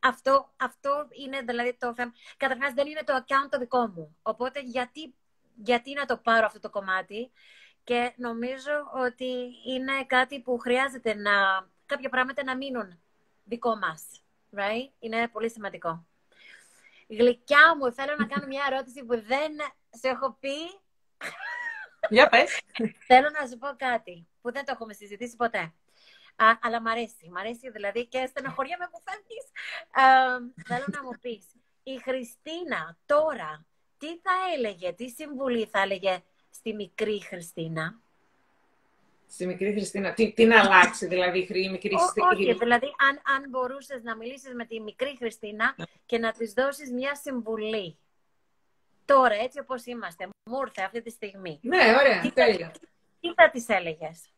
αυτό, 0.00 0.52
αυτό 0.56 1.08
είναι 1.10 1.40
δηλαδή 1.40 1.76
το 1.80 1.94
θέμα. 1.94 2.12
Καταρχάς 2.36 2.72
δεν 2.72 2.86
είναι 2.86 3.02
το 3.04 3.14
account 3.16 3.48
το 3.50 3.58
δικό 3.58 3.86
μου, 3.86 4.16
οπότε 4.22 4.60
γιατί, 4.60 5.14
γιατί 5.54 5.92
να 5.92 6.04
το 6.06 6.16
πάρω 6.16 6.46
αυτό 6.46 6.60
το 6.60 6.70
κομμάτι; 6.70 7.30
Και 7.84 8.12
νομίζω 8.16 8.70
ότι 9.04 9.30
είναι 9.66 10.04
κάτι 10.06 10.40
που 10.40 10.58
χρειάζεται 10.58 11.14
να, 11.14 11.32
κάποια 11.86 12.08
πράγματα 12.08 12.44
να 12.44 12.56
μείνουν 12.56 13.00
δικό 13.44 13.76
μας, 13.76 14.22
right? 14.56 14.92
Είναι 14.98 15.28
πολύ 15.28 15.50
σημαντικό. 15.50 16.07
Γλυκιά 17.08 17.76
μου, 17.76 17.92
θέλω 17.92 18.14
να 18.18 18.26
κάνω 18.26 18.46
μια 18.46 18.64
ερώτηση 18.70 19.04
που 19.04 19.22
δεν 19.22 19.52
σε 19.90 20.08
έχω 20.08 20.36
πει. 20.40 20.56
Για 22.08 22.28
πες. 22.28 22.60
θέλω 23.06 23.30
να 23.30 23.46
σου 23.46 23.58
πω 23.58 23.68
κάτι 23.76 24.26
που 24.40 24.52
δεν 24.52 24.64
το 24.64 24.72
έχουμε 24.74 24.92
συζητήσει 24.92 25.36
ποτέ. 25.36 25.72
Α, 26.36 26.46
αλλά 26.60 26.80
μ' 26.80 26.86
αρέσει. 26.86 27.28
Μ' 27.30 27.36
αρέσει 27.36 27.70
δηλαδή 27.70 28.06
και 28.06 28.26
στενοχωρία 28.26 28.90
που 28.92 29.02
φεύγεις. 29.04 29.44
θέλω 30.66 30.84
να 30.86 31.02
μου 31.02 31.10
πεις, 31.20 31.46
η 31.82 31.98
Χριστίνα 31.98 32.96
τώρα 33.06 33.66
τι 33.98 34.06
θα 34.06 34.32
έλεγε, 34.54 34.92
τι 34.92 35.08
συμβουλή 35.08 35.66
θα 35.66 35.80
έλεγε 35.80 36.22
στη 36.50 36.74
μικρή 36.74 37.22
Χριστίνα; 37.22 38.00
Στη 39.30 39.46
μικρή 39.46 39.72
Χριστίνα. 39.72 40.12
Τι, 40.12 40.32
τι 40.32 40.44
να 40.44 40.60
αλλάξει 40.60 41.06
δηλαδή 41.06 41.38
η 41.38 41.68
μικρή 41.70 41.96
Χριστίνα. 41.96 42.26
Όχι, 42.32 42.54
δηλαδή 42.54 42.86
αν, 42.86 43.34
αν 43.36 43.48
μπορούσες 43.48 44.02
να 44.02 44.16
μιλήσεις 44.16 44.54
με 44.54 44.64
τη 44.64 44.80
μικρή 44.80 45.16
Χριστίνα 45.18 45.74
ναι. 45.76 45.84
και 46.06 46.18
να 46.18 46.32
της 46.32 46.52
δώσεις 46.52 46.92
μια 46.92 47.14
συμβουλή. 47.14 47.98
Τώρα, 49.04 49.34
έτσι 49.34 49.60
όπως 49.60 49.84
είμαστε, 49.84 50.28
μου 50.44 50.58
ήρθε 50.66 50.82
αυτή 50.82 51.02
τη 51.02 51.10
στιγμή. 51.10 51.58
Ναι, 51.62 51.94
ωραία, 52.00 52.20
τι 52.20 52.32
τέλεια. 52.32 52.66
Θα, 52.66 52.88
τι 53.20 53.32
θα 53.34 53.50
της 53.50 53.68
έλεγες; 53.68 54.30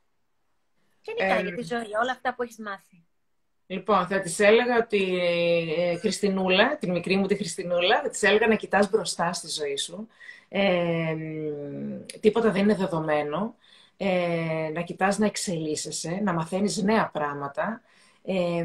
Γενικά 1.02 1.34
ε, 1.34 1.42
για 1.42 1.54
τη 1.54 1.62
ζωή, 1.62 1.94
όλα 2.02 2.12
αυτά 2.12 2.34
που 2.34 2.42
έχεις 2.42 2.58
μάθει. 2.58 3.04
Λοιπόν, 3.66 4.06
θα 4.06 4.20
της 4.20 4.38
έλεγα 4.38 4.76
ότι 4.76 5.18
ε, 5.76 5.96
Χριστινούλα, 5.96 6.76
την 6.76 6.90
μικρή 6.90 7.16
μου 7.16 7.26
τη 7.26 7.36
Χριστινούλα, 7.36 8.00
θα 8.02 8.08
της 8.08 8.22
έλεγα 8.22 8.46
να 8.46 8.54
κοιτάς 8.54 8.90
μπροστά 8.90 9.32
στη 9.32 9.48
ζωή 9.48 9.76
σου. 9.76 10.08
Ε, 10.48 11.16
τίποτα 12.20 12.50
δεν 12.50 12.62
είναι 12.62 12.74
δεδομένο 12.74 13.56
ε, 14.02 14.70
να 14.72 14.82
κοιτάς 14.82 15.18
να 15.18 15.26
εξελίσσεσαι, 15.26 16.20
να 16.22 16.32
μαθαίνεις 16.32 16.82
νέα 16.82 17.10
πράγματα, 17.10 17.80
ε, 18.22 18.64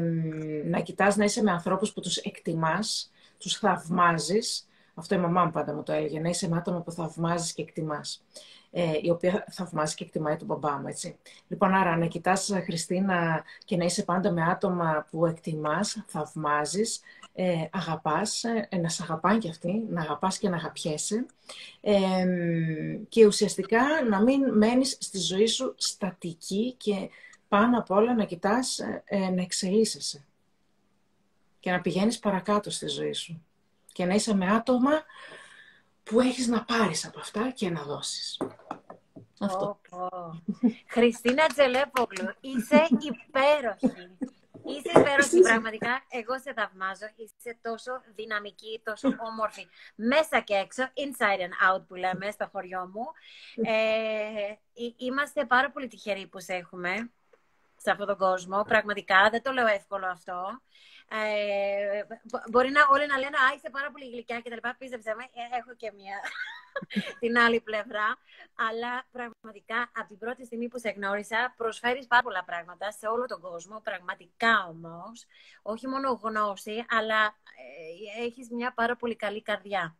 να 0.64 0.80
κοιτάς 0.80 1.16
να 1.16 1.24
είσαι 1.24 1.42
με 1.42 1.50
ανθρώπους 1.50 1.92
που 1.92 2.00
τους 2.00 2.16
εκτιμάς, 2.16 3.12
τους 3.38 3.58
θαυμάζεις. 3.58 4.68
Αυτό 4.94 5.14
η 5.14 5.18
μαμά 5.18 5.44
μου 5.44 5.50
πάντα 5.50 5.74
μου 5.74 5.82
το 5.82 5.92
έλεγε, 5.92 6.20
να 6.20 6.28
είσαι 6.28 6.48
με 6.48 6.56
άτομα 6.56 6.80
που 6.80 6.92
θαυμάζεις 6.92 7.52
και 7.52 7.62
εκτιμάς. 7.62 8.24
Ε, 8.70 8.92
η 9.02 9.10
οποία 9.10 9.44
θαυμάζει 9.50 9.94
και 9.94 10.04
εκτιμάει 10.04 10.36
τον 10.36 10.46
μπαμπά 10.46 10.78
μου, 10.78 10.86
έτσι. 10.86 11.18
Λοιπόν, 11.48 11.74
άρα 11.74 11.96
να 11.96 12.06
κοιτάς, 12.06 12.50
Χριστίνα, 12.64 13.44
και 13.64 13.76
να 13.76 13.84
είσαι 13.84 14.04
πάντα 14.04 14.32
με 14.32 14.42
άτομα 14.42 15.06
που 15.10 15.26
εκτιμάς, 15.26 16.04
θαυμάζεις, 16.06 17.00
ε, 17.38 17.68
αγαπάς, 17.72 18.44
ε, 18.44 18.68
να 18.80 18.88
σε 18.88 19.02
αγαπάνε 19.02 19.38
κι 19.38 19.48
αυτοί, 19.48 19.84
να 19.88 20.00
αγαπάς 20.00 20.38
και 20.38 20.48
να 20.48 20.56
αγαπιέσαι 20.56 21.26
ε, 21.80 22.26
και 23.08 23.26
ουσιαστικά 23.26 23.82
να 24.08 24.22
μην 24.22 24.56
μένεις 24.56 24.96
στη 25.00 25.18
ζωή 25.18 25.46
σου 25.46 25.74
στατική 25.76 26.74
και 26.76 27.10
πάνω 27.48 27.78
απ' 27.78 27.90
όλα 27.90 28.14
να 28.14 28.24
κοιτάς 28.24 28.78
ε, 29.04 29.30
να 29.30 29.42
εξελίσσεσαι 29.42 30.24
και 31.60 31.70
να 31.70 31.80
πηγαίνεις 31.80 32.18
παρακάτω 32.18 32.70
στη 32.70 32.88
ζωή 32.88 33.12
σου 33.12 33.44
και 33.92 34.04
να 34.04 34.14
είσαι 34.14 34.34
με 34.34 34.46
άτομα 34.50 34.90
που 36.02 36.20
έχεις 36.20 36.46
να 36.46 36.64
πάρεις 36.64 37.06
από 37.06 37.20
αυτά 37.20 37.50
και 37.50 37.70
να 37.70 37.82
δώσεις. 37.82 38.40
Αυτό. 39.40 39.80
Χριστίνα 40.86 41.46
Τζελέπογλου, 41.46 42.34
είσαι 42.40 42.86
υπέροχη. 42.90 44.08
Είσαι 44.68 45.00
υπέροχη, 45.00 45.40
πραγματικά. 45.40 46.02
Εγώ 46.08 46.38
σε 46.38 46.52
θαυμάζω. 46.52 47.06
Είσαι 47.16 47.58
τόσο 47.62 48.02
δυναμική, 48.14 48.80
τόσο 48.84 49.08
όμορφη. 49.30 49.66
Μέσα 49.94 50.40
και 50.40 50.54
έξω, 50.54 50.82
inside 50.84 51.40
and 51.40 51.74
out 51.74 51.82
που 51.88 51.94
λέμε 51.94 52.30
στο 52.30 52.48
χωριό 52.52 52.90
μου. 52.92 53.04
Ε, 53.66 54.54
είμαστε 54.96 55.44
πάρα 55.44 55.70
πολύ 55.70 55.86
τυχεροί 55.86 56.26
που 56.26 56.40
σε 56.40 56.54
έχουμε 56.54 57.10
σε 57.86 57.92
αυτόν 57.92 58.06
τον 58.06 58.16
κόσμο. 58.16 58.62
Πραγματικά, 58.62 59.28
δεν 59.30 59.42
το 59.42 59.50
λέω 59.52 59.66
εύκολο 59.66 60.06
αυτό. 60.06 60.60
Ε, 61.10 62.02
μπορεί 62.50 62.70
να 62.70 62.80
όλοι 62.90 63.06
να 63.06 63.18
λένε 63.18 63.36
«Α, 63.36 63.46
είσαι 63.56 63.70
πάρα 63.70 63.90
πολύ 63.90 64.06
γλυκιά» 64.12 64.40
και 64.40 64.48
τα 64.48 64.54
λοιπά. 64.54 64.76
Πίστεψε 64.78 65.14
με, 65.18 65.24
ε, 65.24 65.58
έχω 65.58 65.72
και 65.76 65.92
μία 65.98 66.16
την 67.22 67.38
άλλη 67.38 67.60
πλευρά. 67.60 68.06
Αλλά 68.68 68.92
πραγματικά 69.12 69.78
από 69.98 70.08
την 70.08 70.18
πρώτη 70.18 70.44
στιγμή 70.44 70.68
που 70.68 70.78
σε 70.78 70.90
γνώρισα 70.90 71.54
προσφέρεις 71.56 72.06
πάρα 72.06 72.22
πολλά 72.22 72.44
πράγματα 72.44 72.90
σε 72.90 73.06
όλο 73.06 73.26
τον 73.26 73.40
κόσμο. 73.40 73.80
Πραγματικά 73.80 74.66
όμως, 74.68 75.26
όχι 75.62 75.86
μόνο 75.88 76.20
γνώση, 76.22 76.84
αλλά 76.88 77.20
ε, 78.18 78.24
έχεις 78.24 78.50
μια 78.50 78.72
πάρα 78.72 78.96
πολύ 78.96 79.16
καλή 79.16 79.42
καρδιά. 79.42 79.96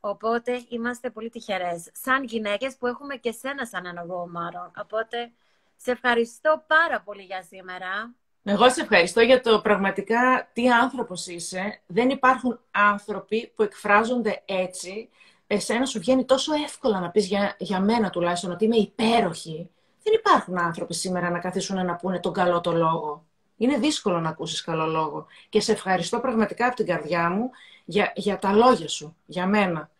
Οπότε 0.00 0.64
είμαστε 0.68 1.10
πολύ 1.10 1.30
τυχερές. 1.30 1.90
Σαν 1.92 2.24
γυναίκες 2.24 2.76
που 2.76 2.86
έχουμε 2.86 3.16
και 3.16 3.32
σένα 3.32 3.66
σαν 3.66 3.86
αναγό, 3.86 4.28
Οπότε 4.76 5.32
σε 5.76 5.90
ευχαριστώ 5.90 6.64
πάρα 6.66 7.00
πολύ 7.00 7.22
για 7.22 7.42
σήμερα. 7.42 8.14
Εγώ 8.42 8.70
σε 8.70 8.80
ευχαριστώ 8.80 9.20
για 9.20 9.40
το 9.40 9.60
πραγματικά 9.60 10.50
τι 10.52 10.70
άνθρωπος 10.70 11.26
είσαι. 11.26 11.80
Δεν 11.86 12.10
υπάρχουν 12.10 12.60
άνθρωποι 12.70 13.52
που 13.54 13.62
εκφράζονται 13.62 14.42
έτσι. 14.44 15.08
Εσένα 15.46 15.86
σου 15.86 15.98
βγαίνει 15.98 16.24
τόσο 16.24 16.52
εύκολα 16.54 17.00
να 17.00 17.10
πεις 17.10 17.26
για, 17.26 17.56
για 17.58 17.80
μένα 17.80 18.10
τουλάχιστον 18.10 18.50
ότι 18.50 18.64
είμαι 18.64 18.76
υπέροχη. 18.76 19.70
Δεν 20.02 20.12
υπάρχουν 20.14 20.58
άνθρωποι 20.58 20.94
σήμερα 20.94 21.30
να 21.30 21.38
καθίσουν 21.38 21.86
να 21.86 21.96
πούνε 21.96 22.20
τον 22.20 22.32
καλό 22.32 22.60
το 22.60 22.72
λόγο. 22.72 23.24
Είναι 23.56 23.78
δύσκολο 23.78 24.20
να 24.20 24.28
ακούσεις 24.28 24.62
καλό 24.62 24.86
λόγο. 24.86 25.26
Και 25.48 25.60
σε 25.60 25.72
ευχαριστώ 25.72 26.20
πραγματικά 26.20 26.66
από 26.66 26.76
την 26.76 26.86
καρδιά 26.86 27.30
μου 27.30 27.50
για, 27.84 28.12
για 28.16 28.38
τα 28.38 28.52
λόγια 28.52 28.88
σου, 28.88 29.16
για 29.26 29.46
μένα. 29.46 29.90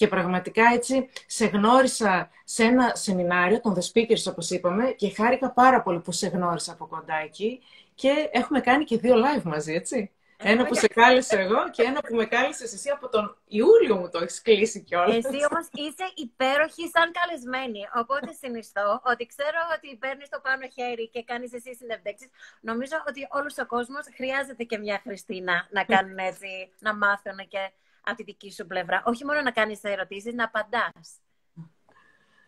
Και 0.00 0.08
πραγματικά 0.08 0.62
έτσι 0.74 1.08
σε 1.26 1.46
γνώρισα 1.46 2.30
σε 2.44 2.64
ένα 2.64 2.94
σεμινάριο 2.94 3.60
των 3.60 3.76
The 3.76 3.84
Speakers, 3.90 4.24
όπως 4.28 4.50
είπαμε, 4.50 4.90
και 4.90 5.10
χάρηκα 5.10 5.50
πάρα 5.50 5.82
πολύ 5.82 6.00
που 6.00 6.12
σε 6.12 6.28
γνώρισα 6.28 6.72
από 6.72 6.86
κοντά 6.86 7.14
εκεί 7.24 7.62
και 7.94 8.28
έχουμε 8.32 8.60
κάνει 8.60 8.84
και 8.84 8.96
δύο 8.98 9.14
live 9.24 9.42
μαζί, 9.42 9.72
έτσι. 9.72 10.10
Ένα 10.36 10.64
που 10.64 10.74
σε 10.74 10.88
κάλεσα 10.88 11.38
εγώ 11.38 11.70
και 11.70 11.82
ένα 11.82 12.00
που 12.00 12.14
με 12.14 12.24
κάλεσες 12.24 12.72
εσύ 12.72 12.90
από 12.90 13.08
τον 13.08 13.36
Ιούλιο 13.46 13.96
μου 13.96 14.08
το 14.10 14.18
έχεις 14.22 14.42
κλείσει 14.42 14.80
κιόλας. 14.80 15.16
Εσύ 15.16 15.38
όμως 15.50 15.66
είσαι 15.72 16.06
υπέροχη 16.14 16.88
σαν 16.94 17.12
καλεσμένη. 17.18 17.82
Οπότε 17.94 18.32
συνιστώ 18.32 19.00
ότι 19.04 19.26
ξέρω 19.26 19.60
ότι 19.76 19.96
παίρνεις 19.96 20.28
το 20.28 20.40
πάνω 20.42 20.66
χέρι 20.74 21.08
και 21.08 21.22
κάνεις 21.24 21.52
εσύ 21.52 21.74
συνεντεύξεις. 21.74 22.28
Νομίζω 22.60 22.96
ότι 23.08 23.28
όλος 23.30 23.58
ο 23.58 23.66
κόσμος 23.66 24.04
χρειάζεται 24.16 24.64
και 24.64 24.78
μια 24.78 25.00
Χριστίνα 25.04 25.68
να 25.70 25.84
κάνουν 25.84 26.18
έτσι, 26.18 26.70
να 26.78 26.94
μάθουν 26.96 27.38
και 27.48 27.72
από 28.04 28.16
τη 28.16 28.22
δική 28.22 28.52
σου 28.52 28.66
πλευρά. 28.66 29.02
Όχι 29.06 29.24
μόνο 29.24 29.40
να 29.40 29.50
κάνεις 29.50 29.82
ερωτήσεις, 29.82 30.34
να 30.34 30.44
απαντάς. 30.44 31.20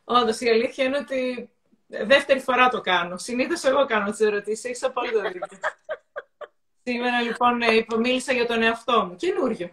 Όντως, 0.05 0.40
η 0.40 0.48
αλήθεια 0.48 0.84
είναι 0.84 0.96
ότι 0.96 1.50
δεύτερη 1.86 2.40
φορά 2.40 2.68
το 2.68 2.80
κάνω. 2.80 3.16
Συνήθως 3.16 3.64
εγώ 3.64 3.84
κάνω 3.84 4.11
τις 4.11 4.20
ερωτήσεις. 4.20 4.64
Έχεις 4.64 4.82
απόλυτο 4.82 5.20
δίκιο. 5.20 5.40
Σήμερα 6.84 7.20
λοιπόν 7.20 7.62
ε, 7.62 7.86
μίλησα 7.98 8.32
για 8.32 8.46
τον 8.46 8.62
εαυτό 8.62 9.07
μου. 9.07 9.16
Καινούριο. 9.16 9.70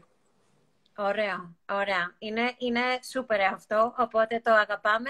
Ωραία, 0.97 1.55
ωραία. 1.69 2.15
Είναι, 2.17 2.53
είναι 2.57 2.81
σούπερ 3.09 3.41
αυτό, 3.41 3.93
οπότε 3.97 4.41
το 4.43 4.53
αγαπάμε 4.53 5.09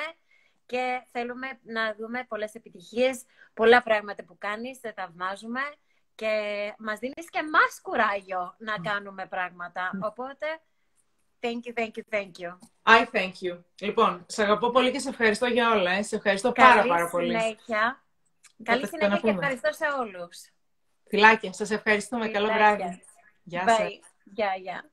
και 0.65 1.01
θέλουμε 1.11 1.47
να 1.63 1.95
δούμε 1.99 2.25
πολλές 2.27 2.53
επιτυχίες, 2.53 3.23
πολλά 3.53 3.83
πράγματα 3.83 4.23
που 4.23 4.37
κάνεις, 4.37 4.79
σε 4.79 4.93
θαυμάζουμε 4.95 5.59
και 6.19 6.73
μας 6.77 6.99
δίνεις 6.99 7.29
και 7.29 7.39
μας 7.51 7.79
κουράγιο 7.81 8.55
να 8.57 8.75
κάνουμε 8.89 9.25
πράγματα. 9.25 9.91
Οπότε, 10.01 10.45
thank 11.39 11.59
you, 11.67 11.73
thank 11.79 11.91
you, 11.97 12.03
thank 12.15 12.31
you. 12.41 12.57
I 12.83 13.05
thank 13.11 13.31
you. 13.41 13.63
Λοιπόν, 13.79 14.25
σε 14.27 14.43
αγαπώ 14.43 14.69
πολύ 14.71 14.91
και 14.91 14.99
σε 14.99 15.09
ευχαριστώ 15.09 15.45
για 15.45 15.71
όλα. 15.71 15.91
Ε. 15.91 16.01
Σε 16.01 16.15
ευχαριστώ 16.15 16.51
πάρα 16.51 16.83
πάρα 16.83 17.09
πολύ. 17.09 17.39
Συνέχεια. 17.39 18.03
Καλή 18.63 18.87
συνέχεια 18.87 19.17
και 19.17 19.29
ευχαριστώ 19.29 19.71
σε 19.73 19.85
όλους. 19.99 20.49
Φιλάκια, 21.07 21.53
σας 21.53 21.71
ευχαριστούμε. 21.71 22.27
Καλό 22.27 22.47
βράδυ. 22.47 23.03
Γεια 23.43 23.67
σας. 23.67 23.99
Γεια, 24.23 24.55
γεια. 24.61 24.89